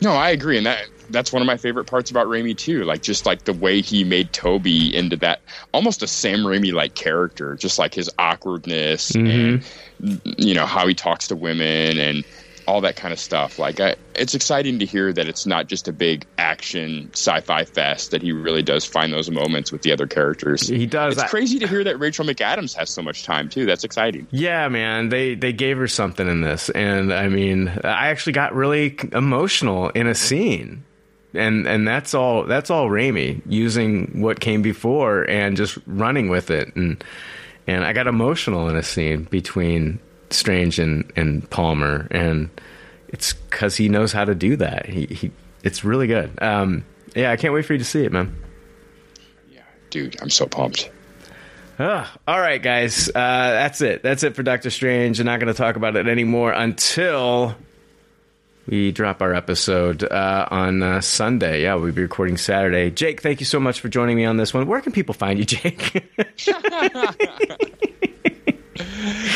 No, 0.00 0.12
I 0.12 0.30
agree, 0.30 0.56
and 0.56 0.66
that 0.66 0.86
that's 1.10 1.32
one 1.32 1.42
of 1.42 1.46
my 1.46 1.56
favorite 1.56 1.86
parts 1.86 2.10
about 2.10 2.26
Raimi 2.26 2.56
too. 2.56 2.84
Like 2.84 3.02
just 3.02 3.26
like 3.26 3.44
the 3.44 3.52
way 3.52 3.80
he 3.80 4.04
made 4.04 4.32
Tobey 4.32 4.94
into 4.94 5.16
that 5.16 5.40
almost 5.72 6.02
a 6.02 6.06
Sam 6.06 6.40
Raimi 6.40 6.72
like 6.72 6.94
character, 6.94 7.54
just 7.56 7.78
like 7.78 7.94
his 7.94 8.10
awkwardness 8.18 9.12
mm-hmm. 9.12 9.62
and 10.00 10.20
you 10.38 10.54
know 10.54 10.66
how 10.66 10.86
he 10.86 10.94
talks 10.94 11.28
to 11.28 11.36
women 11.36 11.98
and 11.98 12.24
all 12.68 12.82
that 12.82 12.96
kind 12.96 13.12
of 13.12 13.18
stuff. 13.18 13.58
Like, 13.58 13.80
I, 13.80 13.96
it's 14.14 14.34
exciting 14.34 14.78
to 14.80 14.84
hear 14.84 15.10
that 15.10 15.26
it's 15.26 15.46
not 15.46 15.68
just 15.68 15.88
a 15.88 15.92
big 15.92 16.26
action 16.36 17.08
sci-fi 17.14 17.64
fest. 17.64 18.10
That 18.10 18.20
he 18.20 18.30
really 18.30 18.62
does 18.62 18.84
find 18.84 19.10
those 19.10 19.30
moments 19.30 19.72
with 19.72 19.80
the 19.80 19.90
other 19.90 20.06
characters. 20.06 20.68
He 20.68 20.84
does. 20.84 21.14
It's 21.14 21.22
I, 21.22 21.28
crazy 21.28 21.58
to 21.60 21.66
hear 21.66 21.82
that 21.82 21.98
Rachel 21.98 22.26
McAdams 22.26 22.76
has 22.76 22.90
so 22.90 23.00
much 23.00 23.24
time 23.24 23.48
too. 23.48 23.64
That's 23.64 23.84
exciting. 23.84 24.26
Yeah, 24.30 24.68
man. 24.68 25.08
They 25.08 25.34
they 25.34 25.54
gave 25.54 25.78
her 25.78 25.88
something 25.88 26.28
in 26.28 26.42
this, 26.42 26.68
and 26.68 27.12
I 27.12 27.28
mean, 27.28 27.68
I 27.68 28.08
actually 28.08 28.34
got 28.34 28.54
really 28.54 28.98
emotional 29.12 29.88
in 29.88 30.06
a 30.06 30.14
scene. 30.14 30.84
And 31.34 31.66
and 31.66 31.88
that's 31.88 32.12
all 32.12 32.44
that's 32.44 32.70
all 32.70 32.88
Raimi 32.88 33.40
using 33.46 34.20
what 34.20 34.40
came 34.40 34.60
before 34.60 35.24
and 35.28 35.56
just 35.56 35.78
running 35.86 36.28
with 36.28 36.50
it 36.50 36.74
and 36.74 37.04
and 37.66 37.84
I 37.84 37.92
got 37.92 38.06
emotional 38.06 38.68
in 38.70 38.76
a 38.76 38.82
scene 38.82 39.24
between 39.24 40.00
Strange 40.30 40.78
and, 40.78 41.10
and 41.16 41.48
Palmer, 41.50 42.08
and 42.10 42.50
it's 43.08 43.32
because 43.32 43.76
he 43.76 43.88
knows 43.88 44.12
how 44.12 44.24
to 44.24 44.34
do 44.34 44.56
that. 44.56 44.86
He, 44.86 45.06
he 45.06 45.30
it's 45.62 45.84
really 45.84 46.06
good. 46.06 46.40
Um, 46.42 46.84
yeah, 47.14 47.30
I 47.30 47.36
can't 47.36 47.54
wait 47.54 47.64
for 47.64 47.72
you 47.72 47.78
to 47.78 47.84
see 47.84 48.04
it, 48.04 48.12
man. 48.12 48.36
Yeah, 49.50 49.62
dude, 49.90 50.20
I'm 50.20 50.30
so 50.30 50.46
pumped. 50.46 50.90
Ah, 51.80 52.12
all 52.26 52.40
right, 52.40 52.60
guys, 52.60 53.08
uh, 53.08 53.12
that's 53.14 53.80
it. 53.80 54.02
That's 54.02 54.24
it 54.24 54.34
for 54.34 54.42
Doctor 54.42 54.70
Strange. 54.70 55.20
I'm 55.20 55.26
not 55.26 55.38
going 55.38 55.52
to 55.52 55.56
talk 55.56 55.76
about 55.76 55.94
it 55.96 56.08
anymore 56.08 56.50
until 56.50 57.54
we 58.66 58.92
drop 58.92 59.22
our 59.22 59.32
episode 59.32 60.02
uh, 60.02 60.48
on 60.50 60.82
uh, 60.82 61.00
Sunday. 61.00 61.62
Yeah, 61.62 61.76
we'll 61.76 61.92
be 61.92 62.02
recording 62.02 62.36
Saturday. 62.36 62.90
Jake, 62.90 63.22
thank 63.22 63.40
you 63.40 63.46
so 63.46 63.60
much 63.60 63.80
for 63.80 63.88
joining 63.88 64.16
me 64.16 64.24
on 64.24 64.36
this 64.36 64.52
one. 64.52 64.66
Where 64.66 64.80
can 64.80 64.92
people 64.92 65.14
find 65.14 65.38
you, 65.38 65.44
Jake? 65.44 66.04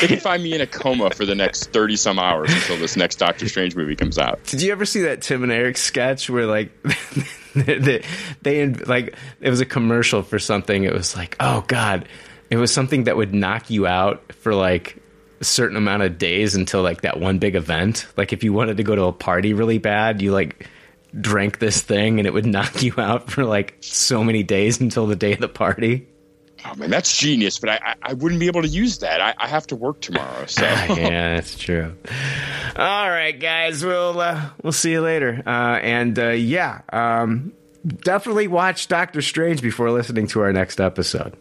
they 0.01 0.07
can 0.07 0.20
find 0.20 0.43
me 0.43 0.55
in 0.55 0.61
a 0.61 0.66
coma 0.66 1.11
for 1.11 1.24
the 1.24 1.34
next 1.34 1.72
30 1.72 1.97
some 1.97 2.18
hours 2.18 2.53
until 2.53 2.76
this 2.76 2.97
next 2.97 3.16
Doctor 3.16 3.49
Strange 3.49 3.76
movie 3.76 3.97
comes 3.97 4.18
out. 4.18 4.43
Did 4.45 4.62
you 4.62 4.72
ever 4.72 4.84
see 4.84 5.03
that 5.03 5.22
Tim 5.22 5.43
and 5.43 5.53
Eric 5.53 5.76
sketch 5.76 6.30
where 6.30 6.47
like 6.47 6.70
they, 7.55 8.03
they 8.43 8.66
like 8.68 9.16
it 9.40 9.51
was 9.51 9.61
a 9.61 9.66
commercial 9.66 10.22
for 10.22 10.38
something. 10.38 10.84
It 10.84 10.93
was 10.93 11.16
like 11.16 11.36
oh 11.40 11.64
god. 11.66 12.09
It 12.51 12.57
was 12.57 12.72
something 12.72 13.05
that 13.05 13.16
would 13.16 13.32
knock 13.32 13.70
you 13.70 13.86
out 13.86 14.32
for 14.34 14.55
like 14.55 15.03
a 15.40 15.45
certain 15.45 15.76
amount 15.76 16.03
of 16.03 16.18
days 16.18 16.55
until 16.55 16.82
like 16.82 17.01
that 17.03 17.18
one 17.18 17.38
big 17.38 17.55
event. 17.55 18.07
Like 18.16 18.32
if 18.32 18.45
you 18.45 18.53
wanted 18.53 18.76
to 18.76 18.82
go 18.82 18.95
to 18.95 19.05
a 19.05 19.12
party 19.12 19.55
really 19.55 19.78
bad 19.78 20.22
you 20.22 20.32
like 20.32 20.68
drank 21.20 21.59
this 21.59 21.82
thing 21.82 22.18
and 22.18 22.26
it 22.26 22.32
would 22.32 22.47
knock 22.55 22.82
you 22.82 22.95
out 22.99 23.30
for 23.30 23.45
like 23.45 23.76
so 23.80 24.22
many 24.24 24.43
days 24.43 24.80
until 24.80 25.07
the 25.07 25.16
day 25.16 25.32
of 25.32 25.40
the 25.40 25.49
party 25.49 26.07
Oh 26.65 26.75
man, 26.77 26.91
that's 26.91 27.17
genius! 27.17 27.59
But 27.59 27.71
I, 27.71 27.95
I, 28.03 28.15
wouldn't 28.15 28.41
be 28.41 28.47
able 28.47 28.63
to 28.63 28.69
use 28.69 28.99
that. 28.99 29.21
I, 29.21 29.35
I 29.39 29.49
have 29.49 29.67
to 29.69 29.77
work 29.77 30.01
tomorrow. 30.01 30.47
So 30.47 30.63
yeah, 30.65 31.35
that's 31.35 31.59
true. 31.59 31.97
All 32.77 33.11
right, 33.11 33.39
guys, 33.39 33.85
we'll 33.85 34.21
uh, 34.21 34.51
we'll 34.63 34.73
see 34.73 34.93
you 34.93 35.01
later. 35.01 35.43
Uh, 35.47 35.79
and 35.83 36.18
uh, 36.18 36.29
yeah, 36.30 36.83
um, 36.93 37.53
definitely 38.05 38.49
watch 38.49 38.89
Doctor 38.89 39.22
Strange 39.22 39.61
before 39.61 39.91
listening 39.91 40.26
to 40.29 40.41
our 40.41 40.53
next 40.53 40.80
episode. 40.80 41.37